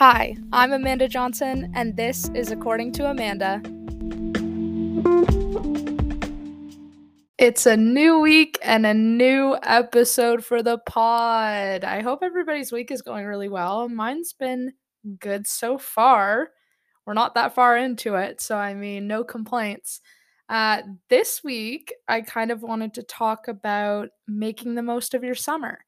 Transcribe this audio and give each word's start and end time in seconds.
Hi, 0.00 0.34
I'm 0.50 0.72
Amanda 0.72 1.08
Johnson, 1.08 1.70
and 1.74 1.94
this 1.94 2.30
is 2.30 2.50
According 2.50 2.92
to 2.92 3.10
Amanda. 3.10 3.60
It's 7.36 7.66
a 7.66 7.76
new 7.76 8.18
week 8.18 8.58
and 8.62 8.86
a 8.86 8.94
new 8.94 9.58
episode 9.62 10.42
for 10.42 10.62
the 10.62 10.78
pod. 10.78 11.84
I 11.84 12.00
hope 12.00 12.20
everybody's 12.22 12.72
week 12.72 12.90
is 12.90 13.02
going 13.02 13.26
really 13.26 13.50
well. 13.50 13.90
Mine's 13.90 14.32
been 14.32 14.72
good 15.18 15.46
so 15.46 15.76
far. 15.76 16.48
We're 17.04 17.12
not 17.12 17.34
that 17.34 17.54
far 17.54 17.76
into 17.76 18.14
it, 18.14 18.40
so 18.40 18.56
I 18.56 18.72
mean, 18.72 19.06
no 19.06 19.22
complaints. 19.22 20.00
Uh, 20.48 20.80
this 21.10 21.44
week, 21.44 21.92
I 22.08 22.22
kind 22.22 22.50
of 22.50 22.62
wanted 22.62 22.94
to 22.94 23.02
talk 23.02 23.48
about 23.48 24.08
making 24.26 24.76
the 24.76 24.82
most 24.82 25.12
of 25.12 25.22
your 25.22 25.34
summer. 25.34 25.80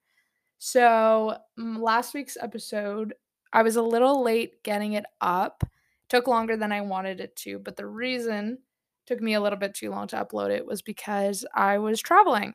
So, 0.58 1.38
last 1.56 2.12
week's 2.12 2.36
episode, 2.38 3.14
I 3.52 3.62
was 3.62 3.76
a 3.76 3.82
little 3.82 4.22
late 4.22 4.62
getting 4.62 4.94
it 4.94 5.04
up. 5.20 5.64
took 6.08 6.26
longer 6.26 6.56
than 6.56 6.72
I 6.72 6.80
wanted 6.82 7.20
it 7.20 7.36
to, 7.36 7.58
but 7.58 7.76
the 7.76 7.86
reason 7.86 8.58
took 9.06 9.20
me 9.20 9.34
a 9.34 9.40
little 9.40 9.58
bit 9.58 9.74
too 9.74 9.90
long 9.90 10.06
to 10.08 10.16
upload 10.16 10.50
it 10.50 10.66
was 10.66 10.82
because 10.82 11.44
I 11.54 11.78
was 11.78 12.00
traveling. 12.00 12.54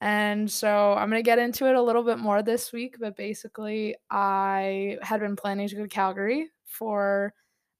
And 0.00 0.50
so 0.50 0.92
I'm 0.94 1.08
going 1.10 1.22
to 1.22 1.26
get 1.26 1.38
into 1.38 1.66
it 1.68 1.74
a 1.74 1.82
little 1.82 2.02
bit 2.02 2.18
more 2.18 2.42
this 2.42 2.72
week, 2.72 2.96
but 3.00 3.16
basically, 3.16 3.96
I 4.10 4.98
had 5.02 5.20
been 5.20 5.36
planning 5.36 5.68
to 5.68 5.76
go 5.76 5.82
to 5.84 5.88
Calgary 5.88 6.50
for 6.66 7.32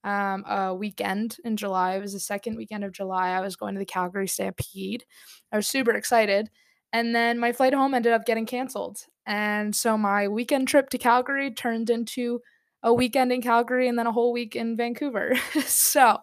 um, 0.05 0.45
a 0.48 0.75
weekend 0.75 1.36
in 1.45 1.56
July. 1.56 1.97
It 1.97 2.00
was 2.00 2.14
the 2.14 2.20
second 2.20 2.56
weekend 2.56 2.84
of 2.84 2.92
July. 2.92 3.30
I 3.30 3.41
was 3.41 3.56
going 3.56 3.75
to 3.75 3.78
the 3.80 3.84
Calgary 3.84 4.28
Stampede. 4.28 5.05
I 5.52 5.56
was 5.56 5.66
super 5.66 5.92
excited. 5.92 6.48
And 6.93 7.15
then 7.15 7.39
my 7.39 7.53
flight 7.53 7.75
home 7.75 7.95
ended 7.95 8.13
up 8.13 8.25
getting 8.25 8.47
canceled. 8.47 8.99
And 9.27 9.75
so 9.75 9.99
my 9.99 10.29
weekend 10.29 10.69
trip 10.69 10.89
to 10.91 10.99
Calgary 10.99 11.51
turned 11.51 11.91
into 11.91 12.41
a 12.83 12.93
weekend 12.95 13.33
in 13.33 13.43
Calgary 13.43 13.89
and 13.89 13.98
then 13.98 14.06
a 14.06 14.12
whole 14.12 14.33
week 14.33 14.55
in 14.55 14.77
Vancouver. 14.77 15.34
so, 15.65 16.19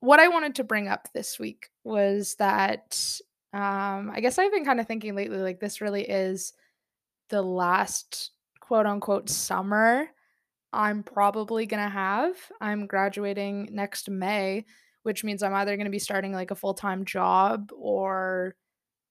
what 0.00 0.20
I 0.20 0.28
wanted 0.28 0.56
to 0.56 0.64
bring 0.64 0.88
up 0.88 1.08
this 1.14 1.38
week 1.38 1.68
was 1.84 2.34
that 2.38 3.20
um, 3.52 4.10
I 4.12 4.20
guess 4.20 4.38
I've 4.38 4.52
been 4.52 4.64
kind 4.64 4.80
of 4.80 4.86
thinking 4.86 5.14
lately 5.14 5.38
like 5.38 5.60
this 5.60 5.80
really 5.80 6.02
is 6.02 6.52
the 7.30 7.42
last 7.42 8.32
quote 8.60 8.86
unquote 8.86 9.30
summer 9.30 10.08
I'm 10.72 11.02
probably 11.02 11.64
going 11.64 11.82
to 11.82 11.88
have. 11.88 12.36
I'm 12.60 12.86
graduating 12.86 13.70
next 13.72 14.10
May, 14.10 14.66
which 15.06 15.22
means 15.22 15.42
I'm 15.42 15.54
either 15.54 15.76
going 15.76 15.86
to 15.86 15.90
be 15.90 16.00
starting 16.00 16.32
like 16.32 16.50
a 16.50 16.56
full 16.56 16.74
time 16.74 17.04
job 17.04 17.70
or 17.78 18.56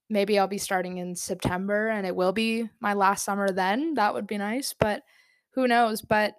maybe 0.09 0.37
I'll 0.37 0.45
be 0.45 0.57
starting 0.57 0.97
in 0.97 1.15
September 1.15 1.87
and 1.87 2.05
it 2.05 2.13
will 2.15 2.33
be 2.33 2.69
my 2.81 2.93
last 2.93 3.23
summer 3.23 3.49
then. 3.49 3.93
That 3.93 4.13
would 4.13 4.27
be 4.27 4.37
nice, 4.37 4.75
but 4.77 5.03
who 5.51 5.69
knows? 5.69 6.01
But 6.01 6.35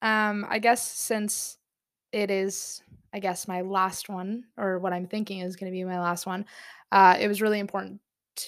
um, 0.00 0.46
I 0.48 0.60
guess 0.60 0.80
since 0.80 1.58
it 2.12 2.30
is, 2.30 2.82
I 3.12 3.18
guess, 3.18 3.48
my 3.48 3.62
last 3.62 4.08
one, 4.08 4.44
or 4.56 4.78
what 4.78 4.92
I'm 4.92 5.08
thinking 5.08 5.40
is 5.40 5.56
going 5.56 5.72
to 5.72 5.76
be 5.76 5.82
my 5.82 6.00
last 6.00 6.24
one, 6.24 6.46
uh, 6.92 7.16
it 7.18 7.26
was 7.26 7.42
really 7.42 7.58
important. 7.58 8.00
T- 8.36 8.46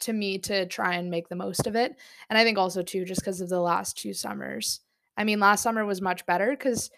to 0.00 0.12
me 0.12 0.38
to 0.38 0.64
try 0.66 0.94
and 0.94 1.10
make 1.10 1.28
the 1.28 1.34
most 1.34 1.66
of 1.66 1.74
it. 1.74 1.96
And 2.30 2.38
I 2.38 2.44
think 2.44 2.56
also 2.56 2.82
too 2.82 3.04
just 3.04 3.20
because 3.20 3.40
of 3.40 3.48
the 3.48 3.58
last 3.58 3.98
two 3.98 4.14
summers 4.14 4.80
I 5.18 5.24
mean, 5.24 5.40
last 5.40 5.62
summer 5.62 5.84
was 5.84 6.00
much 6.00 6.24
better 6.26 6.50
because 6.50 6.90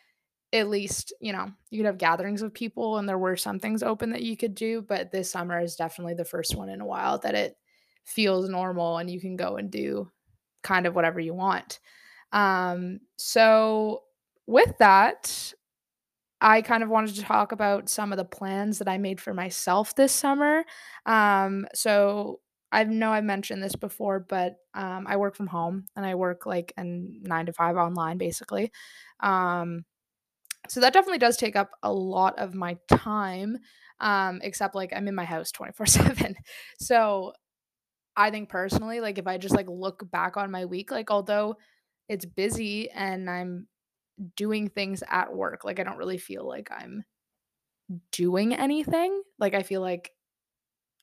at 0.53 0.69
least, 0.69 1.12
you 1.20 1.33
know, 1.33 1.51
you 1.70 1.79
could 1.79 1.87
have 1.87 1.98
gatherings 1.98 2.43
of 2.43 2.53
people 2.53 2.98
and 2.98 3.09
there 3.09 3.19
were 3.19 3.37
some 3.37 3.59
things 3.61 3.83
open 3.83 4.11
that 4.11 4.23
you 4.23 4.37
could 4.37 4.55
do. 4.55 4.83
But 4.83 5.12
this 5.12 5.31
summer 5.31 5.61
is 5.61 5.77
definitely 5.77 6.15
the 6.15 6.25
first 6.25 6.57
one 6.57 6.69
in 6.69 6.81
a 6.81 6.87
while 6.87 7.19
that 7.19 7.34
it 7.34 7.57
feels 8.05 8.48
normal 8.48 8.98
and 8.98 9.11
you 9.11 9.20
can 9.20 9.37
go 9.37 9.57
and 9.57 9.70
do 9.70 10.11
kind 10.62 10.87
of 10.87 10.95
whatever 10.95 11.20
you 11.20 11.34
want. 11.34 11.79
Um, 12.33 13.01
so, 13.17 14.03
with 14.47 14.79
that, 14.79 15.52
I 16.41 16.63
kind 16.63 16.83
of 16.83 16.89
wanted 16.89 17.14
to 17.17 17.23
talk 17.23 17.53
about 17.53 17.89
some 17.89 18.13
of 18.13 18.17
the 18.17 18.24
plans 18.24 18.79
that 18.79 18.89
I 18.89 18.97
made 18.98 19.20
for 19.20 19.35
myself 19.35 19.95
this 19.95 20.13
summer. 20.13 20.64
Um, 21.07 21.67
so, 21.74 22.41
I 22.73 22.85
know 22.85 23.11
I 23.13 23.20
mentioned 23.20 23.63
this 23.63 23.74
before, 23.74 24.20
but 24.20 24.57
um, 24.74 25.05
I 25.08 25.17
work 25.17 25.35
from 25.35 25.48
home 25.48 25.86
and 25.97 26.07
I 26.07 26.14
work 26.14 26.47
like 26.47 26.73
a 26.77 26.85
nine 26.85 27.47
to 27.47 27.53
five 27.53 27.77
online 27.77 28.17
basically. 28.17 28.70
Um, 29.19 29.85
so 30.69 30.81
that 30.81 30.93
definitely 30.93 31.19
does 31.19 31.37
take 31.37 31.57
up 31.57 31.71
a 31.83 31.93
lot 31.93 32.39
of 32.39 32.55
my 32.55 32.77
time, 32.89 33.59
um, 34.01 34.41
except 34.43 34.75
like 34.75 34.93
I'm 34.95 35.09
in 35.09 35.15
my 35.15 35.25
house 35.25 35.51
24 35.53 35.87
7. 35.87 36.35
So 36.79 37.33
I 38.17 38.31
think 38.31 38.48
personally, 38.48 39.01
like 39.01 39.19
if 39.19 39.27
I 39.27 39.39
just 39.39 39.55
like 39.55 39.69
look 39.69 40.11
back 40.11 40.37
on 40.37 40.51
my 40.51 40.65
week, 40.67 40.91
like 40.91 41.11
although 41.11 41.57
it's 42.09 42.27
busy 42.27 42.91
and 42.91 43.31
I'm 43.31 43.67
doing 44.37 44.69
things 44.69 45.03
at 45.09 45.35
work, 45.35 45.65
like 45.65 45.81
I 45.81 45.85
don't 45.85 45.98
really 45.98 46.19
feel 46.19 46.47
like 46.47 46.71
I'm 46.71 47.05
doing 48.13 48.55
anything. 48.55 49.23
Like 49.39 49.55
I 49.55 49.63
feel 49.63 49.81
like 49.81 50.13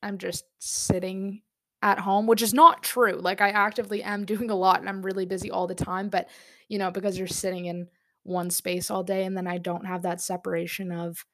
I'm 0.04 0.18
just 0.18 0.46
sitting 0.60 1.42
at 1.82 2.00
home, 2.00 2.28
which 2.28 2.42
is 2.42 2.54
not 2.54 2.84
true. 2.84 3.20
Like 3.20 3.42
I 3.42 3.50
actively 3.50 4.04
am 4.04 4.26
doing 4.26 4.50
a 4.50 4.56
lot 4.56 4.80
and 4.80 4.90
I'm 4.90 5.02
really 5.02 5.26
busy 5.26 5.52
all 5.52 5.68
the 5.68 5.76
time, 5.76 6.10
but 6.10 6.28
you 6.70 6.80
know, 6.80 6.92
because 6.92 7.18
you're 7.18 7.28
sitting 7.28 7.66
in 7.66 7.88
one 8.28 8.50
space 8.50 8.92
all 8.92 9.04
day 9.04 9.24
and 9.24 9.38
then 9.38 9.48
I 9.48 9.58
don't 9.58 9.86
have 9.86 10.04
that 10.04 10.22
separation 10.22 10.92
of 10.92 11.26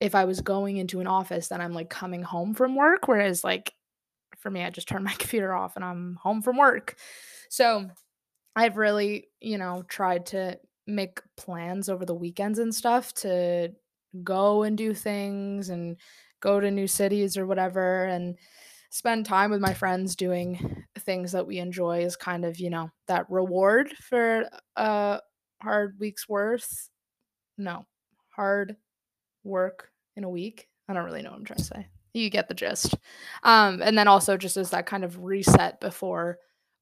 if 0.00 0.14
I 0.14 0.24
was 0.26 0.40
going 0.40 0.76
into 0.76 1.00
an 1.00 1.06
office 1.06 1.48
then 1.48 1.60
I'm 1.60 1.72
like 1.72 1.90
coming 1.90 2.22
home 2.22 2.54
from 2.54 2.76
work 2.76 3.08
whereas 3.08 3.44
like 3.44 3.72
for 4.38 4.50
me 4.50 4.62
I 4.62 4.70
just 4.70 4.88
turn 4.88 5.02
my 5.04 5.14
computer 5.14 5.52
off 5.52 5.76
and 5.76 5.84
I'm 5.84 6.18
home 6.22 6.42
from 6.42 6.56
work. 6.56 6.96
So 7.50 7.88
I've 8.56 8.76
really, 8.76 9.28
you 9.40 9.58
know, 9.58 9.84
tried 9.88 10.26
to 10.26 10.58
make 10.86 11.20
plans 11.36 11.88
over 11.88 12.04
the 12.04 12.14
weekends 12.14 12.58
and 12.58 12.74
stuff 12.74 13.12
to 13.14 13.72
go 14.24 14.62
and 14.62 14.76
do 14.76 14.94
things 14.94 15.68
and 15.68 15.96
go 16.40 16.60
to 16.60 16.70
new 16.70 16.86
cities 16.86 17.36
or 17.36 17.46
whatever 17.46 18.04
and 18.04 18.36
spend 18.90 19.26
time 19.26 19.50
with 19.50 19.60
my 19.60 19.74
friends 19.74 20.16
doing 20.16 20.84
things 20.98 21.32
that 21.32 21.46
we 21.46 21.58
enjoy 21.58 22.00
is 22.00 22.16
kind 22.16 22.44
of, 22.44 22.58
you 22.58 22.70
know, 22.70 22.90
that 23.06 23.30
reward 23.30 23.90
for 23.90 24.48
a 24.76 25.20
hard 25.62 25.96
week's 25.98 26.28
worth. 26.28 26.90
No, 27.56 27.86
hard 28.30 28.76
work 29.44 29.90
in 30.16 30.24
a 30.24 30.30
week. 30.30 30.68
I 30.88 30.94
don't 30.94 31.04
really 31.04 31.22
know 31.22 31.30
what 31.30 31.38
I'm 31.38 31.44
trying 31.44 31.58
to 31.58 31.64
say. 31.64 31.86
You 32.14 32.30
get 32.30 32.48
the 32.48 32.54
gist. 32.54 32.94
Um, 33.42 33.82
and 33.82 33.96
then 33.96 34.08
also 34.08 34.36
just 34.36 34.56
as 34.56 34.70
that 34.70 34.86
kind 34.86 35.04
of 35.04 35.22
reset 35.22 35.80
before 35.80 36.38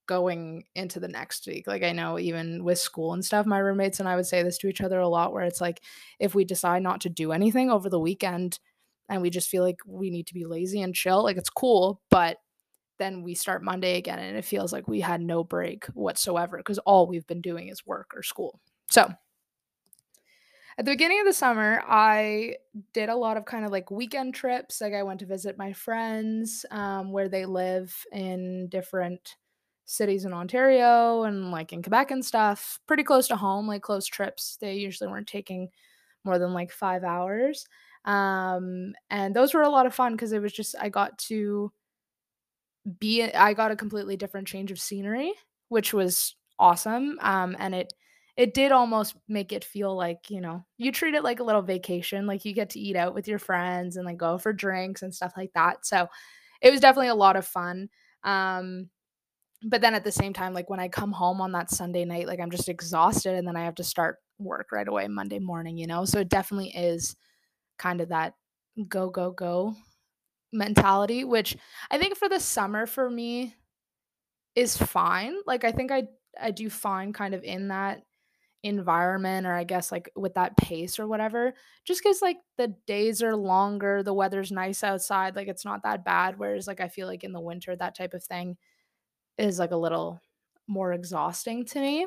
going 0.07 0.65
into 0.75 1.01
the 1.01 1.09
next 1.09 1.47
week. 1.47 1.67
Like 1.67 1.83
I 1.83 1.93
know 1.93 2.19
even 2.19 2.63
with 2.63 2.79
school 2.79 3.13
and 3.13 3.25
stuff, 3.25 3.45
my 3.45 3.59
roommates 3.59 4.01
and 4.01 4.09
I 4.09 4.17
would 4.17 4.27
say 4.27 4.43
this 4.43 4.59
to 4.59 4.69
each 4.69 4.81
other 4.81 5.01
a 5.01 5.09
lot 5.09 5.33
where 5.33 5.43
it's 5.43 5.61
like 5.61 5.83
if 6.21 6.35
we 6.35 6.45
decide 6.45 6.83
not 6.83 7.01
to 7.03 7.09
do 7.09 7.33
anything 7.33 7.71
over 7.71 7.91
the 7.91 8.01
weekend, 8.01 8.59
and 9.09 9.23
we 9.23 9.31
just 9.31 9.49
feel 9.49 9.63
like 9.63 9.79
we 9.87 10.11
need 10.11 10.27
to 10.27 10.35
be 10.35 10.45
lazy 10.45 10.83
and 10.83 10.95
chill. 10.95 11.23
Like 11.23 11.37
it's 11.37 11.51
cool, 11.51 12.01
but 12.11 12.39
then 12.99 13.23
we 13.23 13.35
start 13.35 13.63
Monday 13.63 13.99
again 13.99 14.19
and 14.19 14.37
it 14.37 14.45
feels 14.45 14.73
like 14.73 14.89
we 14.89 15.01
had 15.01 15.21
no 15.21 15.45
break 15.45 15.85
whatsoever 15.87 16.57
because 16.57 16.79
all 16.79 17.07
we've 17.07 17.27
been 17.27 17.41
doing 17.41 17.69
is 17.69 17.87
work 17.87 18.13
or 18.15 18.23
school. 18.23 18.61
So, 18.91 19.13
at 20.79 20.85
the 20.85 20.91
beginning 20.93 21.21
of 21.21 21.27
the 21.27 21.33
summer, 21.33 21.83
I 21.87 22.57
did 22.93 23.09
a 23.09 23.17
lot 23.17 23.39
of 23.39 23.47
kind 23.47 23.65
of 23.65 23.71
like 23.71 23.91
weekend 23.91 24.35
trips. 24.35 24.81
Like 24.81 24.93
I 24.93 25.03
went 25.03 25.21
to 25.21 25.27
visit 25.27 25.57
my 25.57 25.73
friends 25.73 26.67
um, 26.71 27.13
where 27.13 27.29
they 27.29 27.47
live 27.47 27.97
in 28.13 28.69
different 28.69 29.37
cities 29.87 30.25
in 30.27 30.35
Ontario 30.35 31.23
and 31.23 31.51
like 31.51 31.73
in 31.73 31.83
Quebec 31.83 32.11
and 32.11 32.25
stuff, 32.25 32.79
pretty 32.87 33.05
close 33.05 33.27
to 33.29 33.37
home, 33.37 33.67
like 33.67 33.83
close 33.83 34.05
trips. 34.07 34.59
They 34.61 34.75
usually 34.75 35.09
weren't 35.09 35.29
taking 35.29 35.71
more 36.25 36.39
than 36.39 36.53
like 36.53 36.73
five 36.73 37.05
hours. 37.05 37.67
Um, 38.05 38.95
and 39.09 39.35
those 39.35 39.55
were 39.55 39.63
a 39.63 39.71
lot 39.71 39.87
of 39.87 39.95
fun 39.95 40.13
because 40.13 40.33
it 40.33 40.43
was 40.43 40.53
just, 40.53 40.75
I 40.79 40.91
got 40.91 41.19
to 41.21 41.73
be, 43.01 43.23
I 43.23 43.53
got 43.55 43.71
a 43.71 43.77
completely 43.77 44.17
different 44.17 44.47
change 44.47 44.71
of 44.71 44.81
scenery, 44.81 45.33
which 45.69 45.93
was 45.93 46.37
awesome. 46.59 47.19
Um, 47.21 47.57
and 47.59 47.75
it, 47.75 47.93
it 48.37 48.53
did 48.55 48.73
almost 48.73 49.17
make 49.29 49.53
it 49.53 49.65
feel 49.65 49.97
like, 49.97 50.31
you 50.31 50.41
know, 50.41 50.65
you 50.77 50.93
treat 50.93 51.15
it 51.15 51.25
like 51.25 51.41
a 51.41 51.45
little 51.45 51.63
vacation, 51.63 52.27
like 52.27 52.45
you 52.45 52.53
get 52.53 52.71
to 52.71 52.81
eat 52.81 52.97
out 52.97 53.15
with 53.15 53.29
your 53.29 53.39
friends 53.39 53.97
and 53.97 54.05
like 54.05 54.19
go 54.19 54.37
for 54.37 54.53
drinks 54.53 55.03
and 55.03 55.15
stuff 55.15 55.33
like 55.37 55.53
that. 55.55 55.87
So 55.87 56.09
it 56.61 56.71
was 56.71 56.81
definitely 56.81 57.09
a 57.09 57.15
lot 57.15 57.37
of 57.37 57.47
fun. 57.47 57.89
Um, 58.25 58.91
but 59.65 59.81
then 59.81 59.95
at 59.95 60.05
the 60.05 60.13
same 60.13 60.35
time, 60.35 60.53
like 60.53 60.69
when 60.69 60.81
I 60.81 60.89
come 60.89 61.13
home 61.13 61.41
on 61.41 61.53
that 61.53 61.71
Sunday 61.71 62.05
night, 62.05 62.27
like 62.27 62.41
I'm 62.41 62.51
just 62.51 62.69
exhausted 62.69 63.35
and 63.35 63.49
then 63.49 63.57
I 63.57 63.65
have 63.65 63.77
to 63.77 63.85
start 63.85 64.19
work 64.39 64.71
right 64.71 64.87
away 64.87 65.09
Monday 65.09 65.39
morning, 65.39 65.79
you 65.79 65.87
know? 65.87 66.05
So 66.05 66.21
it 66.21 66.29
definitely 66.29 66.71
is 66.71 67.17
kind 67.79 68.03
of 68.03 68.11
that 68.11 68.35
go, 68.89 69.09
go, 69.09 69.31
go 69.31 69.75
mentality, 70.53 71.25
which 71.25 71.57
I 71.91 71.99
think 71.99 72.17
for 72.17 72.29
the 72.29 72.41
summer 72.41 72.87
for 72.87 73.09
me 73.09 73.55
is 74.55 74.77
fine. 74.77 75.37
Like 75.47 75.65
I 75.65 75.73
think 75.73 75.93
I 75.93 76.09
I 76.41 76.51
do 76.51 76.69
fine 76.69 77.13
kind 77.13 77.35
of 77.35 77.43
in 77.43 77.69
that 77.69 78.03
environment 78.63 79.47
or 79.47 79.55
I 79.55 79.65
guess 79.65 79.93
like 79.93 80.11
with 80.17 80.35
that 80.35 80.57
pace 80.57 80.99
or 80.99 81.07
whatever. 81.07 81.55
Just 81.85 82.03
cuz 82.03 82.23
like 82.23 82.39
the 82.59 82.75
days 82.87 83.23
are 83.23 83.37
longer, 83.37 84.03
the 84.03 84.15
weather's 84.15 84.53
nice 84.53 84.83
outside, 84.83 85.37
like 85.37 85.49
it's 85.49 85.65
not 85.65 85.83
that 85.85 86.05
bad 86.05 86.39
whereas 86.39 86.67
like 86.67 86.81
I 86.81 86.89
feel 86.89 87.07
like 87.07 87.25
in 87.25 87.33
the 87.33 87.41
winter 87.41 87.77
that 87.77 87.95
type 87.95 88.15
of 88.15 88.25
thing 88.25 88.57
is 89.39 89.59
like 89.59 89.71
a 89.73 89.77
little 89.77 90.21
more 90.67 90.93
exhausting 90.93 91.65
to 91.67 91.81
me. 91.81 92.07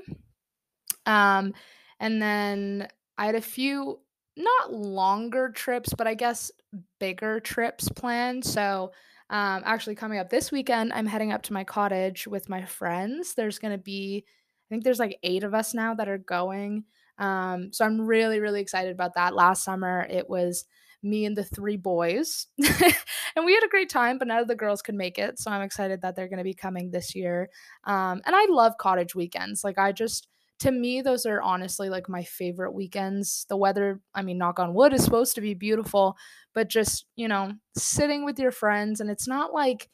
Um, 1.06 1.54
and 2.00 2.22
then 2.22 2.88
I 3.18 3.26
had 3.26 3.36
a 3.36 3.42
few 3.42 4.00
not 4.38 4.74
longer 4.74 5.50
trips, 5.50 5.94
but 5.94 6.08
I 6.08 6.14
guess 6.14 6.52
bigger 7.00 7.40
trips 7.40 7.90
planned. 7.90 8.46
So, 8.46 8.92
um, 9.30 9.62
actually, 9.66 9.96
coming 9.96 10.18
up 10.18 10.30
this 10.30 10.52
weekend, 10.52 10.94
I'm 10.94 11.06
heading 11.06 11.32
up 11.32 11.44
to 11.44 11.54
my 11.54 11.64
cottage 11.64 12.28
with 12.28 12.50
my 12.50 12.66
friends. 12.66 13.36
There's 13.36 13.60
going 13.60 13.74
to 13.74 13.84
be, 13.84 14.26
I 14.70 14.76
think 14.76 14.84
there's 14.84 15.00
like 15.00 15.18
eight 15.24 15.44
of 15.44 15.54
us 15.54 15.74
now 15.74 15.96
that 15.96 16.08
are 16.08 16.18
going. 16.20 16.84
Um, 17.18 17.74
so 17.74 17.86
I'm 17.86 18.02
really, 18.02 18.40
really 18.40 18.62
excited 18.62 18.92
about 18.92 19.16
that. 19.16 19.36
Last 19.36 19.64
summer, 19.64 20.06
it 20.10 20.30
was 20.30 20.66
me 21.02 21.26
and 21.26 21.36
the 21.36 21.44
three 21.44 21.78
boys, 21.78 22.48
and 22.58 23.46
we 23.46 23.54
had 23.54 23.64
a 23.64 23.70
great 23.70 23.90
time, 23.90 24.18
but 24.18 24.28
none 24.28 24.40
of 24.40 24.48
the 24.48 24.56
girls 24.56 24.82
could 24.82 24.96
make 24.96 25.18
it. 25.18 25.40
So 25.40 25.50
I'm 25.50 25.62
excited 25.62 26.02
that 26.02 26.16
they're 26.16 26.28
going 26.28 26.40
to 26.40 26.44
be 26.44 26.54
coming 26.54 26.92
this 26.92 27.16
year. 27.16 27.50
Um, 27.86 28.22
and 28.26 28.36
I 28.36 28.46
love 28.50 28.78
cottage 28.78 29.16
weekends. 29.16 29.64
Like, 29.64 29.78
I 29.78 29.92
just, 29.92 30.28
to 30.60 30.72
me, 30.72 31.02
those 31.02 31.26
are 31.26 31.42
honestly 31.42 31.90
like 31.90 32.10
my 32.10 32.24
favorite 32.24 32.74
weekends. 32.74 33.46
The 33.50 33.58
weather, 33.58 34.02
I 34.14 34.22
mean, 34.22 34.38
knock 34.38 34.60
on 34.60 34.74
wood, 34.74 34.94
is 34.94 35.04
supposed 35.04 35.36
to 35.36 35.42
be 35.42 35.54
beautiful, 35.54 36.16
but 36.54 36.70
just, 36.70 37.06
you 37.16 37.28
know, 37.28 37.54
sitting 37.78 38.26
with 38.26 38.38
your 38.38 38.52
friends, 38.52 39.00
and 39.00 39.10
it's 39.10 39.28
not 39.28 39.54
like 39.54 39.90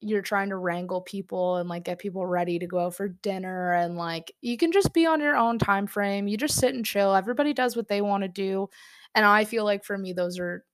you're 0.00 0.22
trying 0.22 0.48
to 0.48 0.56
wrangle 0.56 1.00
people 1.02 1.56
and 1.56 1.68
like 1.68 1.84
get 1.84 1.98
people 1.98 2.26
ready 2.26 2.58
to 2.58 2.66
go 2.66 2.86
out 2.86 2.94
for 2.94 3.08
dinner 3.08 3.74
and 3.74 3.96
like 3.96 4.32
you 4.40 4.56
can 4.56 4.72
just 4.72 4.94
be 4.94 5.06
on 5.06 5.20
your 5.20 5.36
own 5.36 5.58
time 5.58 5.86
frame. 5.86 6.26
You 6.26 6.36
just 6.36 6.56
sit 6.56 6.74
and 6.74 6.84
chill. 6.84 7.14
Everybody 7.14 7.52
does 7.52 7.76
what 7.76 7.88
they 7.88 8.00
want 8.00 8.22
to 8.22 8.28
do. 8.28 8.68
And 9.14 9.26
I 9.26 9.44
feel 9.44 9.64
like 9.64 9.84
for 9.84 9.98
me 9.98 10.12
those 10.12 10.38
are 10.38 10.64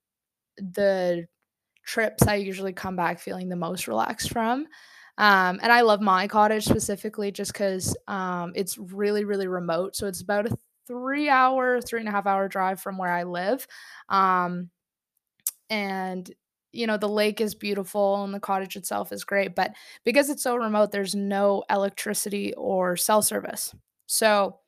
the 0.56 1.26
trips 1.84 2.26
I 2.26 2.36
usually 2.36 2.72
come 2.72 2.96
back 2.96 3.18
feeling 3.18 3.48
the 3.48 3.56
most 3.56 3.88
relaxed 3.88 4.32
from. 4.32 4.66
Um, 5.18 5.58
and 5.62 5.72
I 5.72 5.80
love 5.80 6.00
my 6.00 6.28
cottage 6.28 6.64
specifically 6.64 7.32
just 7.32 7.52
because 7.52 7.96
um, 8.06 8.52
it's 8.54 8.76
really, 8.76 9.24
really 9.24 9.48
remote. 9.48 9.96
So 9.96 10.06
it's 10.06 10.20
about 10.20 10.46
a 10.46 10.58
three 10.86 11.28
hour, 11.28 11.80
three 11.80 12.00
and 12.00 12.08
a 12.08 12.12
half 12.12 12.26
hour 12.26 12.48
drive 12.48 12.80
from 12.80 12.98
where 12.98 13.12
I 13.12 13.22
live. 13.22 13.66
Um, 14.08 14.70
and 15.70 16.30
you 16.76 16.86
know 16.86 16.96
the 16.96 17.08
lake 17.08 17.40
is 17.40 17.54
beautiful 17.54 18.22
and 18.22 18.34
the 18.34 18.40
cottage 18.40 18.76
itself 18.76 19.12
is 19.12 19.24
great 19.24 19.54
but 19.54 19.72
because 20.04 20.30
it's 20.30 20.42
so 20.42 20.56
remote 20.56 20.92
there's 20.92 21.14
no 21.14 21.64
electricity 21.70 22.52
or 22.54 22.96
cell 22.96 23.22
service. 23.22 23.74
So 24.06 24.60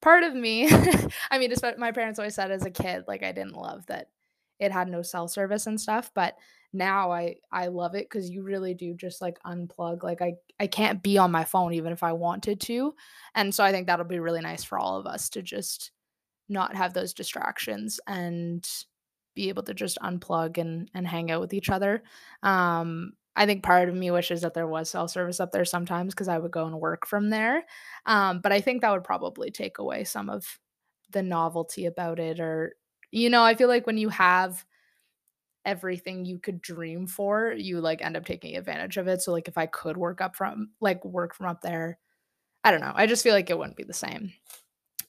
part 0.00 0.22
of 0.22 0.34
me 0.34 0.68
i 1.30 1.38
mean 1.38 1.52
my 1.76 1.92
parents 1.92 2.18
always 2.18 2.34
said 2.34 2.50
as 2.50 2.64
a 2.64 2.70
kid 2.70 3.04
like 3.08 3.22
i 3.22 3.32
didn't 3.32 3.56
love 3.56 3.84
that 3.86 4.08
it 4.58 4.72
had 4.72 4.88
no 4.88 5.02
cell 5.02 5.28
service 5.28 5.66
and 5.66 5.80
stuff 5.80 6.10
but 6.14 6.36
now 6.72 7.10
i 7.10 7.34
i 7.50 7.66
love 7.66 7.94
it 7.94 8.08
because 8.08 8.30
you 8.30 8.42
really 8.42 8.74
do 8.74 8.94
just 8.94 9.20
like 9.20 9.38
unplug 9.44 10.02
like 10.02 10.20
i 10.22 10.34
i 10.60 10.66
can't 10.66 11.02
be 11.02 11.18
on 11.18 11.30
my 11.30 11.44
phone 11.44 11.72
even 11.72 11.92
if 11.92 12.02
i 12.02 12.12
wanted 12.12 12.60
to 12.60 12.94
and 13.34 13.54
so 13.54 13.64
i 13.64 13.72
think 13.72 13.86
that'll 13.86 14.04
be 14.04 14.20
really 14.20 14.40
nice 14.40 14.62
for 14.62 14.78
all 14.78 14.98
of 14.98 15.06
us 15.06 15.28
to 15.28 15.42
just 15.42 15.90
not 16.48 16.76
have 16.76 16.94
those 16.94 17.12
distractions 17.12 18.00
and 18.06 18.68
be 19.38 19.48
able 19.48 19.62
to 19.62 19.72
just 19.72 19.98
unplug 20.00 20.58
and 20.58 20.90
and 20.94 21.06
hang 21.06 21.30
out 21.30 21.40
with 21.40 21.54
each 21.54 21.70
other. 21.70 22.02
Um, 22.42 23.12
I 23.36 23.46
think 23.46 23.62
part 23.62 23.88
of 23.88 23.94
me 23.94 24.10
wishes 24.10 24.40
that 24.40 24.52
there 24.52 24.66
was 24.66 24.90
cell 24.90 25.06
service 25.06 25.38
up 25.38 25.52
there 25.52 25.64
sometimes 25.64 26.12
because 26.12 26.26
I 26.26 26.38
would 26.38 26.50
go 26.50 26.66
and 26.66 26.80
work 26.80 27.06
from 27.06 27.30
there. 27.30 27.64
Um, 28.04 28.40
but 28.40 28.50
I 28.50 28.60
think 28.60 28.82
that 28.82 28.90
would 28.90 29.04
probably 29.04 29.52
take 29.52 29.78
away 29.78 30.02
some 30.02 30.28
of 30.28 30.58
the 31.12 31.22
novelty 31.22 31.86
about 31.86 32.18
it. 32.18 32.40
Or, 32.40 32.74
you 33.12 33.30
know, 33.30 33.44
I 33.44 33.54
feel 33.54 33.68
like 33.68 33.86
when 33.86 33.96
you 33.96 34.08
have 34.08 34.64
everything 35.64 36.24
you 36.24 36.40
could 36.40 36.60
dream 36.60 37.06
for, 37.06 37.54
you 37.56 37.80
like 37.80 38.02
end 38.02 38.16
up 38.16 38.24
taking 38.24 38.56
advantage 38.56 38.96
of 38.96 39.06
it. 39.06 39.22
So, 39.22 39.30
like, 39.30 39.46
if 39.46 39.56
I 39.56 39.66
could 39.66 39.96
work 39.96 40.20
up 40.20 40.34
from 40.34 40.70
like 40.80 41.04
work 41.04 41.32
from 41.32 41.46
up 41.46 41.62
there, 41.62 41.96
I 42.64 42.72
don't 42.72 42.80
know. 42.80 42.92
I 42.92 43.06
just 43.06 43.22
feel 43.22 43.34
like 43.34 43.50
it 43.50 43.58
wouldn't 43.58 43.76
be 43.76 43.84
the 43.84 43.92
same. 43.94 44.32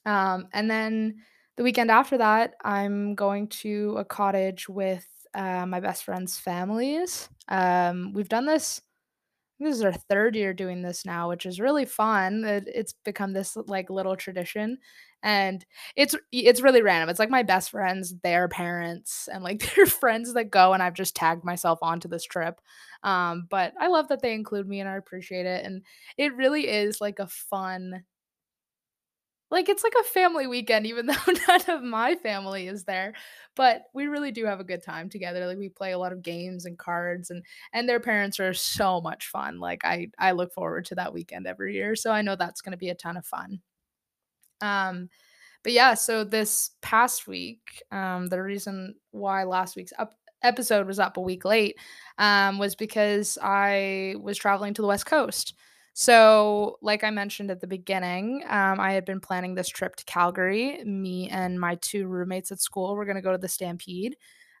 Um, 0.06 0.46
and 0.52 0.70
then 0.70 1.16
the 1.56 1.62
weekend 1.62 1.90
after 1.90 2.18
that, 2.18 2.54
I'm 2.64 3.14
going 3.14 3.48
to 3.48 3.96
a 3.98 4.04
cottage 4.04 4.68
with 4.68 5.06
uh, 5.34 5.66
my 5.66 5.80
best 5.80 6.04
friend's 6.04 6.38
families. 6.38 7.28
Um, 7.48 8.12
we've 8.14 8.28
done 8.28 8.46
this. 8.46 8.80
This 9.58 9.76
is 9.76 9.82
our 9.82 9.92
third 9.92 10.36
year 10.36 10.54
doing 10.54 10.82
this 10.82 11.04
now, 11.04 11.28
which 11.28 11.44
is 11.44 11.60
really 11.60 11.84
fun. 11.84 12.44
It, 12.44 12.64
it's 12.66 12.94
become 13.04 13.34
this 13.34 13.56
like 13.56 13.90
little 13.90 14.16
tradition, 14.16 14.78
and 15.22 15.64
it's 15.96 16.14
it's 16.32 16.62
really 16.62 16.80
random. 16.80 17.10
It's 17.10 17.18
like 17.18 17.28
my 17.30 17.42
best 17.42 17.70
friends, 17.70 18.14
their 18.22 18.48
parents, 18.48 19.28
and 19.32 19.44
like 19.44 19.62
their 19.76 19.86
friends 19.86 20.32
that 20.34 20.50
go, 20.50 20.72
and 20.72 20.82
I've 20.82 20.94
just 20.94 21.14
tagged 21.14 21.44
myself 21.44 21.78
onto 21.82 22.08
this 22.08 22.24
trip. 22.24 22.58
Um, 23.02 23.46
but 23.50 23.74
I 23.78 23.88
love 23.88 24.08
that 24.08 24.22
they 24.22 24.32
include 24.34 24.66
me, 24.68 24.80
and 24.80 24.88
I 24.88 24.96
appreciate 24.96 25.46
it. 25.46 25.64
And 25.66 25.82
it 26.16 26.34
really 26.36 26.66
is 26.68 27.00
like 27.00 27.18
a 27.18 27.28
fun 27.28 28.04
like, 29.50 29.68
it's 29.68 29.82
like 29.84 29.94
a 30.00 30.04
family 30.04 30.46
weekend 30.46 30.86
even 30.86 31.06
though 31.08 31.14
none 31.48 31.62
of 31.68 31.82
my 31.82 32.14
family 32.16 32.66
is 32.68 32.84
there, 32.84 33.14
but 33.56 33.84
we 33.94 34.06
really 34.06 34.30
do 34.32 34.44
have 34.46 34.60
a 34.60 34.64
good 34.64 34.82
time 34.82 35.08
together, 35.08 35.46
like, 35.46 35.58
we 35.58 35.68
play 35.68 35.92
a 35.92 35.98
lot 35.98 36.12
of 36.12 36.22
games 36.22 36.64
and 36.66 36.78
cards, 36.78 37.30
and 37.30 37.44
and 37.72 37.88
their 37.88 38.00
parents 38.00 38.40
are 38.40 38.54
so 38.54 39.00
much 39.00 39.28
fun, 39.28 39.58
like, 39.60 39.84
I 39.84 40.08
I 40.18 40.32
look 40.32 40.52
forward 40.52 40.84
to 40.86 40.94
that 40.96 41.12
weekend 41.14 41.46
every 41.46 41.74
year, 41.74 41.96
so 41.96 42.10
I 42.12 42.22
know 42.22 42.36
that's 42.36 42.60
gonna 42.62 42.76
be 42.76 42.90
a 42.90 42.94
ton 42.94 43.16
of 43.16 43.26
fun. 43.26 43.60
Um, 44.60 45.08
but 45.64 45.72
yeah, 45.72 45.94
so 45.94 46.24
this 46.24 46.72
past 46.82 47.26
week, 47.28 47.82
um, 47.92 48.28
the 48.28 48.42
reason 48.42 48.96
why 49.12 49.44
last 49.44 49.76
week's 49.76 49.94
up 49.98 50.14
episode 50.42 50.86
was 50.86 50.98
up 51.00 51.16
a 51.16 51.20
week 51.22 51.44
late, 51.46 51.76
um, 52.18 52.58
was 52.58 52.74
because 52.76 53.38
I 53.42 54.16
was 54.22 54.38
traveling 54.38 54.74
to 54.74 54.82
the 54.82 54.88
West 54.88 55.06
Coast. 55.06 55.54
So, 55.92 56.78
like 56.82 57.04
I 57.04 57.10
mentioned 57.10 57.50
at 57.50 57.60
the 57.60 57.66
beginning, 57.66 58.42
um, 58.48 58.80
I 58.80 58.92
had 58.92 59.04
been 59.04 59.20
planning 59.20 59.54
this 59.54 59.68
trip 59.68 59.96
to 59.96 60.04
Calgary. 60.04 60.82
Me 60.84 61.28
and 61.28 61.60
my 61.60 61.74
two 61.76 62.06
roommates 62.06 62.52
at 62.52 62.60
school 62.60 62.94
were 62.94 63.04
going 63.04 63.16
to 63.16 63.22
go 63.22 63.32
to 63.32 63.38
the 63.38 63.48
Stampede. 63.48 64.16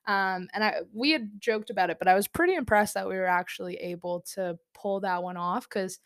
Um, 0.06 0.48
and 0.52 0.64
I 0.64 0.80
we 0.92 1.10
had 1.10 1.40
joked 1.40 1.70
about 1.70 1.90
it, 1.90 1.98
but 1.98 2.08
I 2.08 2.14
was 2.14 2.26
pretty 2.26 2.54
impressed 2.54 2.94
that 2.94 3.08
we 3.08 3.16
were 3.16 3.26
actually 3.26 3.76
able 3.76 4.22
to 4.34 4.58
pull 4.74 5.00
that 5.00 5.22
one 5.22 5.36
off 5.36 5.68
because 5.68 6.00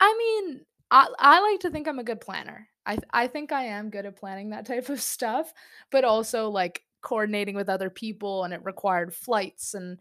I 0.00 0.14
mean, 0.18 0.64
I 0.90 1.08
I 1.18 1.40
like 1.40 1.60
to 1.60 1.70
think 1.70 1.88
I'm 1.88 1.98
a 1.98 2.04
good 2.04 2.20
planner. 2.20 2.68
I 2.86 2.92
th- 2.96 3.08
I 3.12 3.26
think 3.26 3.52
I 3.52 3.64
am 3.64 3.90
good 3.90 4.06
at 4.06 4.16
planning 4.16 4.50
that 4.50 4.66
type 4.66 4.88
of 4.88 5.00
stuff, 5.02 5.52
but 5.90 6.04
also 6.04 6.48
like 6.50 6.84
coordinating 7.02 7.54
with 7.54 7.68
other 7.68 7.90
people 7.90 8.44
and 8.44 8.52
it 8.54 8.64
required 8.64 9.14
flights 9.14 9.74
and 9.74 9.98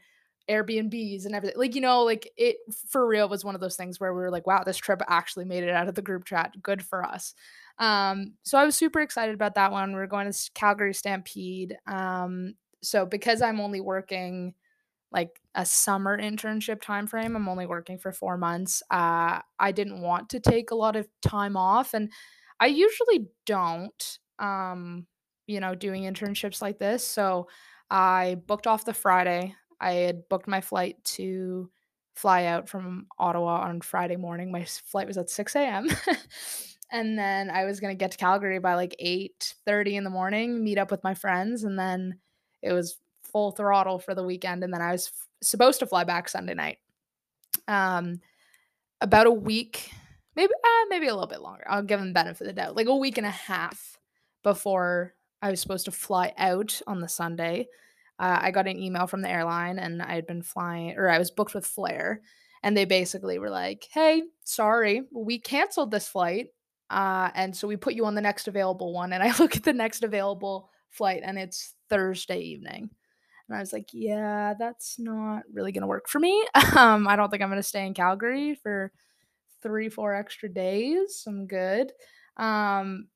Airbnbs 0.49 1.25
and 1.25 1.35
everything. 1.35 1.57
Like, 1.57 1.75
you 1.75 1.81
know, 1.81 2.03
like 2.03 2.31
it 2.38 2.57
for 2.89 3.07
real 3.07 3.30
was 3.30 3.44
one 3.44 3.56
of 3.56 3.61
those 3.61 3.75
things 3.75 3.99
where 3.99 4.13
we 4.13 4.21
were 4.21 4.31
like, 4.31 4.47
wow, 4.47 4.63
this 4.63 4.77
trip 4.77 5.01
actually 5.07 5.45
made 5.45 5.63
it 5.63 5.69
out 5.69 5.87
of 5.87 5.95
the 5.95 6.01
group 6.01 6.25
chat. 6.25 6.61
Good 6.61 6.83
for 6.83 7.04
us. 7.04 7.33
Um, 7.80 8.33
so 8.44 8.57
I 8.57 8.66
was 8.66 8.75
super 8.75 9.01
excited 9.01 9.35
about 9.35 9.56
that 9.56 9.71
one. 9.71 9.94
We 9.94 9.99
are 9.99 10.07
going 10.07 10.31
to 10.31 10.51
Calgary 10.54 10.94
Stampede. 10.94 11.77
Um, 11.85 12.56
so 12.81 13.06
because 13.06 13.42
I'm 13.42 13.59
only 13.59 13.81
working 13.81 14.54
like 15.11 15.39
a 15.56 15.66
summer 15.66 16.18
internship 16.19 16.81
time 16.81 17.07
frame. 17.07 17.35
I'm 17.35 17.47
only 17.47 17.66
working 17.66 17.97
for 17.97 18.11
4 18.11 18.37
months. 18.37 18.83
Uh, 18.92 19.39
I 19.57 19.71
didn't 19.71 20.01
want 20.01 20.30
to 20.30 20.39
take 20.39 20.71
a 20.71 20.75
lot 20.75 20.95
of 20.95 21.07
time 21.21 21.56
off 21.56 21.94
and 21.94 22.11
I 22.59 22.68
usually 22.68 23.27
don't 23.45 24.19
um, 24.39 25.07
you 25.47 25.59
know, 25.59 25.75
doing 25.75 26.04
internships 26.04 26.61
like 26.61 26.77
this. 26.77 27.04
So 27.06 27.47
I 27.89 28.37
booked 28.45 28.68
off 28.68 28.85
the 28.85 28.94
Friday. 28.94 29.56
I 29.80 29.94
had 29.94 30.28
booked 30.30 30.48
my 30.48 30.62
flight 30.62 31.04
to 31.04 31.69
fly 32.16 32.46
out 32.46 32.68
from 32.68 33.07
Ottawa 33.19 33.62
on 33.62 33.81
Friday 33.81 34.16
morning. 34.16 34.52
My 34.52 34.66
flight 34.66 35.07
was 35.07 35.18
at 35.18 35.30
6 35.30 35.56
a.m. 35.56 35.88
and 36.92 37.18
then 37.18 37.50
I 37.50 37.66
was 37.66 37.80
gonna 37.80 37.96
get 37.96 38.12
to 38.12 38.18
Calgary 38.18 38.60
by 38.60 38.76
like 38.76 38.96
8 39.00 39.54
30 39.66 39.96
in 39.98 40.04
the 40.04 40.10
morning, 40.10 40.64
meet 40.64 40.78
up 40.78 40.92
with 40.92 41.04
my 41.04 41.14
friends, 41.14 41.64
and 41.64 41.78
then 41.78 42.19
it 42.62 42.74
was 42.74 42.98
full 43.24 43.52
throttle 43.52 44.00
for 44.00 44.16
the 44.16 44.24
weekend, 44.24 44.64
and 44.64 44.74
then 44.74 44.81
I 44.81 44.92
was 44.92 45.07
f- 45.07 45.28
supposed 45.42 45.80
to 45.80 45.86
fly 45.86 46.04
back 46.04 46.30
Sunday 46.30 46.54
night. 46.54 46.80
Um, 47.68 48.22
about 49.02 49.28
a 49.28 49.31
week, 49.31 49.92
maybe 50.36 50.54
uh, 50.54 50.86
maybe 50.90 51.07
a 51.07 51.14
little 51.14 51.28
bit 51.28 51.42
longer. 51.42 51.66
I'll 51.68 51.84
give 51.84 52.00
them 52.00 52.14
benefit 52.14 52.42
of 52.42 52.48
the 52.48 52.62
doubt, 52.62 52.76
like 52.76 52.88
a 52.88 52.96
week 52.96 53.18
and 53.18 53.28
a 53.28 53.31
half 53.31 54.00
before 54.44 55.14
I 55.42 55.52
was 55.52 55.62
supposed 55.62 55.86
to 55.86 55.92
fly 55.92 56.34
out 56.38 56.81
on 56.88 57.00
the 57.00 57.07
Sunday. 57.07 57.68
Uh, 58.19 58.40
I 58.42 58.52
got 58.52 58.68
an 58.68 58.80
email 58.80 59.07
from 59.07 59.21
the 59.21 59.30
airline, 59.30 59.80
and 59.80 60.02
I 60.02 60.16
had 60.16 60.28
been 60.28 60.42
flying, 60.42 60.97
or 60.97 61.09
I 61.09 61.19
was 61.19 61.31
booked 61.31 61.54
with 61.54 61.66
Flair, 61.66 62.21
and 62.64 62.76
they 62.76 62.86
basically 62.86 63.40
were 63.40 63.50
like, 63.50 63.88
"Hey, 63.92 64.24
sorry, 64.44 65.04
we 65.14 65.40
canceled 65.40 65.92
this 65.92 66.07
flight, 66.07 66.47
uh, 66.90 67.30
and 67.36 67.56
so 67.56 67.68
we 67.68 67.78
put 67.78 67.94
you 67.94 68.06
on 68.06 68.16
the 68.16 68.21
next 68.21 68.47
available 68.47 68.94
one." 68.94 69.14
And 69.14 69.24
I 69.24 69.36
look 69.40 69.56
at 69.56 69.64
the 69.64 69.74
next 69.74 70.04
available 70.04 70.69
flight, 70.90 71.21
and 71.24 71.38
it's 71.38 71.76
Thursday 71.90 72.40
evening. 72.40 72.90
And 73.47 73.56
I 73.57 73.59
was 73.59 73.71
like, 73.71 73.90
yeah, 73.94 74.54
that's 74.59 75.00
not 75.00 75.44
really 75.54 75.71
going 75.71 75.81
to 75.81 75.88
work 75.88 76.07
for 76.07 76.19
me. 76.19 76.45
Um, 76.76 77.07
I 77.07 77.16
don't 77.16 77.30
think 77.31 77.42
I'm 77.42 77.50
going 77.50 77.62
to 77.62 77.64
stay 77.64 77.88
in 77.88 77.95
Calgary 77.95 78.54
for 78.54 78.92
three, 79.64 79.90
four 79.90 80.14
extra 80.14 80.47
days. 80.47 81.24
I'm 81.28 81.47
good. 81.47 81.92
Um, 82.36 83.07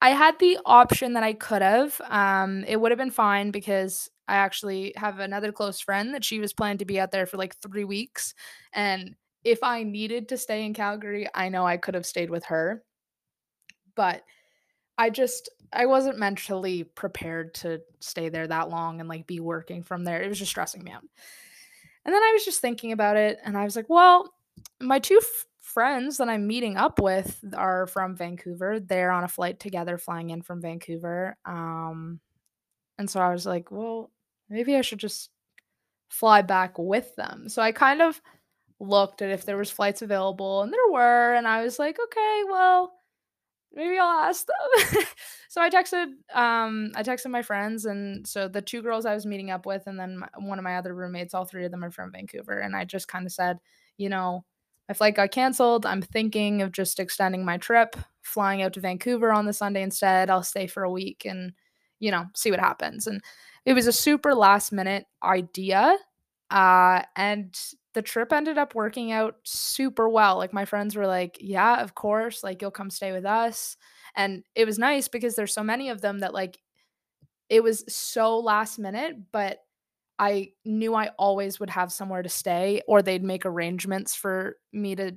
I 0.00 0.10
had 0.10 0.38
the 0.38 0.58
option 0.64 1.14
that 1.14 1.24
I 1.24 1.32
could 1.32 1.62
have. 1.62 2.00
Um, 2.08 2.64
it 2.64 2.80
would 2.80 2.92
have 2.92 2.98
been 2.98 3.10
fine 3.10 3.50
because 3.50 4.08
I 4.28 4.36
actually 4.36 4.92
have 4.96 5.18
another 5.18 5.52
close 5.52 5.80
friend 5.80 6.14
that 6.14 6.24
she 6.24 6.38
was 6.38 6.52
planning 6.52 6.78
to 6.78 6.84
be 6.84 7.00
out 7.00 7.10
there 7.10 7.26
for 7.26 7.36
like 7.36 7.56
three 7.56 7.84
weeks. 7.84 8.34
And 8.72 9.16
if 9.44 9.62
I 9.62 9.82
needed 9.82 10.28
to 10.28 10.36
stay 10.38 10.64
in 10.64 10.74
Calgary, 10.74 11.26
I 11.34 11.48
know 11.48 11.66
I 11.66 11.78
could 11.78 11.94
have 11.94 12.06
stayed 12.06 12.30
with 12.30 12.44
her. 12.46 12.82
but 13.94 14.22
I 14.98 15.10
just 15.10 15.50
I 15.72 15.86
wasn't 15.86 16.18
mentally 16.18 16.84
prepared 16.84 17.54
to 17.56 17.80
stay 18.00 18.28
there 18.30 18.46
that 18.46 18.70
long 18.70 19.00
and 19.00 19.08
like 19.08 19.26
be 19.26 19.40
working 19.40 19.82
from 19.82 20.04
there. 20.04 20.22
It 20.22 20.28
was 20.28 20.38
just 20.38 20.50
stressing 20.52 20.84
me 20.84 20.92
out. 20.92 21.04
And 22.04 22.14
then 22.14 22.22
I 22.22 22.32
was 22.32 22.44
just 22.44 22.60
thinking 22.60 22.92
about 22.92 23.16
it 23.16 23.38
and 23.44 23.56
I 23.56 23.64
was 23.64 23.76
like, 23.76 23.88
well, 23.88 24.32
my 24.80 24.98
two 24.98 25.18
f- 25.20 25.46
friends 25.68 26.16
that 26.16 26.28
I'm 26.28 26.46
meeting 26.46 26.76
up 26.76 26.98
with 26.98 27.44
are 27.54 27.86
from 27.86 28.16
Vancouver. 28.16 28.80
They're 28.80 29.10
on 29.10 29.24
a 29.24 29.28
flight 29.28 29.60
together 29.60 29.98
flying 29.98 30.30
in 30.30 30.42
from 30.42 30.62
Vancouver. 30.62 31.36
Um 31.44 32.20
and 32.98 33.08
so 33.08 33.20
I 33.20 33.30
was 33.32 33.46
like, 33.46 33.70
well, 33.70 34.10
maybe 34.48 34.74
I 34.76 34.80
should 34.80 34.98
just 34.98 35.30
fly 36.08 36.42
back 36.42 36.78
with 36.78 37.14
them. 37.16 37.48
So 37.48 37.62
I 37.62 37.72
kind 37.72 38.02
of 38.02 38.20
looked 38.80 39.22
at 39.22 39.30
if 39.30 39.44
there 39.44 39.56
was 39.56 39.70
flights 39.70 40.02
available 40.02 40.62
and 40.62 40.72
there 40.72 40.92
were 40.92 41.34
and 41.34 41.46
I 41.46 41.62
was 41.62 41.78
like, 41.78 41.98
okay, 42.02 42.42
well, 42.48 42.94
maybe 43.72 43.98
I'll 43.98 44.26
ask 44.26 44.46
them. 44.46 45.04
so 45.50 45.60
I 45.60 45.68
texted 45.68 46.06
um 46.34 46.92
I 46.96 47.02
texted 47.02 47.30
my 47.30 47.42
friends 47.42 47.84
and 47.84 48.26
so 48.26 48.48
the 48.48 48.62
two 48.62 48.80
girls 48.82 49.04
I 49.04 49.14
was 49.14 49.26
meeting 49.26 49.50
up 49.50 49.66
with 49.66 49.82
and 49.86 50.00
then 50.00 50.18
my, 50.18 50.28
one 50.38 50.58
of 50.58 50.64
my 50.64 50.76
other 50.76 50.94
roommates, 50.94 51.34
all 51.34 51.44
three 51.44 51.66
of 51.66 51.70
them 51.70 51.84
are 51.84 51.90
from 51.90 52.10
Vancouver 52.10 52.58
and 52.58 52.74
I 52.74 52.86
just 52.86 53.06
kind 53.06 53.26
of 53.26 53.32
said, 53.32 53.58
you 53.98 54.08
know, 54.08 54.44
my 54.88 54.94
flight 54.94 55.14
got 55.16 55.30
canceled. 55.30 55.86
I'm 55.86 56.02
thinking 56.02 56.62
of 56.62 56.72
just 56.72 56.98
extending 57.00 57.44
my 57.44 57.58
trip, 57.58 57.96
flying 58.22 58.62
out 58.62 58.72
to 58.74 58.80
Vancouver 58.80 59.32
on 59.32 59.46
the 59.46 59.52
Sunday 59.52 59.82
instead. 59.82 60.30
I'll 60.30 60.42
stay 60.42 60.66
for 60.66 60.82
a 60.84 60.90
week 60.90 61.24
and 61.24 61.52
you 62.00 62.12
know, 62.12 62.26
see 62.36 62.50
what 62.52 62.60
happens. 62.60 63.06
And 63.08 63.20
it 63.66 63.72
was 63.74 63.86
a 63.88 63.92
super 63.92 64.34
last 64.34 64.72
minute 64.72 65.06
idea. 65.22 65.96
Uh 66.50 67.02
and 67.16 67.54
the 67.94 68.02
trip 68.02 68.32
ended 68.32 68.56
up 68.58 68.74
working 68.74 69.12
out 69.12 69.36
super 69.44 70.08
well. 70.08 70.36
Like 70.38 70.52
my 70.52 70.64
friends 70.64 70.94
were 70.96 71.06
like, 71.06 71.36
"Yeah, 71.40 71.82
of 71.82 71.94
course, 71.94 72.42
like 72.44 72.62
you'll 72.62 72.70
come 72.70 72.90
stay 72.90 73.12
with 73.12 73.26
us." 73.26 73.76
And 74.16 74.44
it 74.54 74.64
was 74.66 74.78
nice 74.78 75.08
because 75.08 75.34
there's 75.36 75.52
so 75.54 75.62
many 75.64 75.90
of 75.90 76.00
them 76.00 76.20
that 76.20 76.32
like 76.34 76.58
it 77.48 77.62
was 77.62 77.84
so 77.88 78.38
last 78.38 78.78
minute, 78.78 79.16
but 79.32 79.60
I 80.18 80.52
knew 80.64 80.94
I 80.94 81.10
always 81.18 81.60
would 81.60 81.70
have 81.70 81.92
somewhere 81.92 82.22
to 82.22 82.28
stay 82.28 82.82
or 82.88 83.02
they'd 83.02 83.22
make 83.22 83.46
arrangements 83.46 84.14
for 84.14 84.56
me 84.72 84.96
to 84.96 85.12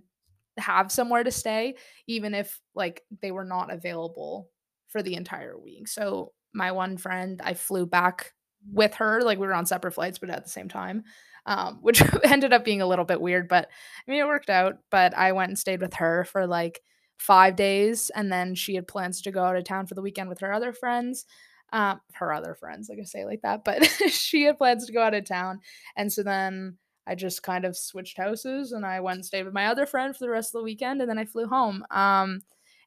have 0.58 0.92
somewhere 0.92 1.24
to 1.24 1.32
stay 1.32 1.76
even 2.08 2.34
if 2.34 2.60
like 2.76 3.02
they 3.22 3.32
were 3.32 3.46
not 3.46 3.72
available 3.72 4.50
for 4.90 5.02
the 5.02 5.16
entire 5.16 5.58
week. 5.58 5.88
So 5.88 6.34
my 6.54 6.72
one 6.72 6.98
friend, 6.98 7.42
I 7.44 7.54
flew 7.54 7.86
back 7.86 8.34
with 8.72 8.94
her 8.96 9.22
like 9.24 9.40
we 9.40 9.48
were 9.48 9.56
on 9.56 9.66
separate 9.66 9.94
flights 9.94 10.20
but 10.20 10.30
at 10.30 10.44
the 10.44 10.50
same 10.50 10.70
time 10.70 11.04
um, 11.46 11.80
which 11.82 12.02
ended 12.24 12.54
up 12.54 12.64
being 12.64 12.82
a 12.82 12.88
little 12.88 13.06
bit 13.06 13.22
weird, 13.22 13.48
but 13.48 13.68
I 14.08 14.12
mean, 14.12 14.22
it 14.22 14.28
worked 14.28 14.50
out. 14.50 14.78
But 14.90 15.16
I 15.18 15.32
went 15.32 15.50
and 15.50 15.60
stayed 15.60 15.82
with 15.82 15.96
her 15.96 16.26
for 16.26 16.48
like 16.48 16.82
five 17.18 17.56
days, 17.56 18.12
and 18.16 18.32
then 18.32 18.56
she 18.56 18.76
had 18.76 18.88
plans 18.88 19.22
to 19.22 19.32
go 19.32 19.44
out 19.44 19.56
of 19.56 19.64
town 19.64 19.88
for 19.88 19.96
the 19.96 20.02
weekend 20.02 20.30
with 20.30 20.40
her 20.40 20.54
other 20.54 20.74
friends. 20.74 21.26
Um, 21.74 22.02
her 22.14 22.34
other 22.34 22.54
friends, 22.54 22.90
like 22.90 23.00
I 23.00 23.04
say 23.04 23.26
like 23.26 23.42
that, 23.44 23.64
but 23.64 23.86
she 24.10 24.44
had 24.44 24.58
plans 24.58 24.86
to 24.86 24.94
go 24.94 25.02
out 25.02 25.14
of 25.14 25.26
town. 25.26 25.62
And 25.96 26.12
so 26.12 26.22
then 26.22 26.78
I 27.08 27.16
just 27.16 27.44
kind 27.44 27.64
of 27.64 27.78
switched 27.78 28.18
houses 28.18 28.74
and 28.74 28.86
I 28.86 29.00
went 29.00 29.16
and 29.16 29.26
stayed 29.26 29.44
with 29.44 29.54
my 29.54 29.68
other 29.68 29.86
friend 29.86 30.16
for 30.16 30.26
the 30.26 30.30
rest 30.30 30.54
of 30.54 30.60
the 30.60 30.66
weekend, 30.66 31.02
and 31.02 31.10
then 31.10 31.18
I 31.18 31.26
flew 31.26 31.48
home. 31.48 31.86
Um, 31.90 32.42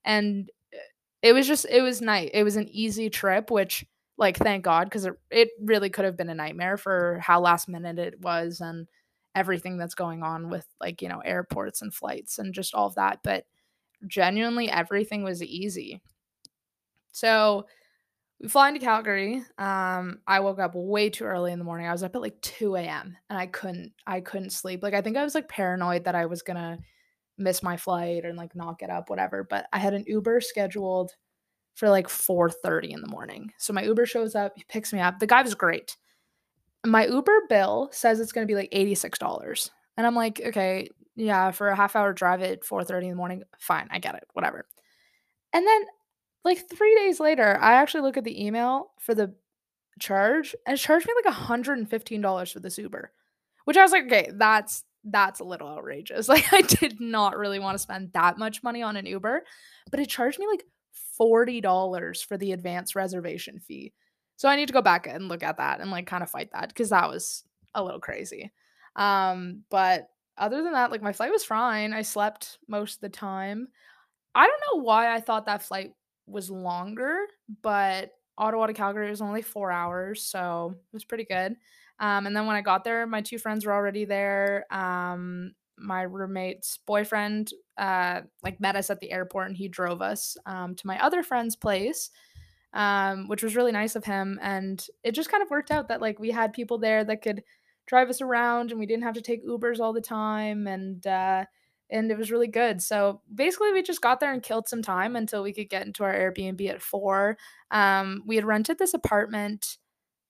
and 0.04 0.50
it 1.22 1.32
was 1.32 1.46
just, 1.46 1.66
it 1.70 1.80
was 1.80 2.02
nice. 2.02 2.30
It 2.34 2.44
was 2.44 2.56
an 2.56 2.68
easy 2.68 3.08
trip, 3.08 3.50
which 3.50 3.86
like 4.16 4.36
thank 4.36 4.64
god 4.64 4.84
because 4.84 5.06
it, 5.06 5.14
it 5.30 5.48
really 5.60 5.90
could 5.90 6.04
have 6.04 6.16
been 6.16 6.30
a 6.30 6.34
nightmare 6.34 6.76
for 6.76 7.18
how 7.20 7.40
last 7.40 7.68
minute 7.68 7.98
it 7.98 8.20
was 8.20 8.60
and 8.60 8.86
everything 9.34 9.76
that's 9.76 9.94
going 9.94 10.22
on 10.22 10.48
with 10.48 10.66
like 10.80 11.02
you 11.02 11.08
know 11.08 11.20
airports 11.20 11.82
and 11.82 11.92
flights 11.92 12.38
and 12.38 12.54
just 12.54 12.74
all 12.74 12.86
of 12.86 12.94
that 12.94 13.18
but 13.24 13.44
genuinely 14.06 14.70
everything 14.70 15.24
was 15.24 15.42
easy 15.42 16.00
so 17.12 17.66
we 18.44 18.48
fly 18.48 18.68
into 18.68 18.80
calgary 18.80 19.42
um 19.58 20.20
i 20.26 20.38
woke 20.38 20.60
up 20.60 20.72
way 20.74 21.10
too 21.10 21.24
early 21.24 21.50
in 21.50 21.58
the 21.58 21.64
morning 21.64 21.86
i 21.86 21.92
was 21.92 22.02
up 22.02 22.14
at 22.14 22.22
like 22.22 22.40
2 22.42 22.76
a.m 22.76 23.16
and 23.28 23.38
i 23.38 23.46
couldn't 23.46 23.92
i 24.06 24.20
couldn't 24.20 24.50
sleep 24.50 24.82
like 24.82 24.94
i 24.94 25.00
think 25.00 25.16
i 25.16 25.24
was 25.24 25.34
like 25.34 25.48
paranoid 25.48 26.04
that 26.04 26.14
i 26.14 26.26
was 26.26 26.42
gonna 26.42 26.78
miss 27.36 27.62
my 27.62 27.76
flight 27.76 28.24
and 28.24 28.38
like 28.38 28.54
not 28.54 28.78
get 28.78 28.90
up 28.90 29.10
whatever 29.10 29.42
but 29.42 29.66
i 29.72 29.78
had 29.78 29.94
an 29.94 30.04
uber 30.06 30.40
scheduled 30.40 31.12
for 31.74 31.88
like 31.90 32.08
4:30 32.08 32.92
in 32.92 33.00
the 33.00 33.08
morning. 33.08 33.52
So 33.58 33.72
my 33.72 33.82
Uber 33.82 34.06
shows 34.06 34.34
up, 34.34 34.52
he 34.56 34.64
picks 34.68 34.92
me 34.92 35.00
up. 35.00 35.18
The 35.18 35.26
guy 35.26 35.42
was 35.42 35.54
great. 35.54 35.96
My 36.86 37.06
Uber 37.06 37.42
bill 37.48 37.88
says 37.92 38.20
it's 38.20 38.32
to 38.32 38.46
be 38.46 38.54
like 38.54 38.70
$86. 38.70 39.70
And 39.96 40.06
I'm 40.06 40.14
like, 40.14 40.40
okay, 40.44 40.88
yeah, 41.16 41.50
for 41.50 41.68
a 41.68 41.76
half 41.76 41.96
hour 41.96 42.12
drive 42.12 42.42
at 42.42 42.64
4:30 42.64 43.04
in 43.04 43.10
the 43.10 43.16
morning, 43.16 43.42
fine, 43.58 43.88
I 43.90 43.98
get 43.98 44.14
it, 44.14 44.24
whatever. 44.32 44.66
And 45.52 45.66
then 45.66 45.82
like 46.44 46.68
3 46.68 46.94
days 46.96 47.20
later, 47.20 47.58
I 47.60 47.74
actually 47.74 48.02
look 48.02 48.16
at 48.16 48.24
the 48.24 48.44
email 48.44 48.92
for 49.00 49.14
the 49.14 49.34
charge 50.00 50.54
and 50.66 50.74
it 50.76 50.80
charged 50.80 51.06
me 51.06 51.14
like 51.24 51.34
$115 51.34 52.52
for 52.52 52.60
this 52.60 52.78
Uber. 52.78 53.12
Which 53.64 53.76
I 53.76 53.82
was 53.82 53.92
like, 53.92 54.04
okay, 54.06 54.30
that's 54.34 54.84
that's 55.04 55.40
a 55.40 55.44
little 55.44 55.68
outrageous. 55.68 56.28
Like 56.30 56.52
I 56.52 56.62
did 56.62 57.00
not 57.00 57.36
really 57.36 57.58
want 57.58 57.74
to 57.76 57.82
spend 57.82 58.12
that 58.12 58.38
much 58.38 58.62
money 58.62 58.82
on 58.82 58.96
an 58.96 59.06
Uber, 59.06 59.42
but 59.90 60.00
it 60.00 60.08
charged 60.08 60.38
me 60.38 60.46
like 60.46 60.64
$40 61.20 62.24
for 62.24 62.36
the 62.36 62.52
advance 62.52 62.94
reservation 62.96 63.60
fee. 63.60 63.92
So 64.36 64.48
I 64.48 64.56
need 64.56 64.66
to 64.66 64.72
go 64.72 64.82
back 64.82 65.06
and 65.06 65.28
look 65.28 65.42
at 65.42 65.58
that 65.58 65.80
and 65.80 65.90
like 65.90 66.06
kind 66.06 66.22
of 66.22 66.30
fight 66.30 66.50
that 66.52 66.68
because 66.68 66.90
that 66.90 67.08
was 67.08 67.44
a 67.74 67.82
little 67.84 68.00
crazy. 68.00 68.52
Um, 68.96 69.62
but 69.70 70.08
other 70.36 70.62
than 70.62 70.72
that, 70.72 70.90
like 70.90 71.02
my 71.02 71.12
flight 71.12 71.30
was 71.30 71.44
fine. 71.44 71.92
I 71.92 72.02
slept 72.02 72.58
most 72.68 72.96
of 72.96 73.00
the 73.00 73.08
time. 73.08 73.68
I 74.34 74.46
don't 74.46 74.62
know 74.72 74.82
why 74.82 75.14
I 75.14 75.20
thought 75.20 75.46
that 75.46 75.62
flight 75.62 75.92
was 76.26 76.50
longer, 76.50 77.26
but 77.62 78.12
Ottawa 78.36 78.66
to 78.66 78.72
Calgary 78.72 79.10
was 79.10 79.20
only 79.20 79.42
four 79.42 79.70
hours, 79.70 80.22
so 80.22 80.74
it 80.74 80.92
was 80.92 81.04
pretty 81.04 81.24
good. 81.24 81.56
Um, 82.00 82.26
and 82.26 82.36
then 82.36 82.46
when 82.46 82.56
I 82.56 82.60
got 82.60 82.84
there, 82.84 83.06
my 83.06 83.20
two 83.20 83.38
friends 83.38 83.64
were 83.64 83.72
already 83.72 84.04
there. 84.04 84.66
Um, 84.70 85.54
my 85.76 86.02
roommate's 86.02 86.78
boyfriend 86.86 87.50
uh 87.78 88.20
like 88.42 88.60
met 88.60 88.76
us 88.76 88.90
at 88.90 89.00
the 89.00 89.10
airport 89.10 89.48
and 89.48 89.56
he 89.56 89.68
drove 89.68 90.00
us 90.00 90.36
um 90.46 90.74
to 90.74 90.86
my 90.86 91.02
other 91.02 91.22
friend's 91.22 91.56
place 91.56 92.10
um 92.74 93.28
which 93.28 93.42
was 93.42 93.56
really 93.56 93.72
nice 93.72 93.96
of 93.96 94.04
him 94.04 94.38
and 94.42 94.86
it 95.02 95.12
just 95.12 95.30
kind 95.30 95.42
of 95.42 95.50
worked 95.50 95.70
out 95.70 95.88
that 95.88 96.00
like 96.00 96.18
we 96.18 96.30
had 96.30 96.52
people 96.52 96.78
there 96.78 97.04
that 97.04 97.22
could 97.22 97.42
drive 97.86 98.08
us 98.08 98.20
around 98.20 98.70
and 98.70 98.78
we 98.78 98.86
didn't 98.86 99.02
have 99.02 99.14
to 99.14 99.20
take 99.20 99.46
Ubers 99.46 99.80
all 99.80 99.92
the 99.92 100.00
time 100.00 100.66
and 100.66 101.06
uh 101.06 101.44
and 101.94 102.10
it 102.10 102.18
was 102.18 102.30
really 102.30 102.48
good. 102.48 102.82
So 102.82 103.22
basically 103.34 103.72
we 103.72 103.82
just 103.82 104.02
got 104.02 104.20
there 104.20 104.32
and 104.32 104.42
killed 104.42 104.68
some 104.68 104.82
time 104.82 105.16
until 105.16 105.42
we 105.42 105.54
could 105.54 105.70
get 105.70 105.86
into 105.86 106.04
our 106.04 106.12
Airbnb 106.12 106.68
at 106.68 106.82
4. 106.82 107.38
Um 107.70 108.22
we 108.26 108.36
had 108.36 108.44
rented 108.44 108.78
this 108.78 108.92
apartment 108.92 109.78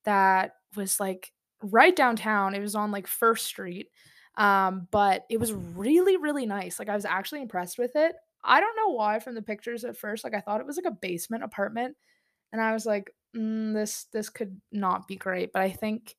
that 0.04 0.52
was 0.76 1.00
like 1.00 1.33
right 1.62 1.97
downtown. 1.97 2.54
It 2.54 2.61
was 2.61 2.76
on 2.76 2.92
like 2.92 3.09
First 3.09 3.47
Street 3.47 3.88
um, 4.37 4.88
but 4.90 5.25
it 5.30 5.38
was 5.38 5.52
really, 5.52 6.16
really 6.16 6.47
nice. 6.47 6.78
Like 6.78 6.88
I 6.88 6.94
was 6.94 7.04
actually 7.04 7.42
impressed 7.42 7.78
with 7.78 7.94
it. 7.94 8.14
I 8.42 8.61
don't 8.61 8.76
know 8.76 8.90
why 8.90 9.21
from 9.21 9.35
the 9.35 9.42
pictures 9.42 9.85
at 9.85 9.97
first. 9.97 10.25
Like 10.25 10.35
I 10.35 10.40
thought 10.40 10.61
it 10.61 10.66
was 10.66 10.76
like 10.76 10.87
a 10.87 10.99
basement 11.00 11.44
apartment, 11.44 11.97
and 12.52 12.61
I 12.61 12.73
was 12.73 12.85
like, 12.85 13.14
mm, 13.37 13.73
this 13.73 14.04
this 14.12 14.28
could 14.28 14.61
not 14.73 15.06
be 15.09 15.16
great. 15.16 15.52
But 15.52 15.62
I 15.62 15.71
think 15.71 16.16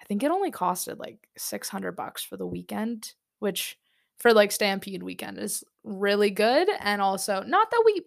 I 0.00 0.04
think 0.04 0.22
it 0.22 0.30
only 0.30 0.50
costed 0.50 0.98
like 0.98 1.28
six 1.38 1.68
hundred 1.68 1.92
bucks 1.92 2.22
for 2.22 2.36
the 2.36 2.46
weekend, 2.46 3.14
which 3.38 3.78
for 4.24 4.32
like 4.32 4.52
Stampede 4.52 5.02
weekend 5.02 5.36
is 5.36 5.62
really 5.82 6.30
good. 6.30 6.66
And 6.80 7.02
also, 7.02 7.42
not 7.42 7.70
that 7.70 7.82
we 7.84 8.00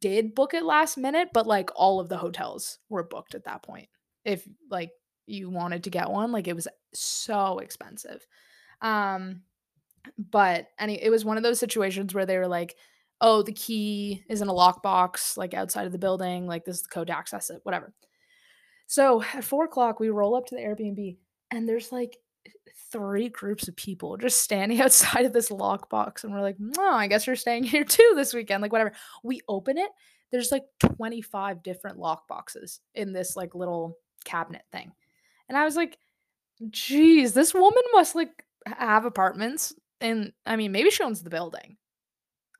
did 0.00 0.34
book 0.34 0.54
it 0.54 0.64
last 0.64 0.96
minute, 0.96 1.28
but 1.34 1.46
like 1.46 1.68
all 1.76 2.00
of 2.00 2.08
the 2.08 2.16
hotels 2.16 2.78
were 2.88 3.02
booked 3.02 3.34
at 3.34 3.44
that 3.44 3.62
point. 3.62 3.90
If 4.24 4.48
like 4.70 4.90
you 5.26 5.50
wanted 5.50 5.84
to 5.84 5.90
get 5.90 6.08
one, 6.08 6.32
like 6.32 6.48
it 6.48 6.56
was 6.56 6.66
so 6.94 7.58
expensive. 7.58 8.26
Um, 8.80 9.42
but 10.16 10.68
any 10.78 10.94
it 10.94 11.10
was 11.10 11.26
one 11.26 11.36
of 11.36 11.42
those 11.42 11.60
situations 11.60 12.14
where 12.14 12.24
they 12.24 12.38
were 12.38 12.48
like, 12.48 12.74
oh, 13.20 13.42
the 13.42 13.52
key 13.52 14.24
is 14.30 14.40
in 14.40 14.48
a 14.48 14.54
lockbox, 14.54 15.36
like 15.36 15.52
outside 15.52 15.84
of 15.84 15.92
the 15.92 15.98
building, 15.98 16.46
like 16.46 16.64
this 16.64 16.76
is 16.76 16.82
the 16.84 16.88
code 16.88 17.08
to 17.08 17.18
access 17.18 17.50
it, 17.50 17.60
whatever. 17.64 17.92
So 18.86 19.22
at 19.34 19.44
four 19.44 19.66
o'clock, 19.66 20.00
we 20.00 20.08
roll 20.08 20.36
up 20.36 20.46
to 20.46 20.54
the 20.54 20.62
Airbnb, 20.62 21.18
and 21.50 21.68
there's 21.68 21.92
like 21.92 22.16
three 22.90 23.28
groups 23.28 23.68
of 23.68 23.76
people 23.76 24.16
just 24.16 24.42
standing 24.42 24.80
outside 24.82 25.24
of 25.24 25.32
this 25.32 25.50
lockbox, 25.50 26.24
and 26.24 26.32
we're 26.32 26.40
like, 26.40 26.56
oh, 26.78 26.94
I 26.94 27.06
guess 27.06 27.26
you're 27.26 27.36
staying 27.36 27.64
here 27.64 27.84
too 27.84 28.12
this 28.16 28.34
weekend, 28.34 28.62
like 28.62 28.72
whatever. 28.72 28.92
We 29.22 29.40
open 29.48 29.78
it, 29.78 29.90
there's 30.30 30.52
like 30.52 30.64
25 30.96 31.62
different 31.62 31.98
lockboxes 31.98 32.80
in 32.94 33.12
this 33.12 33.36
like 33.36 33.54
little 33.54 33.98
cabinet 34.24 34.62
thing, 34.72 34.92
and 35.48 35.58
I 35.58 35.64
was 35.64 35.76
like, 35.76 35.98
geez, 36.70 37.32
this 37.32 37.54
woman 37.54 37.82
must 37.92 38.14
like 38.14 38.44
have 38.66 39.04
apartments 39.04 39.74
and 40.00 40.32
I 40.46 40.56
mean 40.56 40.72
maybe 40.72 40.90
she 40.90 41.02
owns 41.02 41.22
the 41.22 41.30
building. 41.30 41.76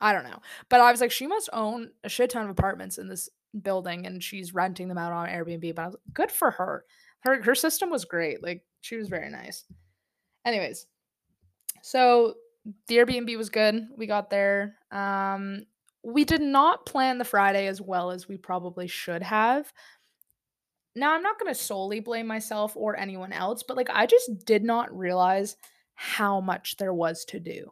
I 0.01 0.13
don't 0.13 0.25
know. 0.25 0.39
But 0.69 0.81
I 0.81 0.91
was 0.91 1.01
like 1.01 1.11
she 1.11 1.27
must 1.27 1.49
own 1.53 1.91
a 2.03 2.09
shit 2.09 2.29
ton 2.29 2.43
of 2.43 2.49
apartments 2.49 2.97
in 2.97 3.07
this 3.07 3.29
building 3.61 4.05
and 4.05 4.23
she's 4.23 4.53
renting 4.53 4.87
them 4.87 4.97
out 4.97 5.13
on 5.13 5.29
Airbnb. 5.29 5.75
But 5.75 5.81
I 5.81 5.85
was 5.85 5.95
like, 5.95 6.13
good 6.13 6.31
for 6.31 6.51
her. 6.51 6.85
Her 7.21 7.41
her 7.41 7.55
system 7.55 7.89
was 7.89 8.05
great. 8.05 8.43
Like 8.43 8.63
she 8.85 8.97
was 8.97 9.09
very 9.09 9.29
nice. 9.29 9.63
Anyways, 10.45 10.85
so 11.81 12.35
the 12.87 12.97
Airbnb 12.97 13.35
was 13.37 13.49
good. 13.49 13.87
We 13.97 14.05
got 14.05 14.29
there. 14.29 14.75
Um 14.91 15.65
we 16.03 16.23
did 16.23 16.41
not 16.41 16.85
plan 16.85 17.17
the 17.17 17.25
Friday 17.25 17.65
as 17.65 17.81
well 17.81 18.11
as 18.11 18.27
we 18.27 18.37
probably 18.37 18.87
should 18.87 19.23
have. 19.23 19.73
Now, 20.95 21.15
I'm 21.15 21.23
not 21.23 21.39
going 21.39 21.51
to 21.51 21.59
solely 21.59 21.99
blame 21.99 22.27
myself 22.27 22.77
or 22.77 22.95
anyone 22.95 23.33
else, 23.33 23.63
but 23.63 23.75
like 23.75 23.89
I 23.91 24.05
just 24.05 24.45
did 24.45 24.63
not 24.63 24.95
realize 24.95 25.57
how 25.95 26.39
much 26.39 26.77
there 26.77 26.93
was 26.93 27.25
to 27.25 27.39
do. 27.39 27.71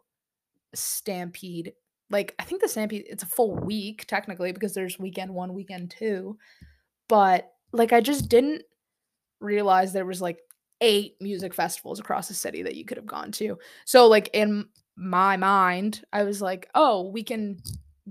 Stampede. 0.74 1.74
Like 2.10 2.34
I 2.40 2.42
think 2.42 2.60
the 2.60 2.68
Stampede 2.68 3.06
it's 3.08 3.22
a 3.22 3.26
full 3.26 3.54
week 3.54 4.04
technically 4.06 4.50
because 4.50 4.74
there's 4.74 4.98
weekend 4.98 5.32
1, 5.32 5.54
weekend 5.54 5.94
2. 5.96 6.36
But 7.08 7.52
like 7.72 7.92
I 7.92 8.00
just 8.00 8.28
didn't 8.28 8.62
realize 9.40 9.92
there 9.92 10.04
was 10.04 10.20
like 10.20 10.38
eight 10.84 11.16
music 11.18 11.54
festivals 11.54 11.98
across 11.98 12.28
the 12.28 12.34
city 12.34 12.62
that 12.62 12.74
you 12.76 12.84
could 12.84 12.98
have 12.98 13.06
gone 13.06 13.32
to. 13.32 13.58
So 13.86 14.06
like 14.06 14.28
in 14.34 14.66
my 14.96 15.36
mind, 15.38 16.04
I 16.12 16.24
was 16.24 16.42
like, 16.42 16.68
"Oh, 16.74 17.08
we 17.08 17.22
can 17.24 17.58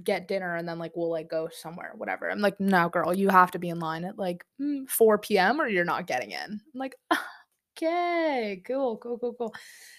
get 0.03 0.27
dinner 0.27 0.55
and 0.55 0.67
then 0.67 0.79
like 0.79 0.93
we'll 0.95 1.11
like 1.11 1.29
go 1.29 1.49
somewhere, 1.51 1.93
whatever." 1.95 2.29
I'm 2.29 2.39
like, 2.39 2.59
"No, 2.59 2.89
girl, 2.89 3.13
you 3.13 3.29
have 3.29 3.51
to 3.51 3.59
be 3.59 3.69
in 3.69 3.79
line 3.79 4.03
at 4.05 4.17
like 4.17 4.43
mm, 4.59 4.89
4 4.89 5.19
p.m. 5.19 5.61
or 5.61 5.67
you're 5.67 5.85
not 5.85 6.07
getting 6.07 6.31
in." 6.31 6.41
I'm 6.73 6.79
like, 6.79 6.95
"Okay, 7.77 8.63
cool, 8.65 8.97
cool, 8.97 9.19
cool, 9.19 9.35
cool." 9.35 9.53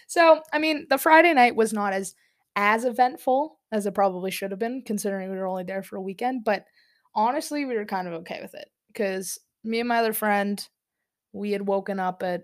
So, 0.07 0.41
I 0.51 0.59
mean, 0.59 0.85
the 0.89 0.97
Friday 0.97 1.33
night 1.33 1.55
was 1.55 1.71
not 1.73 1.93
as 1.93 2.13
as 2.57 2.83
eventful 2.85 3.57
as 3.71 3.85
it 3.85 3.93
probably 3.93 4.31
should 4.31 4.51
have 4.51 4.59
been 4.59 4.81
considering 4.85 5.29
we 5.31 5.37
were 5.37 5.47
only 5.47 5.63
there 5.63 5.83
for 5.83 5.95
a 5.95 6.01
weekend, 6.01 6.43
but 6.43 6.65
honestly, 7.15 7.65
we 7.65 7.75
were 7.75 7.85
kind 7.85 8.07
of 8.07 8.13
okay 8.15 8.39
with 8.41 8.53
it 8.53 8.69
cuz 8.93 9.39
me 9.63 9.79
and 9.79 9.89
my 9.89 9.97
other 9.99 10.13
friend 10.13 10.69
we 11.33 11.51
had 11.51 11.67
woken 11.67 11.99
up 11.99 12.23
at 12.23 12.43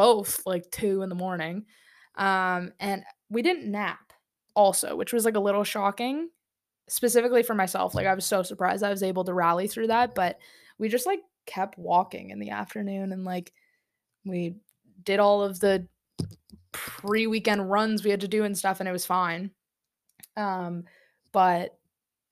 both 0.00 0.40
like 0.46 0.70
2 0.70 1.02
in 1.02 1.10
the 1.10 1.14
morning. 1.14 1.66
Um, 2.16 2.72
and 2.80 3.04
we 3.28 3.42
didn't 3.42 3.70
nap 3.70 4.14
also, 4.54 4.96
which 4.96 5.12
was 5.12 5.26
like 5.26 5.36
a 5.36 5.40
little 5.40 5.62
shocking, 5.62 6.30
specifically 6.88 7.42
for 7.42 7.54
myself. 7.54 7.94
Like 7.94 8.06
I 8.06 8.14
was 8.14 8.24
so 8.24 8.42
surprised 8.42 8.82
I 8.82 8.88
was 8.88 9.02
able 9.02 9.24
to 9.24 9.34
rally 9.34 9.68
through 9.68 9.88
that, 9.88 10.14
but 10.14 10.38
we 10.78 10.88
just 10.88 11.04
like 11.04 11.20
kept 11.44 11.76
walking 11.76 12.30
in 12.30 12.38
the 12.38 12.48
afternoon 12.48 13.12
and 13.12 13.26
like 13.26 13.52
we 14.24 14.54
did 15.04 15.20
all 15.20 15.42
of 15.42 15.60
the 15.60 15.86
pre-weekend 16.72 17.70
runs 17.70 18.02
we 18.02 18.10
had 18.10 18.22
to 18.22 18.28
do 18.28 18.44
and 18.44 18.56
stuff 18.56 18.80
and 18.80 18.88
it 18.88 18.92
was 18.92 19.04
fine. 19.04 19.50
Um, 20.34 20.84
but 21.30 21.76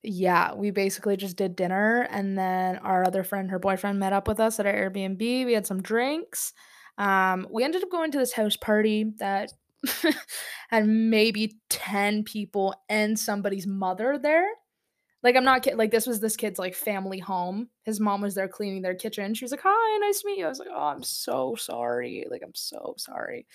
yeah, 0.01 0.55
we 0.55 0.71
basically 0.71 1.17
just 1.17 1.37
did 1.37 1.55
dinner 1.55 2.07
and 2.09 2.35
then 2.35 2.77
our 2.77 3.05
other 3.05 3.23
friend, 3.23 3.51
her 3.51 3.59
boyfriend 3.59 3.99
met 3.99 4.11
up 4.11 4.27
with 4.27 4.39
us 4.39 4.59
at 4.59 4.65
our 4.65 4.73
Airbnb. 4.73 5.45
We 5.45 5.53
had 5.53 5.67
some 5.67 5.83
drinks. 5.83 6.51
Um, 6.99 7.47
we 7.49 7.63
ended 7.63 7.81
up 7.83 7.89
going 7.89 8.11
to 8.11 8.19
this 8.19 8.33
house 8.33 8.55
party 8.55 9.13
that 9.17 9.53
had 10.69 10.87
maybe 10.87 11.57
10 11.69 12.23
people 12.25 12.75
and 12.89 13.17
somebody's 13.17 13.65
mother 13.65 14.19
there. 14.21 14.47
Like 15.23 15.35
I'm 15.35 15.43
not 15.43 15.63
kidding. 15.63 15.79
Like 15.79 15.91
this 15.91 16.05
was 16.05 16.19
this 16.19 16.37
kid's 16.37 16.59
like 16.59 16.75
family 16.75 17.19
home. 17.19 17.69
His 17.83 17.99
mom 17.99 18.21
was 18.21 18.35
there 18.35 18.47
cleaning 18.47 18.83
their 18.83 18.95
kitchen. 18.95 19.33
She 19.33 19.43
was 19.43 19.51
like, 19.51 19.59
"Hi, 19.63 19.97
nice 19.97 20.21
to 20.21 20.27
meet 20.27 20.37
you." 20.37 20.45
I 20.45 20.49
was 20.49 20.59
like, 20.59 20.69
"Oh, 20.71 20.87
I'm 20.87 21.03
so 21.03 21.55
sorry. 21.55 22.25
Like 22.29 22.41
I'm 22.41 22.55
so 22.55 22.93
sorry." 22.97 23.45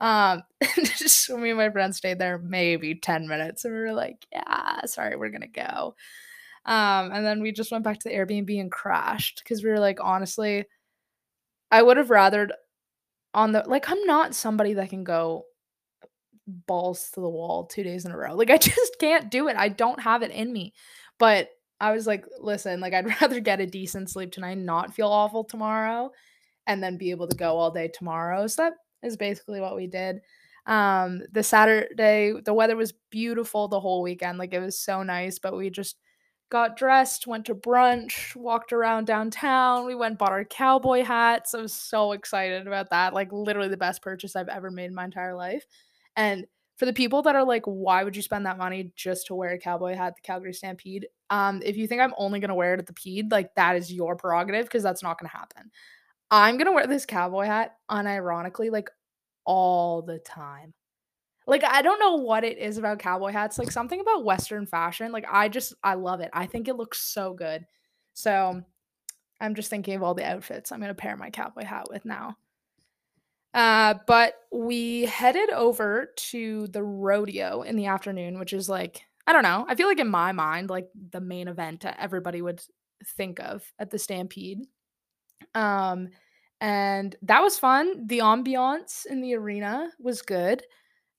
Um, 0.00 0.42
so 0.94 1.36
me 1.36 1.50
and 1.50 1.58
my 1.58 1.70
friend 1.70 1.94
stayed 1.94 2.18
there 2.18 2.38
maybe 2.38 2.94
10 2.94 3.28
minutes 3.28 3.64
and 3.64 3.74
we 3.74 3.80
were 3.80 3.92
like, 3.92 4.26
yeah, 4.32 4.84
sorry, 4.86 5.16
we're 5.16 5.28
gonna 5.30 5.46
go. 5.46 5.94
Um, 6.64 7.12
and 7.12 7.24
then 7.24 7.42
we 7.42 7.52
just 7.52 7.70
went 7.70 7.84
back 7.84 7.98
to 8.00 8.08
the 8.08 8.14
Airbnb 8.14 8.60
and 8.60 8.72
crashed 8.72 9.42
because 9.42 9.62
we 9.62 9.70
were 9.70 9.78
like, 9.78 9.98
honestly, 10.00 10.64
I 11.70 11.82
would 11.82 11.96
have 11.96 12.08
rathered 12.08 12.50
on 13.34 13.52
the 13.52 13.64
like, 13.66 13.90
I'm 13.90 14.04
not 14.04 14.34
somebody 14.34 14.74
that 14.74 14.90
can 14.90 15.04
go 15.04 15.44
balls 16.46 17.10
to 17.12 17.20
the 17.20 17.28
wall 17.28 17.66
two 17.66 17.82
days 17.82 18.04
in 18.04 18.12
a 18.12 18.16
row. 18.16 18.34
Like, 18.34 18.50
I 18.50 18.56
just 18.58 18.98
can't 18.98 19.30
do 19.30 19.48
it. 19.48 19.56
I 19.56 19.68
don't 19.68 20.00
have 20.00 20.22
it 20.22 20.30
in 20.30 20.52
me. 20.52 20.74
But 21.18 21.48
I 21.80 21.92
was 21.92 22.06
like, 22.06 22.24
listen, 22.38 22.80
like, 22.80 22.92
I'd 22.92 23.06
rather 23.20 23.40
get 23.40 23.60
a 23.60 23.66
decent 23.66 24.10
sleep 24.10 24.32
tonight, 24.32 24.58
not 24.58 24.94
feel 24.94 25.08
awful 25.08 25.44
tomorrow, 25.44 26.10
and 26.66 26.82
then 26.82 26.98
be 26.98 27.10
able 27.10 27.28
to 27.28 27.36
go 27.36 27.56
all 27.56 27.70
day 27.70 27.88
tomorrow. 27.88 28.46
So 28.46 28.62
that 28.62 28.74
is 29.02 29.16
basically 29.16 29.60
what 29.60 29.76
we 29.76 29.86
did. 29.86 30.20
Um, 30.66 31.22
the 31.32 31.42
Saturday, 31.42 32.34
the 32.44 32.54
weather 32.54 32.76
was 32.76 32.92
beautiful 33.10 33.66
the 33.68 33.80
whole 33.80 34.02
weekend. 34.02 34.38
Like 34.38 34.52
it 34.52 34.60
was 34.60 34.78
so 34.78 35.02
nice, 35.02 35.38
but 35.38 35.56
we 35.56 35.70
just 35.70 35.96
got 36.50 36.76
dressed, 36.76 37.26
went 37.26 37.46
to 37.46 37.54
brunch, 37.54 38.34
walked 38.34 38.72
around 38.72 39.06
downtown. 39.06 39.86
We 39.86 39.94
went 39.94 40.18
bought 40.18 40.32
our 40.32 40.44
cowboy 40.44 41.04
hats. 41.04 41.54
I 41.54 41.60
was 41.60 41.72
so 41.72 42.12
excited 42.12 42.66
about 42.66 42.90
that. 42.90 43.14
Like 43.14 43.32
literally 43.32 43.68
the 43.68 43.76
best 43.76 44.02
purchase 44.02 44.36
I've 44.36 44.48
ever 44.48 44.70
made 44.70 44.86
in 44.86 44.94
my 44.94 45.04
entire 45.04 45.34
life. 45.34 45.64
And 46.16 46.46
for 46.76 46.86
the 46.86 46.92
people 46.92 47.22
that 47.22 47.36
are 47.36 47.44
like, 47.44 47.64
why 47.66 48.02
would 48.02 48.16
you 48.16 48.22
spend 48.22 48.46
that 48.46 48.58
money 48.58 48.92
just 48.96 49.28
to 49.28 49.34
wear 49.34 49.52
a 49.52 49.58
cowboy 49.58 49.94
hat, 49.94 50.16
the 50.16 50.22
Calgary 50.22 50.52
Stampede? 50.52 51.06
Um, 51.30 51.62
if 51.64 51.76
you 51.76 51.86
think 51.86 52.00
I'm 52.00 52.14
only 52.18 52.40
gonna 52.40 52.54
wear 52.54 52.74
it 52.74 52.80
at 52.80 52.86
the 52.86 52.94
Pede, 52.94 53.30
like 53.30 53.54
that 53.54 53.76
is 53.76 53.92
your 53.92 54.16
prerogative 54.16 54.66
because 54.66 54.82
that's 54.82 55.02
not 55.02 55.18
gonna 55.18 55.28
happen. 55.28 55.70
I'm 56.30 56.58
gonna 56.58 56.72
wear 56.72 56.86
this 56.86 57.06
cowboy 57.06 57.44
hat 57.44 57.76
unironically, 57.90 58.72
like 58.72 58.90
all 59.44 60.02
the 60.02 60.18
time. 60.18 60.74
Like 61.50 61.64
I 61.64 61.82
don't 61.82 61.98
know 61.98 62.14
what 62.14 62.44
it 62.44 62.58
is 62.58 62.78
about 62.78 63.00
cowboy 63.00 63.32
hats, 63.32 63.58
like 63.58 63.72
something 63.72 63.98
about 63.98 64.24
Western 64.24 64.66
fashion. 64.66 65.10
Like 65.10 65.26
I 65.28 65.48
just 65.48 65.74
I 65.82 65.94
love 65.94 66.20
it. 66.20 66.30
I 66.32 66.46
think 66.46 66.68
it 66.68 66.76
looks 66.76 67.00
so 67.00 67.34
good. 67.34 67.66
So 68.14 68.62
I'm 69.40 69.56
just 69.56 69.68
thinking 69.68 69.96
of 69.96 70.04
all 70.04 70.14
the 70.14 70.24
outfits 70.24 70.70
I'm 70.70 70.80
gonna 70.80 70.94
pair 70.94 71.16
my 71.16 71.30
cowboy 71.30 71.64
hat 71.64 71.88
with 71.90 72.04
now. 72.04 72.36
Uh, 73.52 73.94
but 74.06 74.34
we 74.52 75.06
headed 75.06 75.50
over 75.50 76.12
to 76.14 76.68
the 76.68 76.84
rodeo 76.84 77.62
in 77.62 77.74
the 77.74 77.86
afternoon, 77.86 78.38
which 78.38 78.52
is 78.52 78.68
like 78.68 79.02
I 79.26 79.32
don't 79.32 79.42
know. 79.42 79.66
I 79.68 79.74
feel 79.74 79.88
like 79.88 79.98
in 79.98 80.08
my 80.08 80.30
mind, 80.30 80.70
like 80.70 80.88
the 81.10 81.20
main 81.20 81.48
event 81.48 81.84
everybody 81.84 82.42
would 82.42 82.62
think 83.16 83.40
of 83.40 83.64
at 83.76 83.90
the 83.90 83.98
Stampede. 83.98 84.68
Um, 85.56 86.10
and 86.60 87.16
that 87.22 87.42
was 87.42 87.58
fun. 87.58 88.06
The 88.06 88.20
ambiance 88.20 89.04
in 89.04 89.20
the 89.20 89.34
arena 89.34 89.88
was 89.98 90.22
good. 90.22 90.62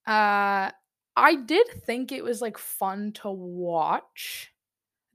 Uh, 0.08 0.72
I 1.16 1.36
did 1.46 1.68
think 1.86 2.12
it 2.12 2.24
was 2.24 2.42
like 2.42 2.58
fun 2.58 3.12
to 3.14 3.30
watch. 3.32 4.52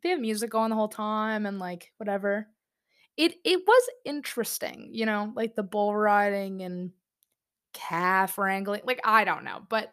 They 0.02 0.10
have 0.10 0.20
music 0.20 0.50
going 0.50 0.70
the 0.70 0.76
whole 0.76 0.88
time 0.88 1.46
and 1.46 1.58
like 1.58 1.92
whatever. 1.98 2.48
It 3.16 3.36
it 3.44 3.62
was 3.66 3.90
interesting, 4.04 4.90
you 4.92 5.06
know, 5.06 5.32
like 5.36 5.54
the 5.56 5.62
bull 5.64 5.96
riding 5.96 6.62
and 6.62 6.92
calf 7.74 8.38
wrangling. 8.38 8.82
Like 8.84 9.00
I 9.04 9.24
don't 9.24 9.44
know, 9.44 9.62
but 9.68 9.92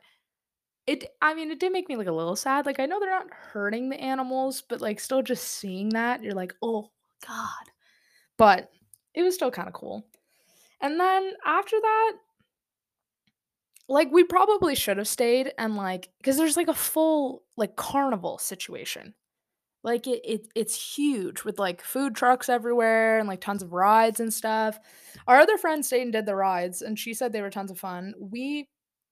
it 0.87 1.05
I 1.21 1.33
mean, 1.33 1.51
it 1.51 1.59
did 1.59 1.71
make 1.71 1.87
me 1.89 1.95
like 1.95 2.07
a 2.07 2.11
little 2.11 2.35
sad. 2.35 2.65
Like 2.65 2.79
I 2.79 2.85
know 2.85 2.99
they're 2.99 3.09
not 3.09 3.31
hurting 3.31 3.89
the 3.89 3.99
animals, 3.99 4.61
but 4.61 4.81
like 4.81 4.99
still 4.99 5.21
just 5.21 5.45
seeing 5.45 5.89
that, 5.89 6.21
you're 6.23 6.33
like, 6.33 6.53
"Oh 6.61 6.91
god." 7.25 7.71
But 8.37 8.71
it 9.15 9.23
was 9.23 9.35
still 9.35 9.51
kind 9.51 9.67
of 9.67 9.73
cool. 9.73 10.05
And 10.81 10.99
then 10.99 11.33
after 11.45 11.79
that, 11.81 12.13
like 13.89 14.11
we 14.11 14.23
probably 14.23 14.75
should 14.75 14.97
have 14.97 15.07
stayed 15.07 15.51
and 15.57 15.75
like 15.75 16.09
because 16.19 16.37
there's 16.37 16.57
like 16.57 16.67
a 16.67 16.73
full 16.73 17.43
like 17.57 17.75
carnival 17.75 18.37
situation. 18.37 19.13
Like 19.83 20.07
it, 20.07 20.21
it 20.23 20.47
it's 20.55 20.95
huge 20.95 21.43
with 21.43 21.59
like 21.59 21.81
food 21.81 22.15
trucks 22.15 22.47
everywhere 22.47 23.19
and 23.19 23.27
like 23.27 23.41
tons 23.41 23.61
of 23.61 23.73
rides 23.73 24.19
and 24.21 24.33
stuff. 24.33 24.79
Our 25.27 25.39
other 25.39 25.57
friend 25.57 25.85
stayed 25.85 26.03
and 26.03 26.13
did 26.13 26.25
the 26.25 26.35
rides 26.35 26.81
and 26.81 26.97
she 26.97 27.13
said 27.13 27.33
they 27.33 27.41
were 27.41 27.49
tons 27.49 27.71
of 27.71 27.79
fun. 27.79 28.13
We 28.19 28.69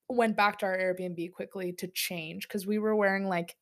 went 0.08 0.38
back 0.38 0.60
to 0.60 0.66
our 0.66 0.78
Airbnb 0.78 1.32
quickly 1.34 1.74
to 1.74 1.88
change 1.88 2.48
because 2.48 2.66
we 2.66 2.80
were 2.80 2.96
wearing 2.96 3.28
like 3.28 3.58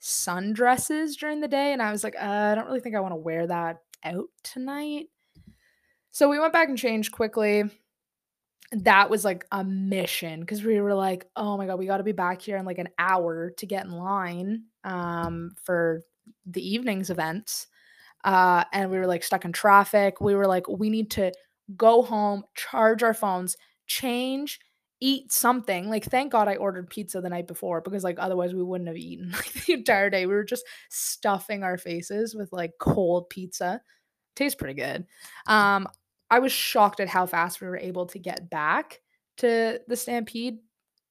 sundresses 0.00 1.16
during 1.18 1.40
the 1.40 1.48
day 1.48 1.72
and 1.74 1.82
I 1.82 1.92
was 1.92 2.02
like, 2.02 2.16
uh, 2.16 2.24
I 2.24 2.54
don't 2.54 2.66
really 2.66 2.80
think 2.80 2.96
I 2.96 3.00
want 3.00 3.12
to 3.12 3.16
wear 3.16 3.46
that 3.46 3.78
out 4.02 4.28
tonight. 4.42 5.08
So 6.10 6.28
we 6.28 6.38
went 6.38 6.54
back 6.54 6.68
and 6.68 6.78
changed 6.78 7.12
quickly. 7.12 7.64
That 8.72 9.10
was 9.10 9.24
like 9.24 9.46
a 9.50 9.64
mission 9.64 10.40
because 10.40 10.62
we 10.62 10.80
were 10.80 10.94
like, 10.94 11.26
oh 11.34 11.56
my 11.56 11.66
God, 11.66 11.78
we 11.78 11.86
got 11.86 11.96
to 11.96 12.04
be 12.04 12.12
back 12.12 12.40
here 12.40 12.56
in 12.56 12.64
like 12.64 12.78
an 12.78 12.88
hour 12.98 13.50
to 13.50 13.66
get 13.66 13.84
in 13.84 13.92
line 13.92 14.64
um, 14.84 15.52
for 15.60 16.02
the 16.46 16.66
evening's 16.66 17.10
events. 17.10 17.66
Uh, 18.22 18.64
and 18.72 18.90
we 18.90 18.98
were 18.98 19.06
like 19.06 19.24
stuck 19.24 19.44
in 19.44 19.52
traffic. 19.52 20.20
We 20.20 20.34
were 20.34 20.46
like, 20.46 20.68
we 20.68 20.88
need 20.90 21.10
to 21.12 21.32
go 21.76 22.02
home, 22.02 22.44
charge 22.54 23.02
our 23.02 23.14
phones, 23.14 23.56
change, 23.86 24.60
eat 25.00 25.32
something. 25.32 25.88
Like, 25.88 26.04
thank 26.04 26.32
God 26.32 26.46
I 26.48 26.56
ordered 26.56 26.90
pizza 26.90 27.20
the 27.20 27.28
night 27.28 27.46
before 27.48 27.80
because, 27.80 28.04
like, 28.04 28.18
otherwise 28.18 28.54
we 28.54 28.62
wouldn't 28.62 28.88
have 28.88 28.96
eaten 28.96 29.30
like 29.32 29.52
the 29.52 29.72
entire 29.72 30.10
day. 30.10 30.26
We 30.26 30.34
were 30.34 30.44
just 30.44 30.64
stuffing 30.90 31.62
our 31.62 31.78
faces 31.78 32.34
with 32.34 32.52
like 32.52 32.72
cold 32.78 33.30
pizza. 33.30 33.80
Tastes 34.36 34.56
pretty 34.56 34.74
good. 34.74 35.06
Um, 35.46 35.88
I 36.30 36.38
was 36.38 36.52
shocked 36.52 37.00
at 37.00 37.08
how 37.08 37.26
fast 37.26 37.60
we 37.60 37.66
were 37.66 37.78
able 37.78 38.06
to 38.06 38.18
get 38.18 38.50
back 38.50 39.00
to 39.38 39.80
the 39.88 39.96
Stampede, 39.96 40.58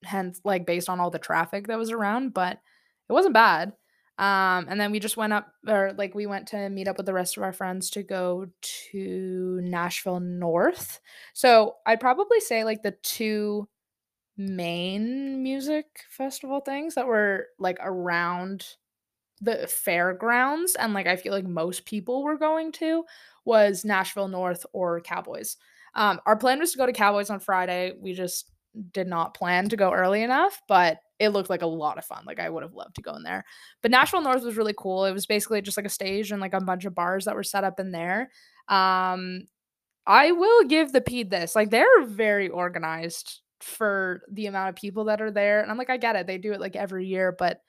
hence 0.03 0.39
like 0.43 0.65
based 0.65 0.89
on 0.89 0.99
all 0.99 1.09
the 1.09 1.19
traffic 1.19 1.67
that 1.67 1.77
was 1.77 1.91
around, 1.91 2.33
but 2.33 2.59
it 3.09 3.13
wasn't 3.13 3.33
bad. 3.33 3.73
Um, 4.17 4.67
and 4.69 4.79
then 4.79 4.91
we 4.91 4.99
just 4.99 5.15
went 5.15 5.31
up, 5.31 5.47
or 5.67 5.93
like 5.97 6.13
we 6.13 6.25
went 6.25 6.47
to 6.49 6.69
meet 6.69 6.89
up 6.89 6.97
with 6.97 7.05
the 7.05 7.13
rest 7.13 7.37
of 7.37 7.43
our 7.43 7.53
friends 7.53 7.89
to 7.91 8.03
go 8.03 8.47
to 8.91 9.59
Nashville 9.63 10.19
North. 10.19 10.99
So 11.33 11.75
I'd 11.85 12.01
probably 12.01 12.41
say 12.41 12.65
like 12.65 12.83
the 12.83 12.95
two 13.01 13.67
main 14.37 15.41
music 15.43 15.85
festival 16.09 16.61
things 16.61 16.95
that 16.95 17.07
were 17.07 17.47
like 17.59 17.77
around 17.81 18.65
the 19.41 19.67
fairgrounds 19.67 20.75
and 20.75 20.93
like 20.93 21.07
I 21.07 21.15
feel 21.15 21.33
like 21.33 21.45
most 21.45 21.85
people 21.85 22.23
were 22.23 22.37
going 22.37 22.71
to 22.73 23.03
was 23.49 23.83
Nashville 23.83 24.27
North 24.27 24.63
or 24.71 25.01
Cowboys. 25.01 25.57
Um, 25.95 26.21
our 26.27 26.37
plan 26.37 26.59
was 26.59 26.71
to 26.71 26.77
go 26.77 26.85
to 26.85 26.93
Cowboys 26.93 27.31
on 27.31 27.39
Friday. 27.39 27.93
We 27.99 28.13
just 28.13 28.51
did 28.93 29.07
not 29.07 29.33
plan 29.33 29.67
to 29.69 29.75
go 29.75 29.91
early 29.91 30.21
enough, 30.21 30.61
but 30.67 30.99
it 31.17 31.29
looked 31.29 31.49
like 31.49 31.63
a 31.63 31.67
lot 31.67 31.97
of 31.97 32.05
fun. 32.05 32.23
Like 32.25 32.39
I 32.39 32.47
would 32.47 32.61
have 32.61 32.75
loved 32.75 32.95
to 32.95 33.01
go 33.01 33.15
in 33.15 33.23
there. 33.23 33.43
But 33.81 33.89
Nashville 33.89 34.21
North 34.21 34.43
was 34.43 34.55
really 34.55 34.75
cool. 34.77 35.05
It 35.05 35.13
was 35.13 35.25
basically 35.25 35.61
just 35.61 35.77
like 35.77 35.87
a 35.87 35.89
stage 35.89 36.31
and 36.31 36.39
like 36.39 36.53
a 36.53 36.61
bunch 36.61 36.85
of 36.85 36.93
bars 36.93 37.25
that 37.25 37.35
were 37.35 37.43
set 37.43 37.63
up 37.63 37.79
in 37.79 37.91
there. 37.91 38.29
Um, 38.67 39.47
I 40.05 40.31
will 40.31 40.63
give 40.65 40.91
the 40.91 41.01
Pede 41.01 41.31
this. 41.31 41.55
Like 41.55 41.71
they're 41.71 42.03
very 42.05 42.49
organized 42.49 43.41
for 43.61 44.21
the 44.31 44.45
amount 44.45 44.69
of 44.69 44.75
people 44.75 45.05
that 45.05 45.21
are 45.21 45.31
there. 45.31 45.61
And 45.61 45.71
I'm 45.71 45.77
like, 45.77 45.89
I 45.89 45.97
get 45.97 46.15
it. 46.15 46.27
They 46.27 46.37
do 46.37 46.53
it 46.53 46.61
like 46.61 46.75
every 46.75 47.07
year, 47.07 47.35
but 47.37 47.61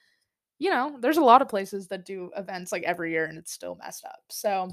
you 0.58 0.70
know, 0.70 0.96
there's 1.00 1.16
a 1.16 1.22
lot 1.22 1.40
of 1.40 1.48
places 1.48 1.88
that 1.88 2.04
do 2.04 2.30
events 2.36 2.70
like 2.70 2.82
every 2.82 3.12
year 3.12 3.24
and 3.24 3.38
it's 3.38 3.52
still 3.52 3.78
messed 3.82 4.04
up. 4.04 4.20
So 4.28 4.70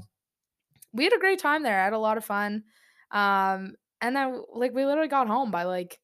we 0.92 1.04
had 1.04 1.12
a 1.12 1.18
great 1.18 1.38
time 1.38 1.62
there. 1.62 1.80
I 1.80 1.84
had 1.84 1.92
a 1.92 1.98
lot 1.98 2.16
of 2.18 2.24
fun. 2.24 2.64
Um, 3.10 3.74
and 4.00 4.14
then 4.14 4.42
like 4.52 4.72
we 4.72 4.84
literally 4.84 5.08
got 5.08 5.28
home 5.28 5.50
by 5.50 5.64
like 5.64 5.98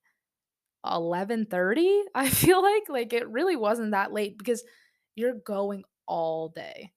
11:30. 0.84 2.02
I 2.14 2.28
feel 2.30 2.62
like 2.62 2.88
like 2.88 3.12
it 3.12 3.28
really 3.28 3.56
wasn't 3.56 3.92
that 3.92 4.12
late 4.12 4.38
because 4.38 4.64
you're 5.14 5.34
going 5.34 5.84
all 6.06 6.48
day 6.48 6.92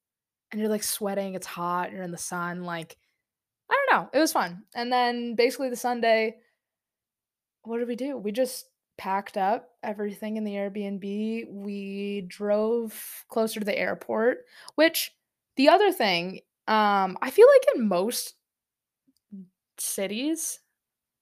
and 0.50 0.60
you're 0.60 0.70
like 0.70 0.82
sweating, 0.82 1.34
it's 1.34 1.46
hot, 1.46 1.92
you're 1.92 2.02
in 2.02 2.10
the 2.10 2.18
sun 2.18 2.64
like 2.64 2.96
I 3.70 3.74
don't 3.90 4.00
know. 4.00 4.10
It 4.12 4.20
was 4.20 4.32
fun. 4.32 4.64
And 4.74 4.92
then 4.92 5.34
basically 5.34 5.70
the 5.70 5.76
Sunday 5.76 6.36
what 7.62 7.78
did 7.78 7.88
we 7.88 7.96
do? 7.96 8.16
We 8.16 8.32
just 8.32 8.66
packed 8.96 9.36
up 9.36 9.70
everything 9.82 10.36
in 10.36 10.44
the 10.44 10.54
Airbnb. 10.54 11.50
We 11.50 12.24
drove 12.26 13.24
closer 13.28 13.60
to 13.60 13.66
the 13.66 13.78
airport, 13.78 14.44
which 14.74 15.12
the 15.56 15.68
other 15.68 15.92
thing, 15.92 16.40
um, 16.68 17.16
I 17.22 17.30
feel 17.30 17.46
like 17.48 17.76
in 17.76 17.88
most 17.88 18.34
cities, 19.78 20.60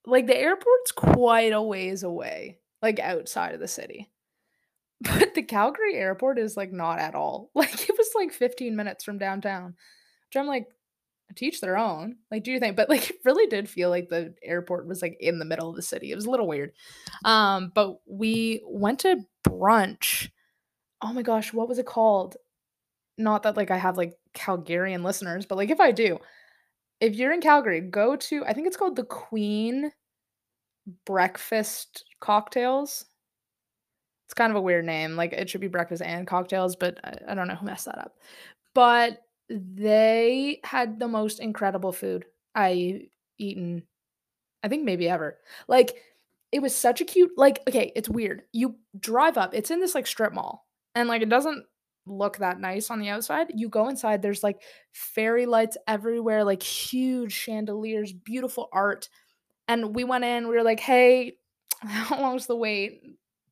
like 0.04 0.26
the 0.26 0.36
airport's 0.36 0.92
quite 0.92 1.52
a 1.52 1.62
ways 1.62 2.02
away, 2.02 2.58
like 2.82 2.98
outside 2.98 3.54
of 3.54 3.60
the 3.60 3.68
city. 3.68 4.10
But 5.02 5.34
the 5.34 5.42
Calgary 5.42 5.94
airport 5.94 6.38
is 6.38 6.56
like 6.56 6.72
not 6.72 6.98
at 6.98 7.14
all. 7.14 7.50
Like 7.54 7.88
it 7.88 7.96
was 7.96 8.10
like 8.14 8.32
15 8.32 8.74
minutes 8.74 9.04
from 9.04 9.18
downtown. 9.18 9.74
Which 10.26 10.40
I'm 10.40 10.46
like, 10.46 10.68
teach 11.34 11.60
their 11.60 11.76
own. 11.76 12.16
Like, 12.30 12.44
do 12.44 12.50
you 12.50 12.58
think? 12.58 12.76
But 12.76 12.88
like, 12.88 13.10
it 13.10 13.16
really 13.24 13.46
did 13.46 13.68
feel 13.68 13.90
like 13.90 14.08
the 14.08 14.34
airport 14.42 14.86
was 14.86 15.02
like 15.02 15.16
in 15.20 15.38
the 15.38 15.44
middle 15.44 15.68
of 15.68 15.76
the 15.76 15.82
city. 15.82 16.10
It 16.10 16.16
was 16.16 16.26
a 16.26 16.30
little 16.30 16.48
weird. 16.48 16.72
Um, 17.24 17.70
but 17.74 17.98
we 18.06 18.62
went 18.66 19.00
to 19.00 19.24
brunch. 19.46 20.30
Oh 21.02 21.12
my 21.12 21.22
gosh, 21.22 21.52
what 21.52 21.68
was 21.68 21.78
it 21.78 21.86
called? 21.86 22.36
Not 23.18 23.42
that 23.44 23.56
like 23.56 23.70
I 23.70 23.76
have 23.76 23.96
like 23.96 24.14
Calgarian 24.36 25.02
listeners, 25.02 25.46
but 25.46 25.56
like 25.56 25.70
if 25.70 25.80
I 25.80 25.90
do, 25.90 26.18
if 27.00 27.16
you're 27.16 27.32
in 27.32 27.40
Calgary, 27.40 27.80
go 27.80 28.16
to 28.16 28.44
I 28.44 28.52
think 28.52 28.66
it's 28.66 28.76
called 28.76 28.96
the 28.96 29.04
Queen 29.04 29.90
Breakfast 31.04 32.04
Cocktails. 32.20 33.06
It's 34.26 34.34
kind 34.34 34.50
of 34.50 34.56
a 34.56 34.62
weird 34.62 34.84
name. 34.84 35.16
Like 35.16 35.32
it 35.32 35.50
should 35.50 35.60
be 35.60 35.68
breakfast 35.68 36.02
and 36.02 36.26
cocktails, 36.26 36.76
but 36.76 36.98
I, 37.04 37.32
I 37.32 37.34
don't 37.34 37.48
know 37.48 37.54
who 37.54 37.66
messed 37.66 37.86
that 37.86 37.98
up. 37.98 38.16
But 38.74 39.22
they 39.48 40.60
had 40.64 40.98
the 40.98 41.08
most 41.08 41.40
incredible 41.40 41.92
food 41.92 42.24
I 42.54 43.08
eaten, 43.38 43.84
I 44.62 44.68
think 44.68 44.84
maybe 44.84 45.08
ever. 45.08 45.38
Like, 45.68 46.02
it 46.52 46.60
was 46.60 46.74
such 46.74 47.00
a 47.00 47.04
cute 47.04 47.32
like, 47.36 47.62
okay, 47.68 47.92
it's 47.94 48.08
weird. 48.08 48.42
You 48.52 48.76
drive 48.98 49.36
up, 49.36 49.54
it's 49.54 49.70
in 49.70 49.80
this, 49.80 49.94
like, 49.94 50.06
strip 50.06 50.32
mall, 50.32 50.66
and, 50.94 51.08
like, 51.08 51.22
it 51.22 51.28
doesn't 51.28 51.64
look 52.06 52.38
that 52.38 52.60
nice 52.60 52.90
on 52.90 53.00
the 53.00 53.08
outside. 53.08 53.48
You 53.54 53.68
go 53.68 53.88
inside, 53.88 54.22
there's, 54.22 54.42
like, 54.42 54.62
fairy 54.92 55.46
lights 55.46 55.76
everywhere, 55.86 56.44
like, 56.44 56.62
huge 56.62 57.32
chandeliers, 57.32 58.12
beautiful 58.12 58.68
art, 58.72 59.08
and 59.68 59.94
we 59.94 60.04
went 60.04 60.24
in, 60.24 60.48
we 60.48 60.56
were 60.56 60.62
like, 60.62 60.80
"Hey, 60.80 61.38
how 61.82 62.20
long's 62.20 62.46
the 62.46 62.56
wait?" 62.56 63.02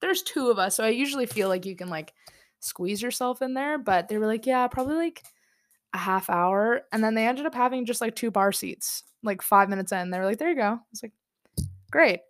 There's 0.00 0.22
2 0.22 0.50
of 0.50 0.58
us, 0.58 0.76
so 0.76 0.84
I 0.84 0.90
usually 0.90 1.26
feel 1.26 1.48
like 1.48 1.66
you 1.66 1.76
can, 1.76 1.88
like, 1.88 2.12
squeeze 2.60 3.02
yourself 3.02 3.42
in 3.42 3.54
there, 3.54 3.78
but 3.78 4.08
they 4.08 4.18
were 4.18 4.26
like, 4.26 4.46
"Yeah, 4.46 4.66
probably, 4.68 4.96
like, 4.96 5.22
a 5.92 5.98
half 5.98 6.28
hour 6.28 6.82
and 6.92 7.02
then 7.04 7.14
they 7.14 7.26
ended 7.26 7.46
up 7.46 7.54
having 7.54 7.86
just 7.86 8.00
like 8.00 8.16
two 8.16 8.30
bar 8.30 8.50
seats 8.50 9.04
like 9.22 9.40
five 9.40 9.68
minutes 9.68 9.92
in 9.92 10.10
they 10.10 10.18
were 10.18 10.24
like 10.24 10.38
there 10.38 10.50
you 10.50 10.56
go 10.56 10.78
it's 10.92 11.02
like 11.02 11.12
great 11.90 12.20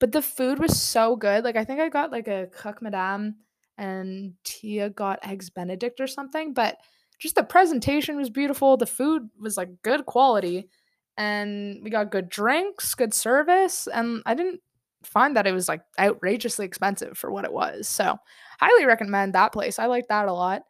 but 0.00 0.12
the 0.12 0.22
food 0.22 0.58
was 0.58 0.80
so 0.80 1.16
good 1.16 1.44
like 1.44 1.56
i 1.56 1.64
think 1.64 1.80
i 1.80 1.88
got 1.88 2.10
like 2.10 2.28
a 2.28 2.48
croque 2.52 2.82
madame 2.82 3.36
and 3.82 4.34
tia 4.44 4.90
got 4.90 5.18
eggs 5.26 5.50
benedict 5.50 6.00
or 6.00 6.06
something 6.06 6.52
but 6.54 6.78
just 7.18 7.34
the 7.34 7.42
presentation 7.42 8.16
was 8.16 8.30
beautiful 8.30 8.76
the 8.76 8.86
food 8.86 9.28
was 9.38 9.56
like 9.56 9.68
good 9.82 10.06
quality 10.06 10.68
and 11.16 11.80
we 11.82 11.90
got 11.90 12.10
good 12.10 12.28
drinks 12.28 12.94
good 12.94 13.12
service 13.12 13.86
and 13.92 14.22
i 14.26 14.34
didn't 14.34 14.60
find 15.02 15.36
that 15.36 15.46
it 15.46 15.52
was 15.52 15.68
like 15.68 15.82
outrageously 15.98 16.64
expensive 16.64 17.18
for 17.18 17.30
what 17.30 17.44
it 17.44 17.52
was 17.52 17.88
so 17.88 18.16
highly 18.60 18.86
recommend 18.86 19.34
that 19.34 19.52
place 19.52 19.78
i 19.78 19.86
like 19.86 20.06
that 20.08 20.28
a 20.28 20.32
lot 20.32 20.62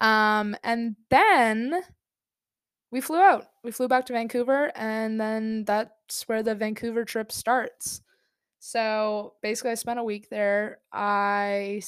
um 0.00 0.54
and 0.62 0.94
then 1.10 1.82
we 2.90 3.00
flew 3.00 3.20
out. 3.20 3.46
We 3.62 3.70
flew 3.70 3.88
back 3.88 4.06
to 4.06 4.12
Vancouver, 4.12 4.72
and 4.74 5.20
then 5.20 5.64
that's 5.64 6.26
where 6.26 6.42
the 6.42 6.54
Vancouver 6.54 7.04
trip 7.04 7.30
starts. 7.30 8.00
So 8.60 9.34
basically, 9.42 9.72
I 9.72 9.74
spent 9.74 9.98
a 9.98 10.04
week 10.04 10.30
there. 10.30 10.78
I 10.92 11.82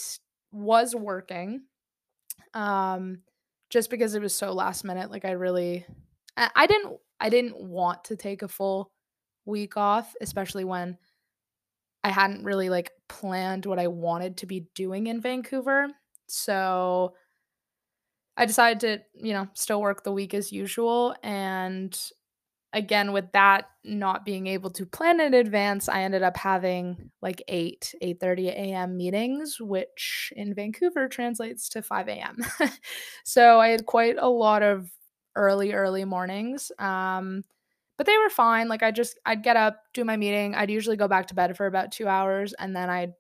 was 0.52 0.94
working, 0.94 1.62
um, 2.54 3.22
just 3.70 3.90
because 3.90 4.14
it 4.14 4.22
was 4.22 4.34
so 4.34 4.52
last 4.52 4.84
minute. 4.84 5.10
Like 5.10 5.24
I 5.24 5.32
really, 5.32 5.86
I, 6.36 6.50
I 6.54 6.66
didn't, 6.66 6.96
I 7.20 7.28
didn't 7.28 7.60
want 7.60 8.04
to 8.04 8.16
take 8.16 8.42
a 8.42 8.48
full 8.48 8.90
week 9.44 9.76
off, 9.76 10.14
especially 10.20 10.64
when 10.64 10.98
I 12.02 12.10
hadn't 12.10 12.44
really 12.44 12.70
like 12.70 12.92
planned 13.08 13.66
what 13.66 13.78
I 13.78 13.88
wanted 13.88 14.38
to 14.38 14.46
be 14.46 14.66
doing 14.74 15.06
in 15.06 15.20
Vancouver. 15.20 15.88
So 16.28 17.14
I 18.36 18.46
decided 18.46 18.80
to, 18.80 19.26
you 19.26 19.34
know, 19.34 19.48
still 19.52 19.80
work 19.80 20.02
the 20.02 20.12
week 20.12 20.32
as 20.32 20.50
usual. 20.50 21.14
And 21.22 21.98
again, 22.72 23.12
with 23.12 23.33
that 23.33 23.66
not 23.85 24.24
being 24.24 24.46
able 24.46 24.70
to 24.70 24.87
plan 24.87 25.20
in 25.20 25.35
advance, 25.35 25.88
I 25.88 26.02
ended 26.02 26.22
up 26.22 26.37
having 26.37 27.11
like 27.22 27.42
8, 27.48 27.94
8:30 28.02 28.48
a.m. 28.48 28.96
meetings, 28.96 29.61
which 29.61 30.33
in 30.37 30.54
Vancouver 30.54 31.09
translates 31.09 31.68
to 31.70 31.83
5 31.83 32.09
a.m. 32.09 32.38
so 33.24 33.59
I 33.61 33.68
had 33.68 33.87
quite 33.87 34.16
a 34.18 34.28
lot 34.28 34.62
of 34.62 34.90
early, 35.37 35.72
early 35.72 36.04
mornings. 36.04 36.72
Um, 36.78 37.44
but 37.96 38.06
they 38.06 38.16
were 38.18 38.30
fine. 38.30 38.68
Like 38.68 38.83
I 38.83 38.90
just 38.90 39.18
I'd 39.26 39.42
get 39.42 39.56
up, 39.56 39.83
do 39.94 40.04
my 40.04 40.16
meeting. 40.16 40.54
I'd 40.54 40.70
usually 40.70 40.96
go 40.96 41.09
back 41.09 41.26
to 41.28 41.35
bed 41.35 41.56
for 41.56 41.66
about 41.66 41.92
two 41.92 42.09
hours 42.09 42.54
and 42.54 42.74
then 42.74 42.88
I'd 42.90 43.12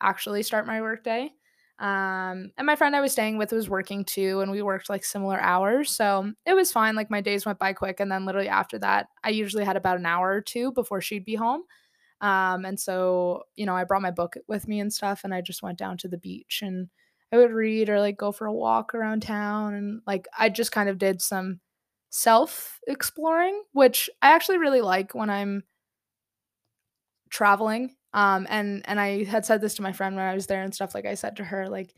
actually 0.00 0.42
start 0.42 0.66
my 0.66 0.80
workday. 0.80 1.30
Um, 1.78 2.52
and 2.56 2.66
my 2.66 2.76
friend 2.76 2.94
I 2.94 3.00
was 3.00 3.12
staying 3.12 3.38
with 3.38 3.52
was 3.52 3.68
working 3.68 4.04
too, 4.04 4.40
and 4.40 4.50
we 4.52 4.62
worked 4.62 4.88
like 4.88 5.04
similar 5.04 5.40
hours. 5.40 5.90
So 5.90 6.32
it 6.46 6.54
was 6.54 6.70
fine. 6.72 6.94
Like 6.94 7.10
my 7.10 7.20
days 7.20 7.44
went 7.44 7.58
by 7.58 7.72
quick. 7.72 7.98
And 8.00 8.10
then 8.10 8.24
literally 8.24 8.48
after 8.48 8.78
that, 8.80 9.08
I 9.24 9.30
usually 9.30 9.64
had 9.64 9.76
about 9.76 9.98
an 9.98 10.06
hour 10.06 10.30
or 10.30 10.40
two 10.40 10.72
before 10.72 11.00
she'd 11.00 11.24
be 11.24 11.34
home. 11.34 11.62
Um, 12.20 12.64
and 12.64 12.78
so, 12.78 13.44
you 13.56 13.66
know, 13.66 13.74
I 13.76 13.84
brought 13.84 14.02
my 14.02 14.10
book 14.12 14.36
with 14.48 14.68
me 14.68 14.80
and 14.80 14.92
stuff, 14.92 15.22
and 15.24 15.34
I 15.34 15.40
just 15.40 15.62
went 15.62 15.78
down 15.78 15.98
to 15.98 16.08
the 16.08 16.18
beach 16.18 16.60
and 16.62 16.88
I 17.32 17.38
would 17.38 17.52
read 17.52 17.88
or 17.90 17.98
like 18.00 18.16
go 18.18 18.30
for 18.32 18.46
a 18.46 18.52
walk 18.52 18.94
around 18.94 19.22
town. 19.22 19.74
And 19.74 20.02
like 20.06 20.28
I 20.38 20.48
just 20.50 20.72
kind 20.72 20.88
of 20.88 20.98
did 20.98 21.20
some 21.22 21.60
self 22.10 22.78
exploring, 22.86 23.62
which 23.72 24.08
I 24.22 24.32
actually 24.34 24.58
really 24.58 24.82
like 24.82 25.14
when 25.14 25.30
I'm 25.30 25.64
traveling 27.30 27.94
um, 28.14 28.46
and 28.50 28.82
and 28.86 29.00
I 29.00 29.24
had 29.24 29.44
said 29.46 29.60
this 29.60 29.74
to 29.76 29.82
my 29.82 29.92
friend 29.92 30.16
when 30.16 30.24
I 30.24 30.34
was 30.34 30.46
there 30.46 30.62
and 30.62 30.74
stuff. 30.74 30.94
Like 30.94 31.06
I 31.06 31.14
said 31.14 31.36
to 31.36 31.44
her, 31.44 31.68
like 31.68 31.94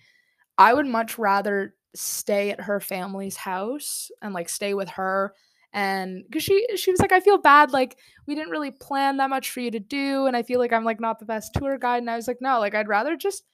I 0.58 0.74
would 0.74 0.86
much 0.86 1.18
rather 1.18 1.74
stay 1.94 2.50
at 2.50 2.60
her 2.60 2.80
family's 2.80 3.36
house 3.36 4.10
and 4.22 4.34
like 4.34 4.48
stay 4.48 4.74
with 4.74 4.88
her 4.90 5.34
and 5.72 6.24
because 6.24 6.42
she 6.42 6.66
she 6.76 6.90
was 6.90 7.00
like 7.00 7.12
i 7.12 7.20
feel 7.20 7.38
bad 7.38 7.72
like 7.72 7.96
we 8.26 8.34
didn't 8.34 8.50
really 8.50 8.70
plan 8.70 9.16
that 9.16 9.30
much 9.30 9.50
for 9.50 9.60
you 9.60 9.70
to 9.70 9.80
do 9.80 10.26
and 10.26 10.36
i 10.36 10.42
feel 10.42 10.58
like 10.58 10.72
i'm 10.72 10.84
like 10.84 11.00
not 11.00 11.18
the 11.18 11.24
best 11.24 11.52
tour 11.54 11.78
guide 11.78 11.98
and 11.98 12.10
i 12.10 12.16
was 12.16 12.26
like 12.26 12.38
no 12.40 12.58
like 12.58 12.74
i'd 12.74 12.88
rather 12.88 13.16
just 13.16 13.44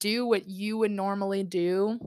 do 0.00 0.26
what 0.26 0.48
you 0.48 0.78
would 0.78 0.90
normally 0.90 1.42
do 1.42 1.98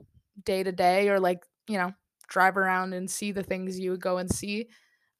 day 0.44 0.62
to 0.62 0.72
day 0.72 1.08
or 1.08 1.18
like 1.18 1.42
you 1.66 1.78
know 1.78 1.92
drive 2.28 2.56
around 2.56 2.92
and 2.92 3.10
see 3.10 3.32
the 3.32 3.42
things 3.42 3.78
you 3.78 3.90
would 3.90 4.00
go 4.00 4.18
and 4.18 4.30
see 4.30 4.68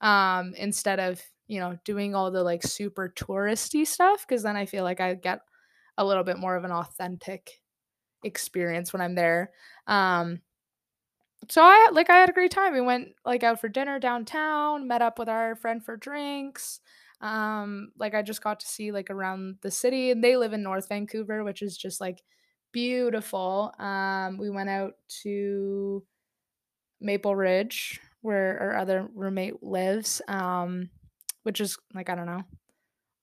um 0.00 0.54
instead 0.56 1.00
of 1.00 1.20
you 1.52 1.60
know, 1.60 1.78
doing 1.84 2.14
all 2.14 2.30
the 2.30 2.42
like 2.42 2.62
super 2.62 3.12
touristy 3.14 3.86
stuff 3.86 4.26
because 4.26 4.42
then 4.42 4.56
I 4.56 4.64
feel 4.64 4.84
like 4.84 5.00
I 5.00 5.14
get 5.14 5.40
a 5.98 6.04
little 6.04 6.24
bit 6.24 6.38
more 6.38 6.56
of 6.56 6.64
an 6.64 6.72
authentic 6.72 7.60
experience 8.24 8.92
when 8.92 9.02
I'm 9.02 9.14
there. 9.14 9.50
Um 9.86 10.40
so 11.50 11.62
I 11.62 11.90
like 11.92 12.08
I 12.08 12.18
had 12.18 12.30
a 12.30 12.32
great 12.32 12.52
time. 12.52 12.72
We 12.72 12.80
went 12.80 13.08
like 13.26 13.42
out 13.42 13.60
for 13.60 13.68
dinner 13.68 13.98
downtown, 13.98 14.88
met 14.88 15.02
up 15.02 15.18
with 15.18 15.28
our 15.28 15.54
friend 15.56 15.84
for 15.84 15.96
drinks. 15.96 16.80
Um 17.20 17.92
like 17.98 18.14
I 18.14 18.22
just 18.22 18.42
got 18.42 18.60
to 18.60 18.66
see 18.66 18.90
like 18.90 19.10
around 19.10 19.56
the 19.60 19.70
city 19.70 20.10
and 20.10 20.24
they 20.24 20.36
live 20.36 20.54
in 20.54 20.62
North 20.62 20.88
Vancouver, 20.88 21.44
which 21.44 21.60
is 21.60 21.76
just 21.76 22.00
like 22.00 22.22
beautiful. 22.72 23.74
Um 23.78 24.38
we 24.38 24.48
went 24.48 24.70
out 24.70 24.94
to 25.22 26.02
Maple 27.00 27.36
Ridge, 27.36 28.00
where 28.22 28.58
our 28.60 28.76
other 28.76 29.08
roommate 29.14 29.62
lives, 29.62 30.22
um, 30.28 30.88
which 31.42 31.60
is 31.60 31.76
like 31.94 32.08
I 32.10 32.14
don't 32.14 32.26
know, 32.26 32.44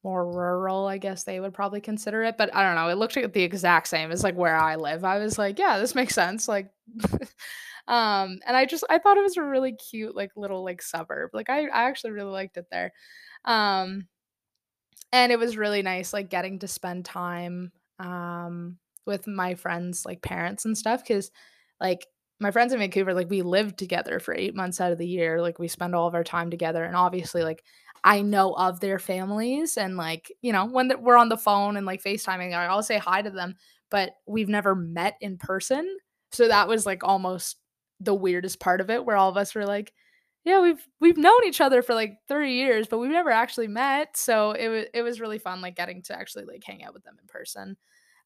more 0.04 0.26
rural, 0.26 0.88
I 0.88 0.98
guess 0.98 1.24
they 1.24 1.40
would 1.40 1.54
probably 1.54 1.82
consider 1.82 2.24
it. 2.24 2.38
But 2.38 2.56
I 2.56 2.64
don't 2.64 2.76
know. 2.76 2.90
It 2.90 2.98
looked 2.98 3.16
like 3.16 3.34
the 3.34 3.44
exact 3.44 3.88
same 3.88 4.12
as 4.12 4.24
like 4.24 4.36
where 4.36 4.56
I 4.56 4.76
live. 4.76 5.04
I 5.04 5.20
was 5.20 5.38
like, 5.38 5.60
yeah, 5.60 5.80
this 5.80 5.96
makes 5.96 6.16
sense. 6.16 6.48
Like, 6.48 6.70
um, 7.88 8.40
and 8.46 8.56
I 8.56 8.66
just 8.66 8.84
I 8.90 9.00
thought 9.00 9.18
it 9.18 9.24
was 9.24 9.38
a 9.38 9.44
really 9.44 9.74
cute 9.74 10.16
like 10.16 10.32
little 10.36 10.64
like 10.64 10.82
suburb. 10.82 11.32
Like 11.34 11.50
I 11.50 11.68
I 11.68 11.84
actually 11.90 12.12
really 12.12 12.32
liked 12.32 12.58
it 12.58 12.68
there. 12.72 12.94
Um, 13.46 14.08
and 15.12 15.32
it 15.32 15.40
was 15.40 15.58
really 15.58 15.82
nice 15.82 16.14
like 16.14 16.30
getting 16.30 16.60
to 16.60 16.68
spend 16.68 17.04
time 17.04 17.72
um 18.00 18.78
with 19.06 19.28
my 19.28 19.56
friends 19.56 20.06
like 20.06 20.22
parents 20.22 20.66
and 20.66 20.78
stuff 20.78 21.04
because 21.04 21.32
like 21.82 22.06
my 22.40 22.52
friends 22.52 22.72
in 22.72 22.80
Vancouver, 22.80 23.14
like 23.14 23.30
we 23.30 23.42
lived 23.42 23.78
together 23.78 24.20
for 24.20 24.34
eight 24.34 24.56
months 24.56 24.80
out 24.80 24.94
of 24.94 24.98
the 24.98 25.08
year. 25.08 25.42
Like 25.42 25.60
we 25.60 25.68
spend 25.68 25.94
all 25.94 26.08
of 26.08 26.16
our 26.16 26.24
time 26.24 26.50
together. 26.50 26.84
And 26.84 26.96
obviously, 26.96 27.44
like 27.44 27.64
I 28.04 28.22
know 28.22 28.54
of 28.54 28.80
their 28.80 29.00
families. 29.00 29.78
And 29.78 29.98
like, 29.98 30.32
you 30.42 30.52
know, 30.52 30.66
when 30.66 30.92
we're 31.02 31.18
on 31.18 31.30
the 31.30 31.38
phone 31.38 31.78
and 31.78 31.86
like 31.86 32.04
FaceTiming, 32.04 32.54
I'll 32.54 32.84
say 32.84 32.98
hi 32.98 33.22
to 33.22 33.30
them, 33.30 33.56
but 33.90 34.16
we've 34.26 34.50
never 34.50 34.76
met 34.76 35.16
in 35.22 35.38
person. 35.38 35.98
So 36.32 36.48
that 36.48 36.68
was 36.68 36.86
like 36.86 37.04
almost 37.04 37.58
the 38.00 38.16
weirdest 38.16 38.60
part 38.60 38.82
of 38.82 38.90
it 38.90 39.06
where 39.06 39.18
all 39.18 39.30
of 39.30 39.38
us 39.38 39.54
were 39.56 39.66
like, 39.66 39.94
yeah, 40.46 40.62
we've 40.62 40.86
we've 41.02 41.18
known 41.18 41.44
each 41.46 41.62
other 41.62 41.82
for 41.82 41.94
like 41.94 42.18
30 42.28 42.52
years, 42.52 42.88
but 42.88 43.00
we've 43.00 43.12
never 43.12 43.30
actually 43.32 43.68
met. 43.68 44.16
So 44.16 44.52
it 44.52 44.70
was 44.70 44.86
it 44.94 45.02
was 45.02 45.20
really 45.20 45.38
fun 45.38 45.62
like 45.62 45.76
getting 45.76 46.02
to 46.04 46.18
actually 46.18 46.46
like 46.46 46.64
hang 46.64 46.84
out 46.84 46.94
with 46.94 47.04
them 47.04 47.18
in 47.22 47.28
person. 47.28 47.78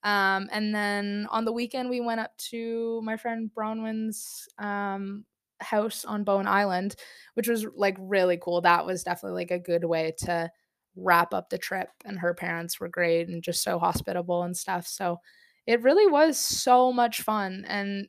Um, 0.03 0.49
and 0.51 0.75
then 0.75 1.27
on 1.31 1.45
the 1.45 1.53
weekend, 1.53 1.89
we 1.89 2.01
went 2.01 2.19
up 2.19 2.35
to 2.49 3.01
my 3.03 3.17
friend 3.17 3.49
Bronwyn's 3.53 4.47
um, 4.59 5.25
house 5.63 6.05
on 6.05 6.23
Bowen 6.23 6.47
Island, 6.47 6.95
which 7.33 7.47
was 7.47 7.65
like 7.75 7.97
really 7.99 8.37
cool. 8.41 8.61
That 8.61 8.85
was 8.85 9.03
definitely 9.03 9.41
like 9.41 9.51
a 9.51 9.59
good 9.59 9.83
way 9.83 10.13
to 10.19 10.51
wrap 10.95 11.33
up 11.33 11.49
the 11.49 11.57
trip. 11.57 11.89
And 12.05 12.19
her 12.19 12.33
parents 12.33 12.79
were 12.79 12.89
great 12.89 13.27
and 13.27 13.43
just 13.43 13.63
so 13.63 13.79
hospitable 13.79 14.43
and 14.43 14.55
stuff. 14.55 14.85
So 14.87 15.17
it 15.65 15.81
really 15.81 16.07
was 16.07 16.37
so 16.37 16.91
much 16.91 17.21
fun. 17.21 17.65
And 17.67 18.07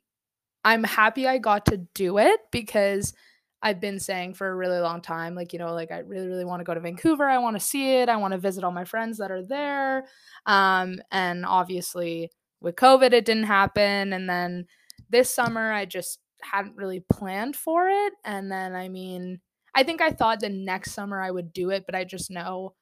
I'm 0.64 0.85
happy 0.85 1.27
I 1.27 1.38
got 1.38 1.67
to 1.67 1.79
do 1.95 2.19
it 2.19 2.40
because 2.51 3.14
I've 3.62 3.81
been 3.81 3.99
saying 3.99 4.35
for 4.35 4.49
a 4.49 4.55
really 4.55 4.79
long 4.79 5.01
time. 5.01 5.35
Like, 5.35 5.53
you 5.53 5.59
know, 5.59 5.73
like 5.73 5.90
I 5.90 6.01
really, 6.01 6.27
really 6.27 6.45
want 6.45 6.61
to 6.61 6.64
go 6.64 6.75
to 6.75 6.81
Vancouver. 6.81 7.25
I 7.25 7.38
want 7.38 7.57
to 7.57 7.64
see 7.64 7.97
it. 7.97 8.11
I 8.11 8.17
want 8.17 8.33
to 8.33 8.38
visit 8.38 8.64
all 8.64 8.73
my 8.73 8.85
friends 8.85 9.19
that 9.19 9.31
are 9.31 9.43
there. 9.43 10.05
Um, 10.45 11.01
and 11.11 11.47
obviously 11.47 12.31
with 12.61 12.77
COVID, 12.77 13.12
it 13.12 13.25
didn't 13.25 13.45
happen. 13.45 14.12
And 14.12 14.29
then 14.29 14.67
this 15.09 15.33
summer, 15.33 15.73
I 15.73 15.87
just 15.87 16.19
hadn't 16.45 16.77
really 16.77 17.01
planned 17.01 17.57
for 17.57 17.89
it. 17.89 18.13
And 18.25 18.51
then, 18.51 18.75
I 18.75 18.89
mean, 18.89 19.41
I 19.75 19.83
think 19.83 20.01
I 20.01 20.11
thought 20.11 20.41
the 20.41 20.49
next 20.49 20.93
summer 20.93 21.21
I 21.21 21.31
would 21.31 21.53
do 21.53 21.71
it, 21.71 21.85
but 21.87 21.95
I 21.95 22.05
just 22.05 22.31
know 22.31 22.75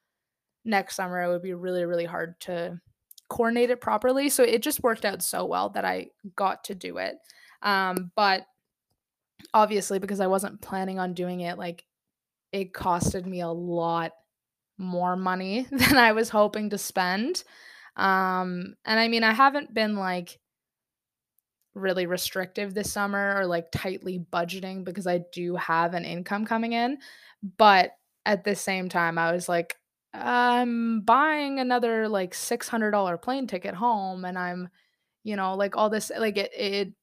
next 0.65 0.95
summer 0.95 1.21
it 1.21 1.29
would 1.29 1.41
be 1.41 1.53
really, 1.53 1.85
really 1.85 2.05
hard 2.05 2.39
to 2.41 2.79
coordinate 3.29 3.69
it 3.69 3.81
properly. 3.81 4.29
So 4.29 4.43
it 4.43 4.61
just 4.61 4.83
worked 4.83 5.05
out 5.05 5.23
so 5.23 5.45
well 5.45 5.69
that 5.69 5.85
I 5.85 6.07
got 6.35 6.65
to 6.65 6.75
do 6.75 6.97
it. 6.97 7.15
Um, 7.61 8.11
but 8.15 8.45
obviously 9.53 9.99
because 9.99 10.19
I 10.19 10.27
wasn't 10.27 10.61
planning 10.61 10.99
on 10.99 11.13
doing 11.13 11.41
it, 11.41 11.57
like 11.57 11.85
it 12.51 12.73
costed 12.73 13.25
me 13.25 13.41
a 13.41 13.49
lot 13.49 14.11
more 14.77 15.15
money 15.15 15.67
than 15.71 15.97
I 15.97 16.11
was 16.11 16.29
hoping 16.29 16.69
to 16.69 16.77
spend. 16.77 17.43
Um, 17.95 18.75
and 18.85 18.99
I 18.99 19.07
mean, 19.07 19.23
I 19.23 19.33
haven't 19.33 19.73
been 19.73 19.95
like 19.95 20.39
really 21.75 22.05
restrictive 22.05 22.73
this 22.73 22.91
summer 22.91 23.35
or 23.37 23.45
like 23.45 23.71
tightly 23.71 24.19
budgeting 24.31 24.83
because 24.83 25.07
I 25.07 25.19
do 25.31 25.55
have 25.55 25.93
an 25.93 26.05
income 26.05 26.45
coming 26.45 26.73
in. 26.73 26.99
But 27.57 27.91
at 28.25 28.43
the 28.43 28.55
same 28.55 28.89
time, 28.89 29.17
I 29.17 29.31
was 29.31 29.49
like, 29.49 29.75
I'm 30.13 31.01
buying 31.01 31.59
another 31.59 32.07
like 32.07 32.33
$600 32.35 33.17
plane 33.17 33.47
ticket 33.47 33.73
home 33.75 34.25
and 34.25 34.37
I'm, 34.37 34.69
you 35.23 35.35
know, 35.35 35.55
like 35.55 35.75
all 35.75 35.89
this, 35.89 36.11
like 36.17 36.37
it, 36.37 36.51
it 36.55 36.93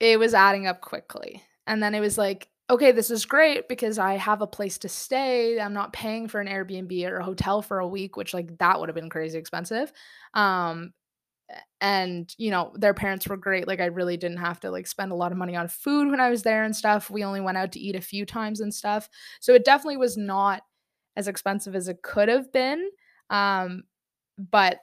it 0.00 0.18
was 0.18 0.34
adding 0.34 0.66
up 0.66 0.80
quickly. 0.80 1.42
And 1.66 1.82
then 1.82 1.94
it 1.94 2.00
was 2.00 2.18
like, 2.18 2.48
okay, 2.68 2.92
this 2.92 3.10
is 3.10 3.26
great 3.26 3.68
because 3.68 3.98
I 3.98 4.14
have 4.14 4.42
a 4.42 4.46
place 4.46 4.78
to 4.78 4.88
stay. 4.88 5.60
I'm 5.60 5.72
not 5.72 5.92
paying 5.92 6.28
for 6.28 6.40
an 6.40 6.48
Airbnb 6.48 7.08
or 7.08 7.18
a 7.18 7.24
hotel 7.24 7.62
for 7.62 7.78
a 7.78 7.86
week, 7.88 8.16
which 8.16 8.34
like 8.34 8.58
that 8.58 8.78
would 8.78 8.88
have 8.88 8.96
been 8.96 9.10
crazy 9.10 9.38
expensive. 9.38 9.92
Um 10.34 10.92
and 11.80 12.34
you 12.38 12.50
know, 12.50 12.72
their 12.74 12.94
parents 12.94 13.26
were 13.26 13.36
great. 13.36 13.68
Like 13.68 13.80
I 13.80 13.86
really 13.86 14.16
didn't 14.16 14.38
have 14.38 14.60
to 14.60 14.70
like 14.70 14.86
spend 14.86 15.12
a 15.12 15.16
lot 15.16 15.32
of 15.32 15.38
money 15.38 15.56
on 15.56 15.68
food 15.68 16.10
when 16.10 16.20
I 16.20 16.30
was 16.30 16.42
there 16.42 16.64
and 16.64 16.74
stuff. 16.74 17.10
We 17.10 17.24
only 17.24 17.40
went 17.40 17.58
out 17.58 17.72
to 17.72 17.80
eat 17.80 17.94
a 17.96 18.00
few 18.00 18.26
times 18.26 18.60
and 18.60 18.74
stuff. 18.74 19.08
So 19.40 19.54
it 19.54 19.64
definitely 19.64 19.98
was 19.98 20.16
not 20.16 20.62
as 21.16 21.28
expensive 21.28 21.74
as 21.74 21.88
it 21.88 22.02
could 22.02 22.28
have 22.28 22.52
been. 22.52 22.88
Um 23.30 23.84
but 24.38 24.78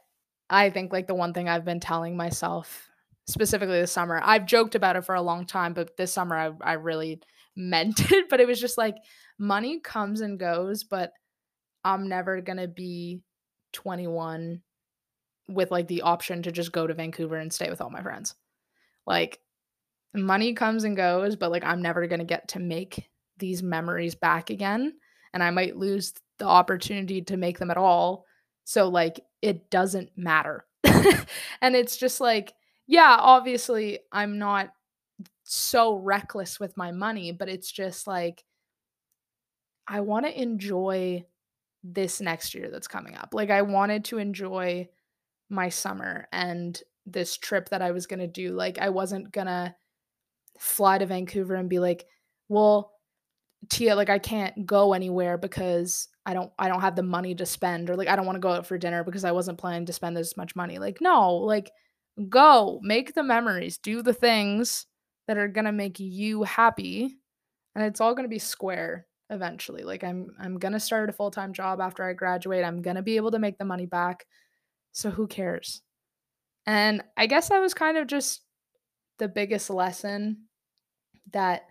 I 0.49 0.69
think 0.69 0.91
like 0.91 1.07
the 1.07 1.15
one 1.15 1.33
thing 1.33 1.49
I've 1.49 1.65
been 1.65 1.79
telling 1.79 2.15
myself 2.15 2.89
specifically 3.27 3.79
this 3.79 3.91
summer. 3.91 4.21
I've 4.23 4.45
joked 4.45 4.75
about 4.75 4.95
it 4.95 5.05
for 5.05 5.15
a 5.15 5.21
long 5.21 5.45
time, 5.45 5.73
but 5.73 5.95
this 5.97 6.13
summer 6.13 6.37
I, 6.37 6.51
I 6.61 6.73
really 6.73 7.21
meant 7.55 8.11
it. 8.11 8.29
But 8.29 8.39
it 8.39 8.47
was 8.47 8.59
just 8.59 8.77
like 8.77 8.95
money 9.37 9.79
comes 9.79 10.21
and 10.21 10.39
goes, 10.39 10.83
but 10.83 11.11
I'm 11.83 12.07
never 12.07 12.41
gonna 12.41 12.67
be 12.67 13.21
21 13.73 14.61
with 15.47 15.71
like 15.71 15.87
the 15.87 16.01
option 16.01 16.43
to 16.43 16.51
just 16.51 16.71
go 16.71 16.87
to 16.87 16.93
Vancouver 16.93 17.37
and 17.37 17.51
stay 17.51 17.69
with 17.69 17.81
all 17.81 17.89
my 17.89 18.01
friends. 18.01 18.35
Like 19.05 19.39
money 20.13 20.53
comes 20.53 20.83
and 20.83 20.95
goes, 20.95 21.35
but 21.35 21.51
like 21.51 21.63
I'm 21.63 21.81
never 21.81 22.07
gonna 22.07 22.23
get 22.23 22.49
to 22.49 22.59
make 22.59 23.09
these 23.37 23.63
memories 23.63 24.15
back 24.15 24.49
again. 24.49 24.93
And 25.33 25.43
I 25.43 25.49
might 25.49 25.77
lose 25.77 26.13
the 26.37 26.45
opportunity 26.45 27.21
to 27.23 27.37
make 27.37 27.59
them 27.59 27.71
at 27.71 27.77
all. 27.77 28.25
So 28.63 28.87
like 28.87 29.19
it 29.41 29.69
doesn't 29.69 30.11
matter. 30.15 30.65
and 31.61 31.75
it's 31.75 31.97
just 31.97 32.21
like 32.21 32.53
yeah, 32.87 33.17
obviously 33.19 33.99
I'm 34.11 34.37
not 34.37 34.73
so 35.43 35.95
reckless 35.95 36.59
with 36.59 36.77
my 36.77 36.91
money, 36.91 37.31
but 37.31 37.49
it's 37.49 37.71
just 37.71 38.07
like 38.07 38.43
I 39.87 40.01
want 40.01 40.25
to 40.25 40.41
enjoy 40.41 41.25
this 41.83 42.21
next 42.21 42.55
year 42.55 42.69
that's 42.71 42.87
coming 42.87 43.15
up. 43.15 43.33
Like 43.33 43.49
I 43.49 43.61
wanted 43.61 44.05
to 44.05 44.17
enjoy 44.17 44.87
my 45.53 45.69
summer 45.69 46.27
and 46.31 46.81
this 47.05 47.37
trip 47.37 47.69
that 47.69 47.81
I 47.81 47.91
was 47.91 48.07
going 48.07 48.19
to 48.19 48.27
do. 48.27 48.51
Like 48.53 48.79
I 48.79 48.89
wasn't 48.89 49.31
going 49.31 49.47
to 49.47 49.75
fly 50.59 50.97
to 50.97 51.05
Vancouver 51.05 51.55
and 51.55 51.69
be 51.69 51.79
like, 51.79 52.05
"Well, 52.49 52.91
Tia, 53.69 53.95
like 53.95 54.09
I 54.09 54.19
can't 54.19 54.65
go 54.65 54.93
anywhere 54.93 55.37
because 55.37 56.09
I 56.25 56.33
don't 56.33 56.51
I 56.59 56.67
don't 56.67 56.81
have 56.81 56.95
the 56.95 57.03
money 57.03 57.35
to 57.35 57.45
spend 57.45 57.89
or 57.89 57.95
like 57.95 58.07
I 58.07 58.15
don't 58.15 58.25
want 58.25 58.35
to 58.37 58.41
go 58.41 58.51
out 58.51 58.65
for 58.67 58.77
dinner 58.77 59.03
because 59.03 59.23
I 59.23 59.31
wasn't 59.31 59.59
planning 59.59 59.85
to 59.87 59.93
spend 59.93 60.17
this 60.17 60.37
much 60.37 60.55
money." 60.55 60.79
Like 60.79 60.99
no, 61.01 61.35
like 61.35 61.71
Go, 62.29 62.79
make 62.83 63.15
the 63.15 63.23
memories, 63.23 63.79
do 63.79 64.03
the 64.03 64.13
things 64.13 64.85
that 65.27 65.37
are 65.37 65.47
going 65.47 65.65
to 65.65 65.71
make 65.71 65.99
you 65.99 66.43
happy, 66.43 67.17
and 67.73 67.83
it's 67.83 67.99
all 68.01 68.13
going 68.13 68.25
to 68.25 68.29
be 68.29 68.39
square 68.39 69.07
eventually. 69.31 69.83
Like 69.83 70.03
I'm 70.03 70.27
I'm 70.39 70.59
going 70.59 70.73
to 70.73 70.79
start 70.79 71.09
a 71.09 71.13
full-time 71.13 71.53
job 71.53 71.81
after 71.81 72.03
I 72.03 72.13
graduate. 72.13 72.63
I'm 72.63 72.83
going 72.83 72.97
to 72.97 73.01
be 73.01 73.15
able 73.15 73.31
to 73.31 73.39
make 73.39 73.57
the 73.57 73.65
money 73.65 73.87
back. 73.87 74.27
So 74.93 75.11
who 75.11 75.27
cares? 75.27 75.81
And 76.65 77.03
I 77.17 77.27
guess 77.27 77.49
that 77.49 77.59
was 77.59 77.73
kind 77.73 77.97
of 77.97 78.07
just 78.07 78.41
the 79.19 79.27
biggest 79.27 79.69
lesson 79.69 80.45
that 81.31 81.63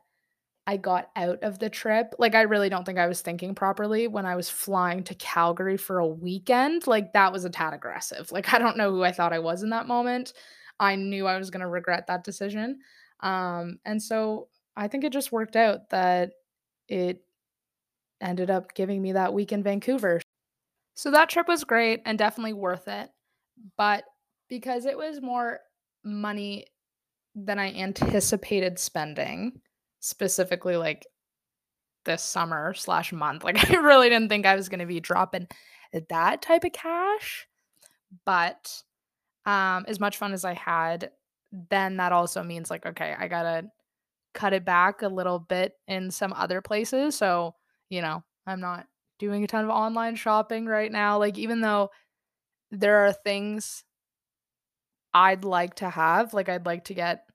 I 0.66 0.76
got 0.76 1.10
out 1.16 1.42
of 1.42 1.58
the 1.58 1.70
trip. 1.70 2.14
Like, 2.18 2.34
I 2.36 2.42
really 2.42 2.68
don't 2.68 2.84
think 2.84 2.98
I 2.98 3.08
was 3.08 3.20
thinking 3.20 3.54
properly 3.54 4.08
when 4.08 4.26
I 4.26 4.36
was 4.36 4.48
flying 4.50 5.04
to 5.04 5.14
Calgary 5.16 5.76
for 5.76 5.98
a 5.98 6.06
weekend. 6.06 6.86
Like, 6.86 7.14
that 7.14 7.32
was 7.32 7.44
a 7.44 7.50
tad 7.50 7.74
aggressive. 7.74 8.32
Like, 8.32 8.54
I 8.54 8.58
don't 8.58 8.78
know 8.78 8.92
who 8.92 9.04
I 9.04 9.12
thought 9.12 9.32
I 9.32 9.40
was 9.40 9.64
in 9.64 9.70
that 9.70 9.88
moment. 9.88 10.34
I 10.80 10.96
knew 10.96 11.26
I 11.26 11.38
was 11.38 11.50
going 11.50 11.62
to 11.62 11.68
regret 11.68 12.06
that 12.08 12.24
decision. 12.24 12.80
Um, 13.20 13.78
and 13.84 14.02
so 14.02 14.48
I 14.76 14.88
think 14.88 15.04
it 15.04 15.12
just 15.12 15.32
worked 15.32 15.56
out 15.56 15.90
that 15.90 16.32
it 16.88 17.24
ended 18.22 18.50
up 18.50 18.74
giving 18.74 19.02
me 19.02 19.12
that 19.12 19.34
week 19.34 19.52
in 19.52 19.62
Vancouver. 19.64 20.21
So 20.94 21.10
that 21.10 21.28
trip 21.28 21.48
was 21.48 21.64
great 21.64 22.02
and 22.04 22.18
definitely 22.18 22.52
worth 22.52 22.88
it. 22.88 23.10
But 23.76 24.04
because 24.48 24.86
it 24.86 24.96
was 24.96 25.20
more 25.20 25.60
money 26.04 26.66
than 27.34 27.58
I 27.58 27.72
anticipated 27.72 28.78
spending, 28.78 29.60
specifically 30.00 30.76
like 30.76 31.06
this 32.04 32.22
summer 32.22 32.74
slash 32.74 33.12
month. 33.12 33.44
Like 33.44 33.70
I 33.70 33.76
really 33.76 34.08
didn't 34.08 34.28
think 34.28 34.46
I 34.46 34.56
was 34.56 34.68
gonna 34.68 34.86
be 34.86 35.00
dropping 35.00 35.48
that 36.08 36.42
type 36.42 36.64
of 36.64 36.72
cash. 36.72 37.46
But 38.24 38.82
um 39.46 39.84
as 39.88 40.00
much 40.00 40.18
fun 40.18 40.32
as 40.32 40.44
I 40.44 40.54
had, 40.54 41.10
then 41.70 41.96
that 41.98 42.12
also 42.12 42.42
means 42.42 42.70
like, 42.70 42.86
okay, 42.86 43.14
I 43.18 43.28
gotta 43.28 43.68
cut 44.34 44.52
it 44.52 44.64
back 44.64 45.02
a 45.02 45.08
little 45.08 45.38
bit 45.38 45.74
in 45.88 46.10
some 46.10 46.32
other 46.32 46.60
places. 46.60 47.14
So, 47.14 47.54
you 47.90 48.02
know, 48.02 48.22
I'm 48.46 48.60
not 48.60 48.86
doing 49.22 49.44
a 49.44 49.46
ton 49.46 49.62
of 49.62 49.70
online 49.70 50.16
shopping 50.16 50.66
right 50.66 50.90
now. 50.90 51.16
Like 51.16 51.38
even 51.38 51.60
though 51.60 51.90
there 52.72 53.06
are 53.06 53.12
things 53.12 53.84
I'd 55.14 55.44
like 55.44 55.76
to 55.76 55.88
have, 55.88 56.34
like 56.34 56.48
I'd 56.48 56.66
like 56.66 56.86
to 56.86 56.94
get 56.94 57.26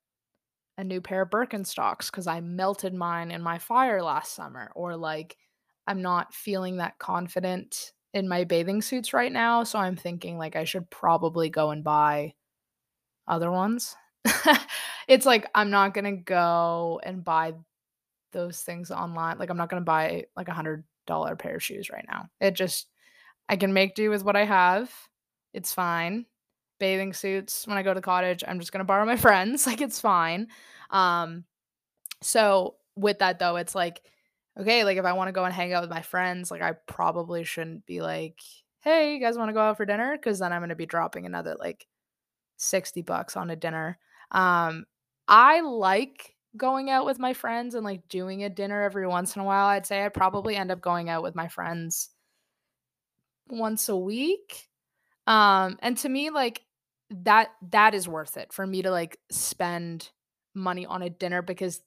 a 0.77 0.83
new 0.83 0.99
pair 0.99 1.21
of 1.21 1.29
Birkenstocks 1.29 2.11
cuz 2.11 2.27
I 2.27 2.41
melted 2.41 2.93
mine 2.93 3.31
in 3.31 3.41
my 3.41 3.57
fire 3.57 4.03
last 4.03 4.33
summer 4.33 4.69
or 4.75 4.97
like 4.97 5.37
I'm 5.87 6.01
not 6.01 6.33
feeling 6.33 6.77
that 6.77 6.99
confident 6.99 7.93
in 8.13 8.27
my 8.27 8.43
bathing 8.43 8.81
suits 8.81 9.13
right 9.13 9.31
now, 9.31 9.63
so 9.63 9.79
I'm 9.79 9.95
thinking 9.95 10.37
like 10.37 10.57
I 10.57 10.65
should 10.65 10.89
probably 10.89 11.49
go 11.49 11.71
and 11.71 11.85
buy 11.85 12.33
other 13.29 13.49
ones. 13.49 13.95
it's 15.07 15.25
like 15.25 15.49
I'm 15.55 15.69
not 15.69 15.93
going 15.93 16.03
to 16.17 16.21
go 16.21 16.99
and 17.03 17.23
buy 17.23 17.53
those 18.33 18.61
things 18.61 18.91
online. 18.91 19.37
Like 19.37 19.49
I'm 19.49 19.57
not 19.57 19.69
going 19.69 19.81
to 19.81 19.85
buy 19.85 20.25
like 20.35 20.49
a 20.49 20.53
$100 21.07 21.39
pair 21.39 21.55
of 21.55 21.63
shoes 21.63 21.89
right 21.89 22.05
now. 22.07 22.29
It 22.39 22.51
just 22.51 22.87
I 23.49 23.55
can 23.55 23.73
make 23.73 23.95
do 23.95 24.09
with 24.09 24.23
what 24.23 24.35
I 24.35 24.45
have. 24.45 24.91
It's 25.53 25.73
fine. 25.73 26.25
Bathing 26.79 27.13
suits 27.13 27.65
when 27.65 27.77
I 27.77 27.83
go 27.83 27.91
to 27.91 27.95
the 27.99 28.01
cottage, 28.01 28.43
I'm 28.47 28.59
just 28.59 28.71
to 28.79 28.83
borrow 28.83 29.05
my 29.05 29.17
friends. 29.27 29.65
Like 29.65 29.81
it's 29.81 29.99
fine. 29.99 30.47
Um 30.89 31.45
so 32.21 32.75
with 32.95 33.19
that 33.19 33.39
though, 33.39 33.57
it's 33.57 33.75
like 33.75 34.01
okay, 34.59 34.83
like 34.83 34.97
if 34.97 35.05
I 35.05 35.13
want 35.13 35.27
to 35.27 35.33
go 35.33 35.45
and 35.45 35.53
hang 35.53 35.73
out 35.73 35.83
with 35.83 35.91
my 35.91 36.01
friends, 36.01 36.49
like 36.51 36.61
I 36.61 36.73
probably 36.87 37.43
shouldn't 37.43 37.85
be 37.85 38.01
like, 38.01 38.39
"Hey, 38.81 39.13
you 39.13 39.19
guys 39.19 39.37
want 39.37 39.49
to 39.49 39.53
go 39.53 39.61
out 39.61 39.77
for 39.77 39.85
dinner?" 39.85 40.17
cuz 40.17 40.39
then 40.39 40.53
I'm 40.53 40.61
to 40.69 40.75
be 40.75 40.85
dropping 40.87 41.25
another 41.25 41.55
like 41.59 41.87
60 42.57 43.01
bucks 43.03 43.35
on 43.37 43.49
a 43.49 43.55
dinner. 43.55 43.99
Um 44.31 44.85
I 45.27 45.61
like 45.61 46.36
going 46.57 46.89
out 46.89 47.05
with 47.05 47.19
my 47.19 47.33
friends 47.33 47.75
and 47.75 47.85
like 47.85 48.07
doing 48.09 48.43
a 48.43 48.49
dinner 48.49 48.83
every 48.83 49.07
once 49.07 49.35
in 49.35 49.41
a 49.41 49.45
while. 49.45 49.67
I'd 49.67 49.85
say 49.85 50.03
I'd 50.03 50.13
probably 50.13 50.55
end 50.55 50.71
up 50.71 50.81
going 50.81 51.09
out 51.09 51.23
with 51.23 51.35
my 51.35 51.47
friends 51.47 52.09
once 53.49 53.89
a 53.89 53.95
week. 53.95 54.67
Um 55.25 55.77
and 55.81 55.97
to 55.99 56.09
me 56.09 56.29
like 56.29 56.61
that 57.09 57.49
that 57.69 57.93
is 57.93 58.07
worth 58.07 58.37
it 58.37 58.51
for 58.51 58.65
me 58.65 58.81
to 58.81 58.91
like 58.91 59.19
spend 59.31 60.09
money 60.53 60.85
on 60.85 61.01
a 61.01 61.09
dinner 61.09 61.41
because 61.41 61.81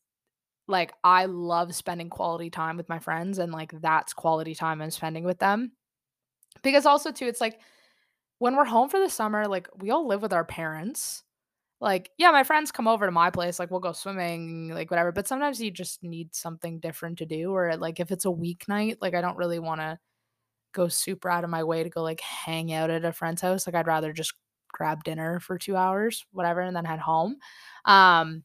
like 0.66 0.92
I 1.02 1.26
love 1.26 1.74
spending 1.74 2.08
quality 2.08 2.48
time 2.48 2.76
with 2.76 2.88
my 2.88 2.98
friends 2.98 3.38
and 3.38 3.52
like 3.52 3.72
that's 3.80 4.12
quality 4.12 4.54
time 4.54 4.80
I'm 4.80 4.90
spending 4.90 5.24
with 5.24 5.38
them. 5.38 5.72
Because 6.62 6.86
also 6.86 7.12
too 7.12 7.26
it's 7.26 7.40
like 7.40 7.60
when 8.38 8.56
we're 8.56 8.64
home 8.64 8.88
for 8.88 9.00
the 9.00 9.10
summer 9.10 9.46
like 9.46 9.68
we 9.78 9.90
all 9.90 10.06
live 10.06 10.22
with 10.22 10.32
our 10.32 10.44
parents. 10.44 11.24
Like 11.80 12.10
yeah, 12.18 12.30
my 12.30 12.44
friends 12.44 12.70
come 12.72 12.86
over 12.86 13.06
to 13.06 13.12
my 13.12 13.30
place 13.30 13.58
like 13.58 13.70
we'll 13.70 13.80
go 13.80 13.92
swimming 13.92 14.68
like 14.68 14.90
whatever, 14.90 15.12
but 15.12 15.26
sometimes 15.26 15.60
you 15.60 15.70
just 15.70 16.02
need 16.02 16.34
something 16.34 16.78
different 16.78 17.18
to 17.18 17.26
do 17.26 17.52
or 17.52 17.76
like 17.76 18.00
if 18.00 18.10
it's 18.10 18.26
a 18.26 18.28
weeknight 18.28 18.98
like 19.00 19.14
I 19.14 19.22
don't 19.22 19.38
really 19.38 19.58
want 19.58 19.80
to 19.80 19.98
go 20.72 20.88
super 20.88 21.30
out 21.30 21.44
of 21.44 21.50
my 21.50 21.64
way 21.64 21.82
to 21.82 21.90
go 21.90 22.02
like 22.02 22.20
hang 22.20 22.72
out 22.72 22.90
at 22.90 23.04
a 23.04 23.12
friend's 23.12 23.42
house. 23.42 23.66
Like 23.66 23.76
I'd 23.76 23.86
rather 23.86 24.12
just 24.12 24.34
grab 24.72 25.04
dinner 25.04 25.40
for 25.40 25.58
2 25.58 25.76
hours, 25.76 26.24
whatever, 26.32 26.60
and 26.60 26.76
then 26.76 26.84
head 26.84 27.00
home. 27.00 27.36
Um, 27.84 28.44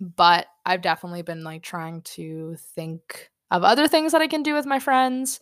but 0.00 0.46
I've 0.64 0.82
definitely 0.82 1.22
been 1.22 1.44
like 1.44 1.62
trying 1.62 2.02
to 2.02 2.56
think 2.74 3.30
of 3.50 3.64
other 3.64 3.88
things 3.88 4.12
that 4.12 4.22
I 4.22 4.28
can 4.28 4.42
do 4.42 4.54
with 4.54 4.66
my 4.66 4.78
friends 4.78 5.40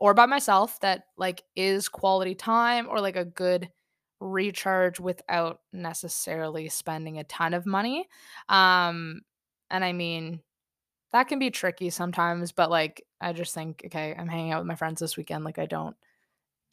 or 0.00 0.14
by 0.14 0.26
myself 0.26 0.80
that 0.80 1.04
like 1.16 1.42
is 1.56 1.88
quality 1.88 2.34
time 2.34 2.88
or 2.88 3.00
like 3.00 3.16
a 3.16 3.24
good 3.24 3.70
recharge 4.20 5.00
without 5.00 5.60
necessarily 5.72 6.68
spending 6.68 7.18
a 7.18 7.24
ton 7.24 7.54
of 7.54 7.66
money. 7.66 8.08
Um, 8.48 9.22
and 9.70 9.84
I 9.84 9.92
mean, 9.92 10.40
that 11.12 11.28
can 11.28 11.38
be 11.38 11.50
tricky 11.50 11.90
sometimes, 11.90 12.52
but 12.52 12.70
like 12.70 13.04
I 13.20 13.32
just 13.32 13.54
think, 13.54 13.82
okay, 13.86 14.14
I'm 14.16 14.28
hanging 14.28 14.52
out 14.52 14.60
with 14.60 14.66
my 14.66 14.74
friends 14.74 15.00
this 15.00 15.16
weekend. 15.16 15.44
Like 15.44 15.58
I 15.58 15.66
don't 15.66 15.96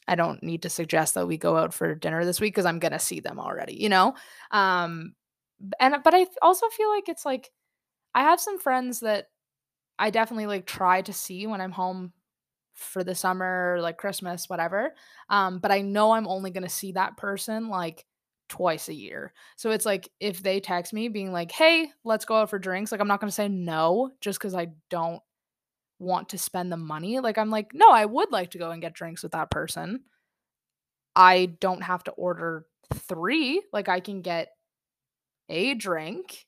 I 0.08 0.15
don't 0.15 0.43
need 0.43 0.63
to 0.63 0.69
suggest 0.69 1.15
that 1.15 1.27
we 1.27 1.38
go 1.38 1.58
out 1.58 1.73
for 1.73 1.95
dinner 1.95 2.23
this 2.25 2.39
week 2.39 2.53
because 2.53 2.65
I'm 2.65 2.79
gonna 2.79 2.99
see 2.99 3.19
them 3.19 3.39
already, 3.39 3.75
you 3.75 3.89
know? 3.89 4.13
Um 4.51 5.15
and 5.79 5.95
but 6.03 6.13
I 6.13 6.27
also 6.41 6.67
feel 6.69 6.89
like 6.89 7.10
it's 7.10 7.25
like 7.25 7.51
I 8.13 8.23
have 8.23 8.39
some 8.39 8.60
friends 8.60 9.01
that 9.01 9.29
I 9.97 10.10
definitely 10.10 10.47
like 10.47 10.65
try 10.65 11.01
to 11.01 11.13
see 11.13 11.47
when 11.47 11.62
I'm 11.62 11.71
home 11.71 12.12
for 12.75 13.03
the 13.03 13.15
summer, 13.15 13.77
like 13.81 13.97
Christmas, 13.97 14.49
whatever. 14.49 14.93
Um, 15.29 15.59
but 15.59 15.71
I 15.71 15.81
know 15.81 16.11
I'm 16.11 16.27
only 16.27 16.51
gonna 16.51 16.69
see 16.69 16.91
that 16.93 17.17
person 17.17 17.69
like 17.69 18.05
twice 18.49 18.89
a 18.89 18.93
year. 18.93 19.33
So 19.55 19.71
it's 19.71 19.85
like 19.85 20.09
if 20.19 20.43
they 20.43 20.59
text 20.59 20.93
me 20.93 21.07
being 21.07 21.31
like, 21.31 21.51
"Hey, 21.51 21.91
let's 22.03 22.25
go 22.25 22.35
out 22.38 22.49
for 22.49 22.59
drinks," 22.59 22.91
like 22.91 23.01
I'm 23.01 23.07
not 23.07 23.19
gonna 23.19 23.31
say 23.31 23.47
no 23.47 24.11
just 24.21 24.39
because 24.39 24.55
I 24.55 24.67
don't 24.89 25.21
want 25.99 26.29
to 26.29 26.38
spend 26.38 26.71
the 26.71 26.77
money. 26.77 27.19
Like 27.19 27.38
I'm 27.38 27.49
like, 27.49 27.73
no, 27.73 27.89
I 27.89 28.05
would 28.05 28.31
like 28.31 28.51
to 28.51 28.57
go 28.57 28.71
and 28.71 28.81
get 28.81 28.93
drinks 28.93 29.23
with 29.23 29.31
that 29.31 29.49
person. 29.49 30.01
I 31.15 31.45
don't 31.59 31.83
have 31.83 32.03
to 32.05 32.11
order 32.11 32.65
three. 32.93 33.61
Like 33.71 33.89
I 33.89 33.99
can 33.99 34.21
get 34.21 34.49
a 35.49 35.73
drink 35.73 36.45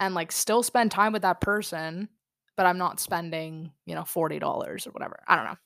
and 0.00 0.14
like 0.14 0.32
still 0.32 0.62
spend 0.62 0.90
time 0.90 1.12
with 1.12 1.22
that 1.22 1.40
person, 1.40 2.08
but 2.56 2.66
I'm 2.66 2.78
not 2.78 3.00
spending, 3.00 3.72
you 3.86 3.94
know, 3.94 4.02
$40 4.02 4.86
or 4.86 4.90
whatever. 4.90 5.22
I 5.26 5.36
don't 5.36 5.44
know. 5.46 5.56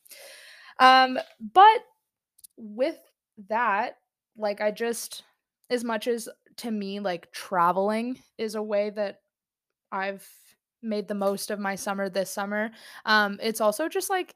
Um, 0.80 1.18
but 1.52 1.84
with 2.56 2.98
that, 3.48 3.96
like 4.36 4.60
I 4.60 4.70
just 4.70 5.24
as 5.70 5.84
much 5.84 6.06
as 6.08 6.28
to 6.58 6.70
me 6.70 7.00
like 7.00 7.30
traveling 7.32 8.18
is 8.38 8.54
a 8.54 8.62
way 8.62 8.90
that 8.90 9.20
I've 9.92 10.26
made 10.82 11.08
the 11.08 11.14
most 11.14 11.50
of 11.50 11.58
my 11.58 11.74
summer 11.74 12.08
this 12.08 12.30
summer. 12.30 12.70
Um, 13.04 13.38
it's 13.42 13.60
also 13.60 13.88
just 13.88 14.10
like 14.10 14.34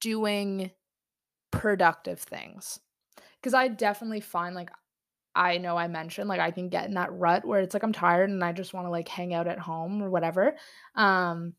doing 0.00 0.70
productive 1.50 2.20
things. 2.20 2.80
Cause 3.42 3.54
I 3.54 3.68
definitely 3.68 4.20
find 4.20 4.54
like 4.54 4.70
I 5.40 5.56
know 5.56 5.76
I 5.76 5.88
mentioned 5.88 6.28
like 6.28 6.40
I 6.40 6.50
can 6.50 6.68
get 6.68 6.86
in 6.86 6.94
that 6.94 7.12
rut 7.14 7.46
where 7.46 7.60
it's 7.60 7.72
like 7.74 7.82
I'm 7.82 7.94
tired 7.94 8.28
and 8.28 8.44
I 8.44 8.52
just 8.52 8.74
want 8.74 8.86
to 8.86 8.90
like 8.90 9.08
hang 9.08 9.32
out 9.32 9.48
at 9.48 9.58
home 9.58 10.02
or 10.02 10.10
whatever. 10.10 10.54
Um, 10.94 11.54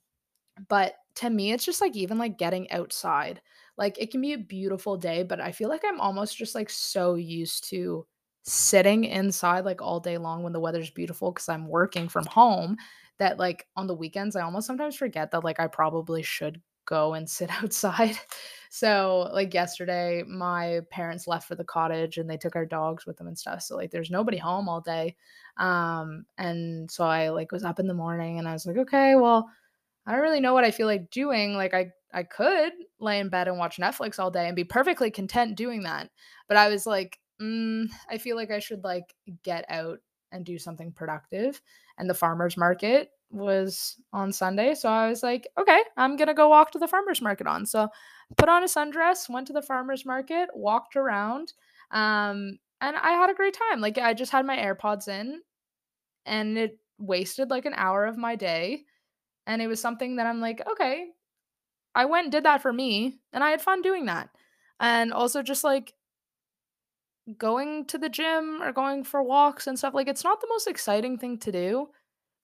but 0.70 0.96
to 1.16 1.30
me, 1.30 1.52
it's 1.52 1.66
just 1.66 1.82
like 1.82 1.96
even 1.96 2.18
like 2.20 2.38
getting 2.38 2.72
outside. 2.72 3.42
Like 3.78 3.98
it 4.00 4.12
can 4.12 4.22
be 4.22 4.34
a 4.34 4.38
beautiful 4.38 4.98
day, 4.98 5.24
but 5.24 5.42
I 5.42 5.52
feel 5.52 5.70
like 5.70 5.84
I'm 5.86 6.00
almost 6.00 6.38
just 6.38 6.54
like 6.56 6.70
so 6.70 7.16
used 7.16 7.70
to 7.70 8.06
sitting 8.44 9.06
inside 9.06 9.66
like 9.66 9.82
all 9.82 10.00
day 10.00 10.18
long 10.20 10.44
when 10.44 10.54
the 10.54 10.60
weather's 10.60 10.92
beautiful 10.92 11.32
because 11.32 11.50
I'm 11.50 11.68
working 11.68 12.08
from 12.10 12.26
home 12.28 12.78
that 13.20 13.40
like 13.40 13.68
on 13.76 13.88
the 13.88 13.96
weekends 13.96 14.36
I 14.36 14.42
almost 14.42 14.68
sometimes 14.68 14.96
forget 14.96 15.32
that 15.32 15.44
like 15.44 15.60
I 15.60 15.68
probably 15.68 16.24
should 16.24 16.62
go 16.92 17.14
and 17.14 17.28
sit 17.28 17.50
outside. 17.64 18.18
So 18.70 19.30
like 19.34 19.54
yesterday 19.54 20.24
my 20.28 20.82
parents 20.92 21.28
left 21.28 21.48
for 21.48 21.56
the 21.56 21.64
cottage 21.64 22.18
and 22.18 22.30
they 22.30 22.38
took 22.38 22.56
our 22.56 22.66
dogs 22.66 23.06
with 23.06 23.18
them 23.18 23.28
and 23.28 23.38
stuff. 23.38 23.64
So 23.64 23.76
like 23.76 23.92
there's 23.92 24.12
nobody 24.12 24.38
home 24.38 24.70
all 24.70 24.82
day. 24.82 25.16
Um 25.58 26.26
and 26.38 26.90
so 26.92 27.04
I 27.04 27.30
like 27.30 27.52
was 27.52 27.64
up 27.64 27.80
in 27.80 27.88
the 27.88 27.94
morning 27.94 28.40
and 28.40 28.48
I 28.48 28.54
was 28.54 28.66
like, 28.66 28.78
okay, 28.78 29.16
well, 29.16 29.50
I 30.06 30.12
don't 30.12 30.22
really 30.22 30.40
know 30.40 30.54
what 30.54 30.64
I 30.64 30.72
feel 30.72 30.88
like 30.88 31.12
doing. 31.12 31.56
Like 31.56 31.74
I 31.74 31.92
I 32.14 32.24
could 32.24 32.74
lay 33.00 33.20
in 33.20 33.30
bed 33.30 33.48
and 33.48 33.58
watch 33.58 33.78
Netflix 33.78 34.20
all 34.20 34.32
day 34.32 34.48
and 34.48 34.56
be 34.56 34.64
perfectly 34.64 35.12
content 35.12 35.56
doing 35.56 35.84
that. 35.84 36.10
But 36.48 36.58
I 36.58 36.70
was 36.70 36.86
like, 36.86 37.20
mm, 37.42 37.90
I 38.10 38.18
feel 38.18 38.36
like 38.36 38.52
I 38.52 38.60
should 38.60 38.84
like 38.84 39.16
get 39.44 39.66
out 39.70 40.00
and 40.32 40.46
do 40.46 40.58
something 40.58 40.92
productive. 40.92 41.62
And 41.98 42.10
the 42.10 42.14
farmer's 42.14 42.58
market 42.58 43.10
was 43.32 43.98
on 44.14 44.32
Sunday. 44.32 44.76
So 44.76 44.90
I 44.90 45.10
was 45.10 45.24
like, 45.24 45.48
okay, 45.58 45.80
I'm 45.98 46.18
going 46.18 46.28
to 46.28 46.34
go 46.34 46.50
walk 46.50 46.72
to 46.72 46.80
the 46.80 46.88
farmer's 46.88 47.22
market 47.22 47.48
on. 47.48 47.66
So 47.66 47.90
put 48.38 48.50
on 48.50 48.64
a 48.64 48.68
sundress, 48.68 49.30
went 49.30 49.48
to 49.48 49.54
the 49.54 49.62
farmer's 49.62 50.06
market, 50.06 50.50
walked 50.54 50.96
around. 50.96 51.54
Um, 51.92 52.60
and 52.82 52.96
I 52.96 53.12
had 53.12 53.30
a 53.30 53.36
great 53.36 53.54
time. 53.54 53.80
Like 53.80 53.98
I 53.98 54.14
just 54.14 54.32
had 54.32 54.46
my 54.46 54.58
AirPods 54.58 55.08
in 55.08 55.42
and 56.26 56.58
it 56.58 56.78
wasted 56.98 57.50
like 57.50 57.66
an 57.66 57.74
hour 57.76 58.06
of 58.06 58.18
my 58.18 58.36
day. 58.36 58.84
And 59.48 59.62
it 59.62 59.68
was 59.68 59.82
something 59.82 60.18
that 60.18 60.28
I'm 60.28 60.42
like, 60.42 60.62
okay, 60.72 61.08
I 61.96 62.06
went 62.06 62.26
and 62.26 62.32
did 62.32 62.46
that 62.46 62.62
for 62.62 62.72
me 62.72 63.20
and 63.34 63.44
I 63.44 63.52
had 63.52 63.62
fun 63.62 63.82
doing 63.82 64.06
that. 64.06 64.30
And 64.80 65.14
also 65.14 65.42
just 65.42 65.64
like 65.64 65.94
going 67.38 67.86
to 67.86 67.98
the 67.98 68.10
gym 68.10 68.62
or 68.62 68.72
going 68.72 69.04
for 69.04 69.22
walks 69.22 69.68
and 69.68 69.78
stuff 69.78 69.94
like 69.94 70.08
it's 70.08 70.24
not 70.24 70.42
the 70.42 70.48
most 70.50 70.68
exciting 70.68 71.18
thing 71.18 71.38
to 71.38 71.52
do 71.52 71.88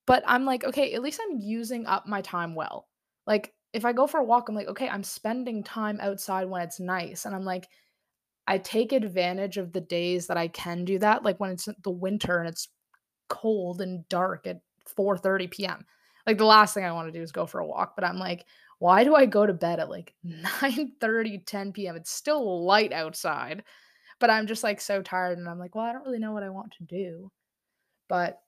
but 0.08 0.24
i'm 0.26 0.46
like 0.46 0.64
okay 0.64 0.94
at 0.94 1.04
least 1.04 1.22
i'm 1.24 1.40
using 1.40 1.86
up 1.86 2.08
my 2.08 2.22
time 2.22 2.56
well 2.56 2.88
like 3.28 3.54
if 3.74 3.86
i 3.86 3.94
go 3.94 4.08
for 4.08 4.20
a 4.20 4.24
walk 4.24 4.50
i'm 4.50 4.56
like 4.56 4.68
okay 4.68 4.90
i'm 4.90 5.04
spending 5.04 5.64
time 5.64 6.00
outside 6.02 6.50
when 6.50 6.64
it's 6.64 6.80
nice 6.80 7.26
and 7.26 7.36
i'm 7.36 7.46
like 7.46 7.68
i 8.48 8.58
take 8.58 8.92
advantage 8.92 9.58
of 9.58 9.72
the 9.72 9.82
days 9.82 10.28
that 10.28 10.38
i 10.38 10.48
can 10.48 10.84
do 10.84 10.98
that 10.98 11.24
like 11.24 11.40
when 11.40 11.52
it's 11.52 11.70
the 11.84 11.92
winter 11.92 12.40
and 12.40 12.50
it's 12.50 12.70
cold 13.30 13.82
and 13.82 14.08
dark 14.10 14.48
at 14.48 14.62
4:30 14.98 15.52
p.m. 15.52 15.86
like 16.26 16.40
the 16.40 16.46
last 16.46 16.74
thing 16.74 16.86
i 16.86 16.92
want 16.92 17.08
to 17.08 17.18
do 17.18 17.22
is 17.22 17.32
go 17.32 17.46
for 17.46 17.60
a 17.60 17.68
walk 17.68 17.96
but 17.96 18.06
i'm 18.06 18.18
like 18.18 18.46
why 18.80 19.04
do 19.04 19.16
i 19.16 19.26
go 19.26 19.46
to 19.46 19.54
bed 19.54 19.80
at 19.80 19.90
like 19.90 20.16
9 20.24 20.94
30 21.00 21.40
10 21.40 21.74
p.m 21.74 21.96
it's 21.96 22.12
still 22.12 22.66
light 22.66 22.94
outside 22.94 23.64
but 24.20 24.30
I'm 24.30 24.48
just 24.48 24.64
like 24.64 24.82
so 24.82 25.02
tired 25.02 25.38
and 25.38 25.48
I'm 25.48 25.60
like, 25.60 25.76
well, 25.76 25.86
I 25.86 25.94
don't 25.94 26.06
really 26.06 26.20
know 26.20 26.32
what 26.32 26.44
I 26.44 26.50
want 26.50 26.74
to 26.78 26.84
do. 26.84 27.32
But 28.08 28.40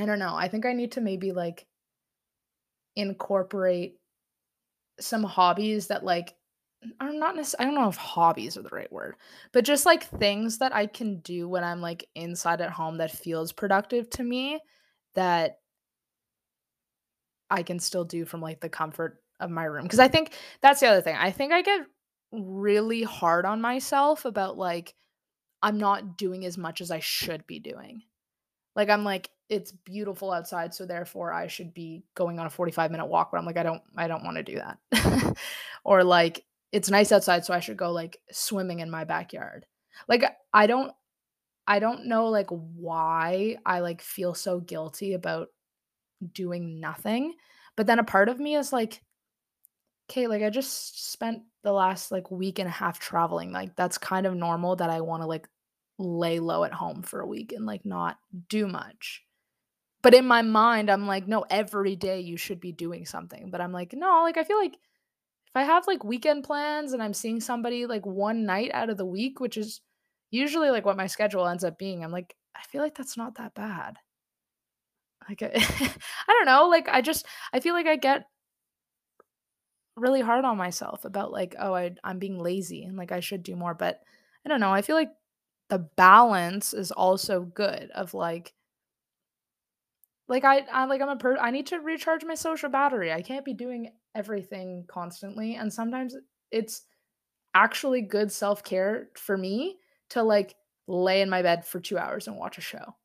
I 0.00 0.06
don't 0.06 0.18
know. 0.18 0.34
I 0.34 0.48
think 0.48 0.66
I 0.66 0.72
need 0.72 0.92
to 0.92 1.00
maybe 1.00 1.32
like 1.32 1.66
incorporate 2.96 3.96
some 5.00 5.22
hobbies 5.24 5.88
that 5.88 6.04
like 6.04 6.34
are 7.00 7.12
not 7.12 7.36
necessarily, 7.36 7.70
I 7.70 7.74
don't 7.74 7.82
know 7.82 7.88
if 7.90 7.96
hobbies 7.96 8.56
are 8.56 8.62
the 8.62 8.70
right 8.70 8.90
word, 8.92 9.16
but 9.52 9.64
just 9.64 9.86
like 9.86 10.04
things 10.04 10.58
that 10.58 10.74
I 10.74 10.86
can 10.86 11.20
do 11.20 11.48
when 11.48 11.64
I'm 11.64 11.80
like 11.80 12.08
inside 12.14 12.60
at 12.60 12.70
home 12.72 12.98
that 12.98 13.10
feels 13.10 13.52
productive 13.52 14.08
to 14.10 14.22
me. 14.22 14.60
that 15.14 15.58
I 17.50 17.62
can 17.62 17.78
still 17.78 18.04
do 18.04 18.24
from 18.24 18.40
like 18.40 18.60
the 18.60 18.68
comfort 18.68 19.22
of 19.40 19.50
my 19.50 19.64
room. 19.64 19.88
Cause 19.88 19.98
I 19.98 20.08
think 20.08 20.32
that's 20.62 20.80
the 20.80 20.86
other 20.86 21.00
thing. 21.00 21.16
I 21.16 21.30
think 21.30 21.52
I 21.52 21.62
get 21.62 21.80
really 22.32 23.02
hard 23.02 23.44
on 23.44 23.60
myself 23.60 24.24
about 24.24 24.56
like 24.56 24.94
I'm 25.62 25.78
not 25.78 26.16
doing 26.16 26.44
as 26.46 26.56
much 26.58 26.80
as 26.80 26.90
I 26.90 27.00
should 27.00 27.46
be 27.46 27.58
doing. 27.58 28.02
Like 28.76 28.88
I'm 28.88 29.04
like 29.04 29.30
it's 29.48 29.72
beautiful 29.72 30.30
outside 30.32 30.72
so 30.72 30.86
therefore 30.86 31.32
I 31.32 31.48
should 31.48 31.74
be 31.74 32.04
going 32.14 32.38
on 32.38 32.46
a 32.46 32.50
45 32.50 32.92
minute 32.92 33.06
walk 33.06 33.32
but 33.32 33.38
I'm 33.38 33.46
like 33.46 33.56
I 33.56 33.64
don't 33.64 33.82
I 33.96 34.06
don't 34.08 34.24
want 34.24 34.36
to 34.36 34.42
do 34.42 34.56
that. 34.56 35.36
or 35.84 36.04
like 36.04 36.44
it's 36.72 36.90
nice 36.90 37.10
outside 37.10 37.44
so 37.44 37.52
I 37.52 37.60
should 37.60 37.76
go 37.76 37.90
like 37.90 38.18
swimming 38.30 38.80
in 38.80 38.90
my 38.90 39.04
backyard. 39.04 39.66
Like 40.08 40.24
I 40.52 40.66
don't 40.66 40.92
I 41.66 41.78
don't 41.78 42.06
know 42.06 42.28
like 42.28 42.48
why 42.48 43.56
I 43.64 43.80
like 43.80 44.02
feel 44.02 44.34
so 44.34 44.60
guilty 44.60 45.14
about 45.14 45.48
doing 46.32 46.80
nothing. 46.80 47.34
But 47.76 47.86
then 47.86 47.98
a 47.98 48.04
part 48.04 48.28
of 48.28 48.40
me 48.40 48.56
is 48.56 48.72
like, 48.72 49.02
okay, 50.10 50.26
like 50.26 50.42
I 50.42 50.50
just 50.50 51.12
spent 51.12 51.42
the 51.62 51.72
last 51.72 52.10
like 52.10 52.30
week 52.30 52.58
and 52.58 52.68
a 52.68 52.72
half 52.72 52.98
traveling. 52.98 53.52
Like 53.52 53.76
that's 53.76 53.98
kind 53.98 54.26
of 54.26 54.34
normal 54.34 54.76
that 54.76 54.90
I 54.90 55.00
want 55.00 55.22
to 55.22 55.26
like 55.26 55.48
lay 56.00 56.40
low 56.40 56.64
at 56.64 56.72
home 56.72 57.02
for 57.02 57.20
a 57.20 57.26
week 57.26 57.52
and 57.52 57.66
like 57.66 57.84
not 57.84 58.18
do 58.48 58.66
much. 58.66 59.22
But 60.02 60.14
in 60.14 60.26
my 60.26 60.40
mind, 60.42 60.90
I'm 60.90 61.06
like, 61.06 61.28
no, 61.28 61.44
every 61.50 61.94
day 61.94 62.20
you 62.20 62.38
should 62.38 62.58
be 62.58 62.72
doing 62.72 63.04
something. 63.04 63.50
But 63.50 63.60
I'm 63.60 63.72
like, 63.72 63.92
no, 63.92 64.22
like 64.22 64.38
I 64.38 64.44
feel 64.44 64.58
like 64.58 64.74
if 64.74 65.56
I 65.56 65.64
have 65.64 65.86
like 65.86 66.02
weekend 66.02 66.44
plans 66.44 66.92
and 66.92 67.02
I'm 67.02 67.12
seeing 67.12 67.40
somebody 67.40 67.86
like 67.86 68.06
one 68.06 68.46
night 68.46 68.70
out 68.72 68.88
of 68.88 68.96
the 68.96 69.04
week, 69.04 69.40
which 69.40 69.58
is 69.58 69.82
usually 70.30 70.70
like 70.70 70.86
what 70.86 70.96
my 70.96 71.06
schedule 71.06 71.46
ends 71.46 71.64
up 71.64 71.78
being, 71.78 72.02
I'm 72.02 72.12
like, 72.12 72.34
I 72.56 72.62
feel 72.62 72.80
like 72.80 72.96
that's 72.96 73.16
not 73.16 73.36
that 73.36 73.54
bad. 73.54 73.96
Like 75.28 75.42
I, 75.42 75.50
I 76.28 76.32
don't 76.32 76.46
know, 76.46 76.68
like 76.68 76.88
I 76.88 77.02
just 77.02 77.26
I 77.52 77.60
feel 77.60 77.74
like 77.74 77.86
I 77.86 77.96
get 77.96 78.24
really 79.96 80.22
hard 80.22 80.46
on 80.46 80.56
myself 80.56 81.04
about 81.04 81.30
like, 81.30 81.54
oh, 81.58 81.74
I 81.74 81.92
I'm 82.02 82.18
being 82.18 82.38
lazy 82.38 82.84
and 82.84 82.96
like 82.96 83.12
I 83.12 83.20
should 83.20 83.42
do 83.42 83.54
more, 83.54 83.74
but 83.74 84.00
I 84.46 84.48
don't 84.48 84.60
know. 84.60 84.72
I 84.72 84.80
feel 84.80 84.96
like 84.96 85.10
the 85.70 85.78
balance 85.78 86.74
is 86.74 86.90
also 86.90 87.42
good 87.42 87.90
of 87.94 88.12
like 88.12 88.52
like 90.28 90.44
I, 90.44 90.58
I 90.72 90.84
like 90.84 91.00
I'm 91.00 91.08
a 91.08 91.16
per 91.16 91.36
I 91.38 91.50
need 91.50 91.68
to 91.68 91.78
recharge 91.78 92.24
my 92.24 92.34
social 92.34 92.68
battery. 92.68 93.12
I 93.12 93.22
can't 93.22 93.44
be 93.44 93.54
doing 93.54 93.92
everything 94.14 94.84
constantly 94.88 95.54
and 95.54 95.72
sometimes 95.72 96.16
it's 96.50 96.82
actually 97.54 98.02
good 98.02 98.30
self-care 98.30 99.08
for 99.16 99.36
me 99.36 99.78
to 100.10 100.22
like 100.22 100.56
lay 100.86 101.20
in 101.20 101.30
my 101.30 101.42
bed 101.42 101.64
for 101.64 101.80
2 101.80 101.96
hours 101.98 102.26
and 102.26 102.36
watch 102.36 102.58
a 102.58 102.60
show. 102.60 102.96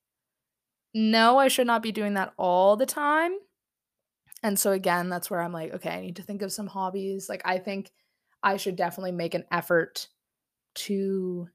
No, 0.93 1.37
I 1.37 1.47
should 1.47 1.67
not 1.67 1.83
be 1.83 1.91
doing 1.91 2.13
that 2.15 2.33
all 2.37 2.75
the 2.77 2.85
time. 2.85 3.33
And 4.41 4.57
so 4.57 4.71
again, 4.71 5.09
that's 5.09 5.29
where 5.29 5.41
I'm 5.41 5.51
like, 5.51 5.73
okay, 5.73 5.89
I 5.89 6.01
need 6.01 6.15
to 6.17 6.23
think 6.23 6.41
of 6.41 6.51
some 6.51 6.67
hobbies. 6.67 7.27
Like 7.29 7.41
I 7.45 7.57
think 7.57 7.91
I 8.43 8.57
should 8.57 8.75
definitely 8.75 9.11
make 9.11 9.33
an 9.33 9.45
effort 9.51 10.07
to 10.75 11.47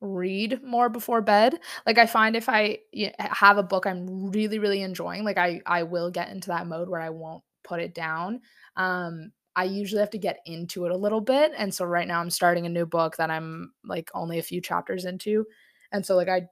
read 0.00 0.62
more 0.62 0.88
before 0.88 1.20
bed. 1.22 1.58
Like 1.86 1.98
I 1.98 2.06
find 2.06 2.36
if 2.36 2.48
I 2.48 2.78
have 3.18 3.58
a 3.58 3.62
book 3.62 3.86
I'm 3.86 4.30
really 4.30 4.58
really 4.58 4.82
enjoying, 4.82 5.24
like 5.24 5.38
I 5.38 5.60
I 5.66 5.82
will 5.84 6.10
get 6.10 6.30
into 6.30 6.48
that 6.48 6.66
mode 6.66 6.88
where 6.88 7.00
I 7.00 7.10
won't 7.10 7.42
put 7.64 7.80
it 7.80 7.94
down. 7.94 8.40
Um 8.76 9.32
I 9.56 9.64
usually 9.64 10.00
have 10.00 10.10
to 10.10 10.18
get 10.18 10.38
into 10.46 10.84
it 10.86 10.92
a 10.92 10.96
little 10.96 11.20
bit 11.20 11.52
and 11.56 11.74
so 11.74 11.84
right 11.84 12.06
now 12.06 12.20
I'm 12.20 12.30
starting 12.30 12.66
a 12.66 12.68
new 12.70 12.86
book 12.86 13.16
that 13.16 13.30
I'm 13.30 13.72
like 13.84 14.10
only 14.14 14.38
a 14.38 14.42
few 14.42 14.60
chapters 14.60 15.04
into. 15.04 15.46
And 15.92 16.04
so 16.06 16.16
like 16.16 16.28
I 16.28 16.48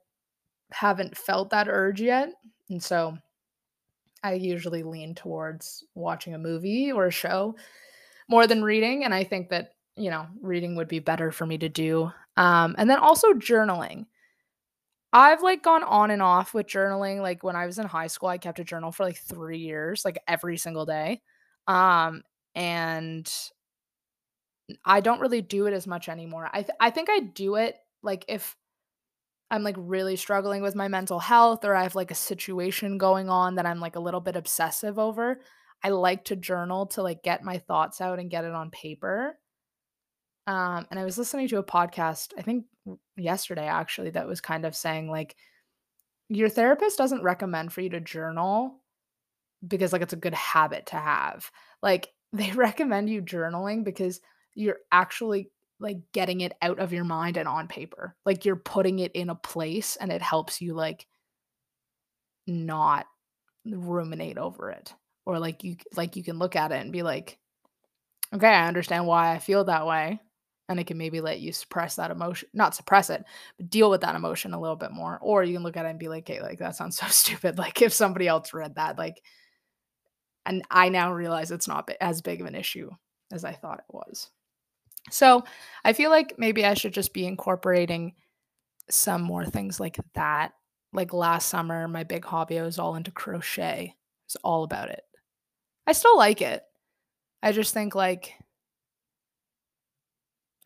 haven't 0.72 1.16
felt 1.16 1.50
that 1.50 1.68
urge 1.68 2.00
yet. 2.00 2.30
And 2.70 2.82
so 2.82 3.18
I 4.22 4.34
usually 4.34 4.82
lean 4.82 5.14
towards 5.14 5.84
watching 5.94 6.34
a 6.34 6.38
movie 6.38 6.90
or 6.90 7.06
a 7.06 7.10
show 7.10 7.54
more 8.28 8.46
than 8.46 8.62
reading 8.64 9.04
and 9.04 9.14
I 9.14 9.24
think 9.24 9.50
that 9.50 9.72
you 9.96 10.10
know, 10.10 10.26
reading 10.42 10.76
would 10.76 10.88
be 10.88 11.00
better 11.00 11.32
for 11.32 11.46
me 11.46 11.58
to 11.58 11.68
do. 11.68 12.12
Um, 12.36 12.74
and 12.78 12.88
then 12.88 12.98
also 12.98 13.32
journaling. 13.32 14.06
I've 15.12 15.42
like 15.42 15.62
gone 15.62 15.82
on 15.82 16.10
and 16.10 16.20
off 16.20 16.52
with 16.52 16.66
journaling. 16.66 17.20
Like 17.22 17.42
when 17.42 17.56
I 17.56 17.66
was 17.66 17.78
in 17.78 17.86
high 17.86 18.08
school, 18.08 18.28
I 18.28 18.38
kept 18.38 18.58
a 18.58 18.64
journal 18.64 18.92
for 18.92 19.04
like 19.04 19.16
three 19.16 19.58
years, 19.58 20.04
like 20.04 20.18
every 20.28 20.58
single 20.58 20.84
day. 20.84 21.22
Um, 21.66 22.22
and 22.54 23.30
I 24.84 25.00
don't 25.00 25.20
really 25.20 25.42
do 25.42 25.66
it 25.66 25.72
as 25.72 25.86
much 25.86 26.08
anymore. 26.08 26.48
I 26.52 26.62
th- 26.62 26.76
I 26.80 26.90
think 26.90 27.08
I 27.10 27.20
do 27.20 27.54
it 27.56 27.76
like 28.02 28.24
if 28.28 28.56
I'm 29.50 29.62
like 29.62 29.76
really 29.78 30.16
struggling 30.16 30.62
with 30.62 30.74
my 30.74 30.88
mental 30.88 31.20
health 31.20 31.64
or 31.64 31.74
I 31.74 31.84
have 31.84 31.94
like 31.94 32.10
a 32.10 32.14
situation 32.16 32.98
going 32.98 33.28
on 33.30 33.56
that 33.56 33.66
I'm 33.66 33.80
like 33.80 33.96
a 33.96 34.00
little 34.00 34.20
bit 34.20 34.36
obsessive 34.36 34.98
over. 34.98 35.40
I 35.84 35.90
like 35.90 36.24
to 36.26 36.36
journal 36.36 36.86
to 36.88 37.02
like 37.02 37.22
get 37.22 37.44
my 37.44 37.58
thoughts 37.58 38.00
out 38.00 38.18
and 38.18 38.30
get 38.30 38.44
it 38.44 38.52
on 38.54 38.70
paper. 38.70 39.38
Um, 40.46 40.86
and 40.90 41.00
I 41.00 41.04
was 41.04 41.18
listening 41.18 41.48
to 41.48 41.58
a 41.58 41.64
podcast, 41.64 42.32
I 42.38 42.42
think 42.42 42.66
yesterday 43.16 43.66
actually, 43.66 44.10
that 44.10 44.28
was 44.28 44.40
kind 44.40 44.64
of 44.64 44.76
saying 44.76 45.10
like 45.10 45.36
your 46.28 46.48
therapist 46.48 46.98
doesn't 46.98 47.22
recommend 47.22 47.72
for 47.72 47.80
you 47.80 47.90
to 47.90 48.00
journal 48.00 48.80
because 49.66 49.92
like 49.92 50.02
it's 50.02 50.12
a 50.12 50.16
good 50.16 50.34
habit 50.34 50.86
to 50.86 50.96
have. 50.96 51.50
Like 51.82 52.08
they 52.32 52.52
recommend 52.52 53.10
you 53.10 53.22
journaling 53.22 53.84
because 53.84 54.20
you're 54.54 54.78
actually 54.92 55.50
like 55.78 55.98
getting 56.12 56.40
it 56.40 56.54
out 56.62 56.78
of 56.78 56.92
your 56.92 57.04
mind 57.04 57.36
and 57.36 57.48
on 57.48 57.68
paper. 57.68 58.16
Like 58.24 58.44
you're 58.44 58.56
putting 58.56 58.98
it 59.00 59.12
in 59.12 59.30
a 59.30 59.34
place 59.34 59.96
and 59.96 60.10
it 60.10 60.22
helps 60.22 60.60
you 60.60 60.74
like 60.74 61.06
not 62.46 63.06
ruminate 63.64 64.38
over 64.38 64.70
it. 64.70 64.94
Or 65.24 65.38
like 65.40 65.64
you 65.64 65.76
like 65.96 66.14
you 66.14 66.22
can 66.22 66.38
look 66.38 66.54
at 66.54 66.70
it 66.70 66.80
and 66.80 66.92
be 66.92 67.02
like, 67.02 67.38
okay, 68.32 68.48
I 68.48 68.68
understand 68.68 69.06
why 69.06 69.32
I 69.32 69.38
feel 69.38 69.64
that 69.64 69.86
way 69.86 70.20
and 70.68 70.80
it 70.80 70.86
can 70.86 70.98
maybe 70.98 71.20
let 71.20 71.40
you 71.40 71.52
suppress 71.52 71.96
that 71.96 72.10
emotion 72.10 72.48
not 72.52 72.74
suppress 72.74 73.10
it 73.10 73.24
but 73.56 73.70
deal 73.70 73.90
with 73.90 74.00
that 74.00 74.14
emotion 74.14 74.54
a 74.54 74.60
little 74.60 74.76
bit 74.76 74.92
more 74.92 75.18
or 75.22 75.44
you 75.44 75.54
can 75.54 75.62
look 75.62 75.76
at 75.76 75.86
it 75.86 75.90
and 75.90 75.98
be 75.98 76.08
like 76.08 76.26
hey 76.26 76.40
like 76.40 76.58
that 76.58 76.76
sounds 76.76 76.96
so 77.00 77.06
stupid 77.06 77.58
like 77.58 77.82
if 77.82 77.92
somebody 77.92 78.26
else 78.26 78.52
read 78.52 78.74
that 78.74 78.98
like 78.98 79.22
and 80.44 80.62
i 80.70 80.88
now 80.88 81.12
realize 81.12 81.50
it's 81.50 81.68
not 81.68 81.88
as 82.00 82.22
big 82.22 82.40
of 82.40 82.46
an 82.46 82.54
issue 82.54 82.90
as 83.32 83.44
i 83.44 83.52
thought 83.52 83.78
it 83.78 83.94
was. 83.94 84.30
So 85.10 85.44
i 85.84 85.92
feel 85.92 86.10
like 86.10 86.34
maybe 86.38 86.64
i 86.64 86.74
should 86.74 86.92
just 86.94 87.12
be 87.12 87.26
incorporating 87.26 88.14
some 88.90 89.22
more 89.22 89.44
things 89.44 89.80
like 89.80 89.98
that 90.14 90.52
like 90.92 91.12
last 91.12 91.48
summer 91.48 91.88
my 91.88 92.04
big 92.04 92.24
hobby 92.24 92.58
i 92.58 92.62
was 92.62 92.78
all 92.78 92.94
into 92.94 93.10
crochet 93.10 93.94
it's 94.26 94.36
all 94.42 94.64
about 94.64 94.90
it. 94.90 95.02
I 95.86 95.92
still 95.92 96.16
like 96.16 96.42
it. 96.42 96.62
I 97.42 97.52
just 97.52 97.72
think 97.72 97.94
like 97.94 98.34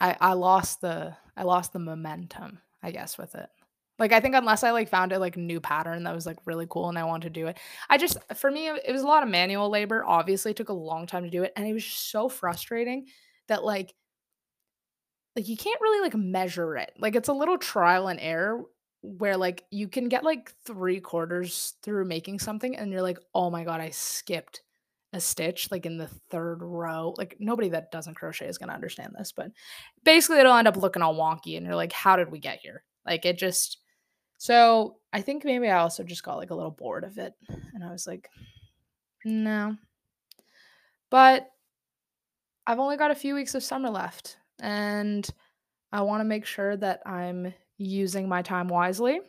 I 0.01 0.17
I 0.21 0.33
lost 0.35 0.81
the 0.81 1.17
I 1.37 1.43
lost 1.45 1.73
the 1.73 1.79
momentum, 1.79 2.61
I 2.83 2.91
guess, 2.91 3.19
with 3.19 3.35
it. 3.35 3.49
Like 3.99 4.13
I 4.13 4.21
think 4.21 4.35
unless 4.35 4.65
I 4.65 4.71
like 4.71 4.89
found 4.89 5.13
a 5.13 5.19
like 5.19 5.37
new 5.37 5.61
pattern 5.61 6.05
that 6.05 6.15
was 6.15 6.27
like 6.27 6.39
really 6.47 6.67
cool 6.69 6.89
and 6.89 6.99
I 6.99 7.05
wanted 7.05 7.33
to 7.35 7.41
do 7.41 7.47
it. 7.49 7.59
I 7.89 7.99
just 7.99 8.19
for 8.35 8.51
me 8.51 8.69
it 8.69 8.93
was 8.93 9.03
a 9.03 9.07
lot 9.07 9.23
of 9.23 9.29
manual 9.29 9.69
labor. 9.71 10.05
Obviously, 10.07 10.53
it 10.53 10.57
took 10.57 10.71
a 10.71 10.75
long 10.75 11.07
time 11.07 11.25
to 11.25 11.31
do 11.31 11.43
it 11.43 11.53
and 11.57 11.67
it 11.67 11.73
was 11.75 11.85
just 11.85 12.11
so 12.11 12.29
frustrating 12.29 13.07
that 13.49 13.65
like 13.65 13.95
like 15.37 15.49
you 15.49 15.57
can't 15.57 15.81
really 15.81 16.01
like 16.01 16.15
measure 16.15 16.77
it. 16.77 16.93
Like 16.99 17.15
it's 17.15 17.29
a 17.29 17.33
little 17.33 17.59
trial 17.59 18.09
and 18.09 18.19
error 18.21 18.65
where 19.03 19.37
like 19.37 19.65
you 19.71 19.89
can 19.89 20.09
get 20.09 20.25
like 20.25 20.53
3 20.65 21.01
quarters 21.01 21.75
through 21.83 22.05
making 22.05 22.39
something 22.41 22.77
and 22.77 22.91
you're 22.93 23.03
like, 23.03 23.19
"Oh 23.35 23.51
my 23.51 23.65
god, 23.65 23.81
I 23.81 23.91
skipped 23.91 24.63
a 25.13 25.21
stitch 25.21 25.71
like 25.71 25.87
in 25.87 25.99
the 25.99 26.09
third 26.31 26.63
row. 26.63 27.15
Like 27.19 27.37
nobody 27.41 27.69
that 27.71 27.91
doesn't 27.91 28.15
crochet 28.15 28.47
is 28.47 28.59
going 28.59 28.69
to 28.69 28.75
understand 28.75 29.15
this, 29.19 29.33
but 29.33 29.51
basically 30.05 30.39
it'll 30.39 30.55
end 30.55 30.69
up 30.69 30.77
looking 30.77 31.03
all 31.03 31.17
wonky 31.17 31.57
and 31.57 31.67
you're 31.67 31.75
like 31.75 31.93
how 31.93 32.17
did 32.17 32.31
we 32.31 32.39
get 32.39 32.61
here? 32.61 32.85
Like 33.05 33.25
it 33.25 33.39
just 33.39 33.79
so 34.39 34.97
I 35.13 35.21
think 35.21 35.45
maybe 35.45 35.69
I 35.69 35.81
also 35.81 36.05
just 36.05 36.23
got 36.23 36.37
like 36.37 36.51
a 36.51 36.55
little 36.55 36.71
bored 36.71 37.05
of 37.05 37.19
it 37.19 37.35
and 37.75 37.85
I 37.85 37.91
was 37.91 38.07
like 38.07 38.29
no. 39.25 39.77
But 41.11 41.51
I've 42.67 42.79
only 42.79 42.97
got 42.97 43.11
a 43.11 43.17
few 43.17 43.35
weeks 43.35 43.55
of 43.55 43.65
summer 43.65 43.91
left 43.91 44.37
and 44.61 45.29
I 45.93 46.03
want 46.03 46.21
to 46.21 46.25
make 46.25 46.47
sure 46.47 46.77
that 46.77 47.03
I'm 47.05 47.53
using 47.79 48.29
my 48.29 48.43
time 48.43 48.69
wisely. 48.69 49.21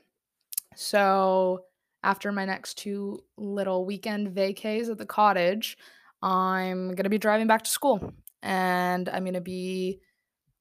So 0.75 1.65
after 2.03 2.31
my 2.31 2.45
next 2.45 2.77
two 2.77 3.23
little 3.37 3.85
weekend 3.85 4.35
vacays 4.35 4.89
at 4.89 4.97
the 4.97 5.05
cottage, 5.05 5.77
I'm 6.21 6.89
going 6.89 7.03
to 7.03 7.09
be 7.09 7.17
driving 7.17 7.47
back 7.47 7.63
to 7.63 7.69
school 7.69 8.13
and 8.41 9.09
I'm 9.09 9.23
going 9.23 9.33
to 9.33 9.41
be 9.41 9.99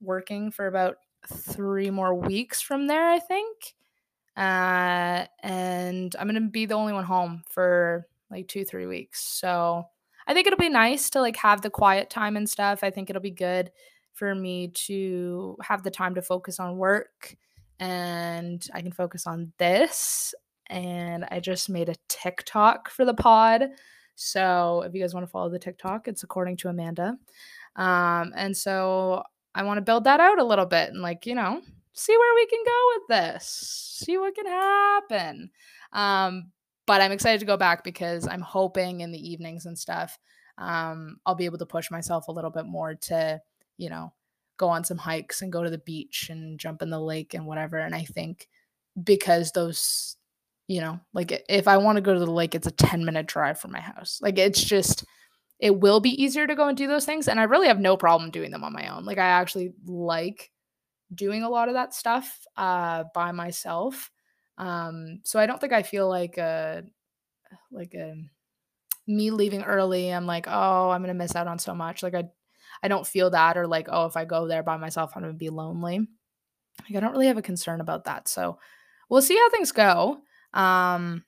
working 0.01 0.51
for 0.51 0.67
about 0.67 0.97
three 1.27 1.91
more 1.91 2.15
weeks 2.15 2.61
from 2.61 2.87
there, 2.87 3.09
I 3.11 3.19
think. 3.19 3.75
Uh, 4.37 5.27
and 5.43 6.15
I'm 6.19 6.27
going 6.29 6.43
to 6.43 6.51
be 6.51 6.67
the 6.67 6.75
only 6.75 6.93
one 6.93 7.05
home 7.05 7.43
for 7.51 8.07
like 8.31 8.49
two, 8.49 8.65
three 8.65 8.87
weeks. 8.87 9.23
So 9.23 9.85
I 10.27 10.35
think 10.35 10.47
it'll 10.47 10.59
be 10.59 10.69
nice 10.69 11.11
to 11.11 11.21
like 11.21 11.37
have 11.37 11.63
the 11.63 11.71
quiet 11.71 12.11
time 12.11 12.37
and 12.37 12.49
stuff. 12.49 12.81
I 12.83 12.91
think 12.91 13.11
it'll 13.11 13.21
be 13.21 13.31
good 13.31 13.71
for 14.13 14.35
me 14.35 14.69
to 14.69 15.57
have 15.63 15.83
the 15.83 15.91
time 15.91 16.15
to 16.15 16.23
focus 16.23 16.61
on 16.61 16.77
work 16.77 17.37
and 17.79 18.67
I 18.75 18.83
can 18.83 18.93
focus 18.93 19.27
on 19.27 19.53
this 19.59 20.35
and 20.71 21.27
I 21.31 21.41
just 21.41 21.69
made 21.69 21.89
a 21.89 21.97
TikTok 22.09 22.89
for 22.89 23.05
the 23.05 23.15
pod. 23.15 23.65
So 24.15 24.83
if 24.87 24.95
you 24.95 25.01
guys 25.01 25.13
want 25.13 25.27
to 25.27 25.31
follow 25.31 25.51
the 25.51 25.59
TikTok, 25.59 26.09
it's 26.09 26.23
according 26.23 26.57
to 26.59 26.69
Amanda. 26.69 27.19
Um, 27.77 28.33
and 28.37 28.57
so 28.57 29.23
I 29.55 29.65
want 29.65 29.79
to 29.79 29.83
build 29.83 30.05
that 30.05 30.21
out 30.21 30.39
a 30.39 30.45
little 30.45 30.67
bit 30.67 30.91
and 30.91 31.03
like, 31.03 31.27
you 31.27 31.35
know, 31.35 31.61
see 31.93 32.17
where 32.17 32.35
we 32.35 32.47
can 32.47 32.65
go 32.65 32.91
with 32.95 33.09
this, 33.09 33.99
see 34.05 34.17
what 34.17 34.35
can 34.35 34.47
happen. 34.47 35.51
Um, 35.93 36.53
but 36.87 37.01
I'm 37.01 37.13
excited 37.13 37.41
to 37.41 37.47
go 37.47 37.57
back 37.57 37.85
because 37.85 38.27
I'm 38.27 38.41
hoping 38.41 39.01
in 39.01 39.13
the 39.13 39.31
evenings 39.31 39.67
and 39.67 39.79
stuff, 39.79 40.19
um, 40.59 41.19
I'll 41.27 41.35
be 41.35 41.47
able 41.47 41.59
to 41.59 41.67
push 41.67 41.91
myself 41.91 42.29
a 42.29 42.33
little 42.33 42.51
bit 42.51 42.67
more 42.67 42.95
to, 42.95 43.41
you 43.77 43.91
know, 43.91 44.13
go 44.57 44.69
on 44.69 44.85
some 44.85 44.99
hikes 44.99 45.43
and 45.43 45.53
go 45.53 45.65
to 45.65 45.71
the 45.71 45.79
beach 45.79 46.29
and 46.31 46.59
jump 46.59 46.83
in 46.83 46.91
the 46.91 47.01
lake 47.01 47.35
and 47.35 47.47
whatever. 47.47 47.79
And 47.79 47.95
I 47.95 48.05
think 48.05 48.49
because 49.03 49.53
those, 49.53 50.17
you 50.71 50.81
know, 50.81 51.01
like 51.13 51.45
if 51.49 51.67
I 51.67 51.79
want 51.79 51.97
to 51.97 52.01
go 52.01 52.15
to 52.15 52.21
the 52.21 52.31
lake, 52.31 52.55
it's 52.55 52.69
a 52.69 52.71
10 52.71 53.05
minute 53.05 53.27
drive 53.27 53.59
from 53.59 53.73
my 53.73 53.81
house. 53.81 54.21
Like 54.23 54.39
it's 54.39 54.63
just, 54.63 55.05
it 55.59 55.81
will 55.81 55.99
be 55.99 56.23
easier 56.23 56.47
to 56.47 56.55
go 56.55 56.69
and 56.69 56.77
do 56.77 56.87
those 56.87 57.05
things. 57.05 57.27
And 57.27 57.41
I 57.41 57.43
really 57.43 57.67
have 57.67 57.81
no 57.81 57.97
problem 57.97 58.31
doing 58.31 58.53
them 58.53 58.63
on 58.63 58.73
my 58.73 58.87
own. 58.87 59.05
Like 59.05 59.19
I 59.19 59.27
actually 59.27 59.73
like 59.85 60.53
doing 61.13 61.43
a 61.43 61.49
lot 61.49 61.67
of 61.67 61.75
that 61.75 61.93
stuff 61.93 62.47
uh, 62.57 63.03
by 63.13 63.33
myself. 63.33 64.13
Um, 64.59 65.23
so 65.25 65.41
I 65.41 65.47
don't 65.47 65.61
think 65.61 65.73
I 65.73 65.83
feel 65.83 66.09
like 66.09 66.39
a 66.39 66.85
like 67.73 67.95
a 67.95 68.15
me 69.09 69.33
leaving 69.33 69.65
early. 69.65 70.11
I'm 70.11 70.27
like, 70.27 70.47
oh, 70.47 70.91
I'm 70.91 71.03
gonna 71.03 71.15
miss 71.15 71.35
out 71.35 71.49
on 71.49 71.59
so 71.59 71.75
much. 71.75 72.05
Like 72.05 72.15
I, 72.15 72.29
I 72.81 72.87
don't 72.87 73.05
feel 73.05 73.31
that, 73.31 73.59
or 73.59 73.67
like, 73.67 73.89
oh, 73.91 74.07
if 74.07 74.17
I 74.17 74.25
go 74.25 74.47
there 74.47 74.63
by 74.63 74.77
myself, 74.77 75.15
I'm 75.17 75.23
gonna 75.23 75.33
be 75.33 75.51
lonely. 75.51 75.99
Like 75.99 76.97
I 76.97 77.01
don't 77.01 77.11
really 77.11 77.27
have 77.27 77.39
a 77.39 77.43
concern 77.43 77.81
about 77.81 78.05
that. 78.05 78.29
So 78.29 78.61
we'll 79.09 79.21
see 79.21 79.37
how 79.37 79.51
things 79.51 79.73
go. 79.73 80.23
Um, 80.53 81.25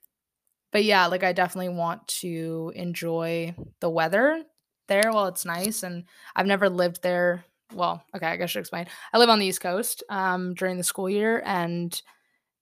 but 0.71 0.85
yeah, 0.85 1.07
like 1.07 1.23
I 1.23 1.33
definitely 1.33 1.75
want 1.75 2.07
to 2.09 2.73
enjoy 2.75 3.55
the 3.81 3.91
weather 3.91 4.43
there 4.89 5.13
while 5.13 5.27
it's 5.27 5.45
nice. 5.45 5.83
And 5.83 6.05
I've 6.35 6.47
never 6.47 6.69
lived 6.69 7.03
there. 7.03 7.45
Well, 7.75 8.03
okay, 8.15 8.27
I 8.27 8.37
guess 8.37 8.45
I 8.45 8.53
should 8.53 8.61
explain. 8.61 8.87
I 9.13 9.19
live 9.19 9.29
on 9.29 9.39
the 9.39 9.47
East 9.47 9.61
Coast 9.61 10.03
um, 10.09 10.55
during 10.55 10.77
the 10.77 10.85
school 10.85 11.09
year, 11.09 11.43
and 11.45 12.01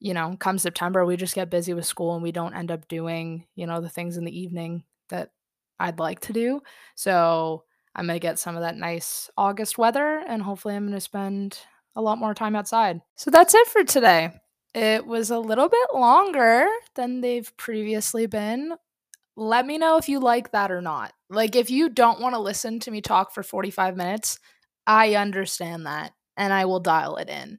you 0.01 0.15
know, 0.15 0.35
come 0.41 0.59
September, 0.59 1.05
we 1.05 1.17
just 1.17 1.35
get 1.35 1.51
busy 1.51 1.75
with 1.75 1.85
school 1.85 2.15
and 2.15 2.23
we 2.23 2.33
don't 2.33 2.55
end 2.55 2.71
up 2.71 2.89
doing, 2.89 3.45
you 3.55 3.67
know, 3.67 3.81
the 3.81 3.89
things 3.89 4.17
in 4.17 4.25
the 4.25 4.41
evening 4.41 4.83
that 5.11 5.31
I'd 5.79 5.99
like 5.99 6.21
to 6.21 6.33
do. 6.33 6.63
So 6.95 7.65
I'm 7.95 8.07
going 8.07 8.19
to 8.19 8.23
get 8.23 8.39
some 8.39 8.57
of 8.57 8.63
that 8.63 8.77
nice 8.77 9.31
August 9.37 9.77
weather 9.77 10.25
and 10.27 10.43
hopefully 10.43 10.75
I'm 10.75 10.85
going 10.85 10.95
to 10.95 11.01
spend 11.01 11.59
a 11.95 12.01
lot 12.01 12.19
more 12.19 12.33
time 12.33 12.57
outside. 12.57 13.03
So 13.17 13.31
that's 13.31 13.55
it 13.55 13.69
for 13.69 13.85
today. 13.85 14.31
It 14.75 15.07
was 15.07 15.31
a 15.31 15.39
little 15.39 15.68
bit 15.68 15.89
longer 15.95 16.66
than 16.95 17.21
they've 17.21 17.55
previously 17.57 18.27
been. 18.27 18.75
Let 19.37 19.66
me 19.66 19.79
know 19.79 19.97
if 19.99 20.09
you 20.09 20.21
like 20.21 20.53
that 20.53 20.71
or 20.73 20.83
not. 20.83 21.12
Like, 21.31 21.57
if 21.57 21.71
you 21.71 21.89
don't 21.89 22.21
want 22.21 22.35
to 22.35 22.41
listen 22.41 22.81
to 22.81 22.91
me 22.91 23.01
talk 23.01 23.33
for 23.33 23.43
45 23.43 23.97
minutes, 23.97 24.39
I 24.87 25.14
understand 25.16 25.87
that 25.87 26.12
and 26.37 26.53
I 26.53 26.66
will 26.66 26.81
dial 26.81 27.16
it 27.16 27.29
in. 27.29 27.59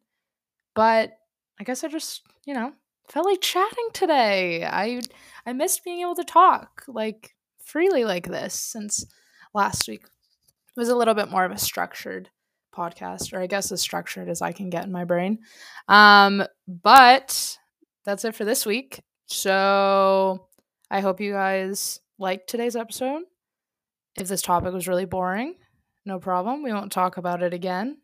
But 0.76 1.14
I 1.60 1.64
guess 1.64 1.84
I 1.84 1.90
just, 1.90 2.22
you 2.46 2.54
know, 2.54 2.74
felt 3.10 3.26
like 3.26 3.42
chatting 3.42 3.90
today. 3.94 4.66
I 4.66 5.02
I 5.46 5.54
missed 5.54 5.84
being 5.84 6.02
able 6.02 6.16
to 6.16 6.24
talk 6.24 6.84
like 6.88 7.36
freely 7.64 8.06
like 8.06 8.28
this 8.28 8.56
since 8.56 9.06
last 9.54 9.88
week. 9.88 10.06
Was 10.78 10.90
a 10.90 10.96
little 10.96 11.14
bit 11.16 11.30
more 11.32 11.46
of 11.46 11.52
a 11.52 11.58
structured 11.58 12.30
podcast, 12.72 13.34
or 13.34 13.42
I 13.42 13.48
guess 13.48 13.72
as 13.72 13.82
structured 13.82 14.30
as 14.30 14.42
I 14.42 14.52
can 14.52 14.70
get 14.70 14.86
in 14.86 14.92
my 14.92 15.06
brain. 15.06 15.40
Um, 15.88 16.44
but 16.68 17.58
that's 18.06 18.26
it 18.26 18.36
for 18.36 18.46
this 18.46 18.66
week. 18.66 19.02
So 19.28 20.48
I 20.90 21.00
hope 21.00 21.22
you 21.22 21.34
guys 21.34 22.00
liked 22.18 22.50
today's 22.50 22.76
episode. 22.76 23.24
If 24.18 24.28
this 24.28 24.42
topic 24.42 24.74
was 24.74 24.88
really 24.88 25.06
boring, 25.06 25.56
no 26.06 26.20
problem. 26.20 26.64
We 26.64 26.74
won't 26.74 26.92
talk 26.92 27.18
about 27.18 27.44
it 27.44 27.54
again. 27.54 27.98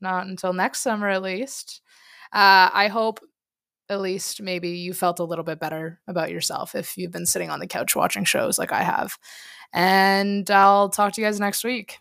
Not 0.00 0.26
until 0.26 0.52
next 0.52 0.80
summer, 0.80 1.08
at 1.08 1.22
least. 1.22 1.80
Uh, 2.32 2.68
I 2.72 2.88
hope 2.88 3.20
at 3.88 4.00
least 4.00 4.40
maybe 4.42 4.70
you 4.70 4.94
felt 4.94 5.18
a 5.18 5.24
little 5.24 5.44
bit 5.44 5.60
better 5.60 6.00
about 6.08 6.30
yourself 6.30 6.74
if 6.74 6.96
you've 6.96 7.12
been 7.12 7.26
sitting 7.26 7.50
on 7.50 7.60
the 7.60 7.66
couch 7.66 7.94
watching 7.94 8.24
shows 8.24 8.58
like 8.58 8.72
I 8.72 8.82
have. 8.82 9.16
And 9.72 10.50
I'll 10.50 10.88
talk 10.88 11.12
to 11.14 11.20
you 11.20 11.26
guys 11.26 11.40
next 11.40 11.64
week. 11.64 11.92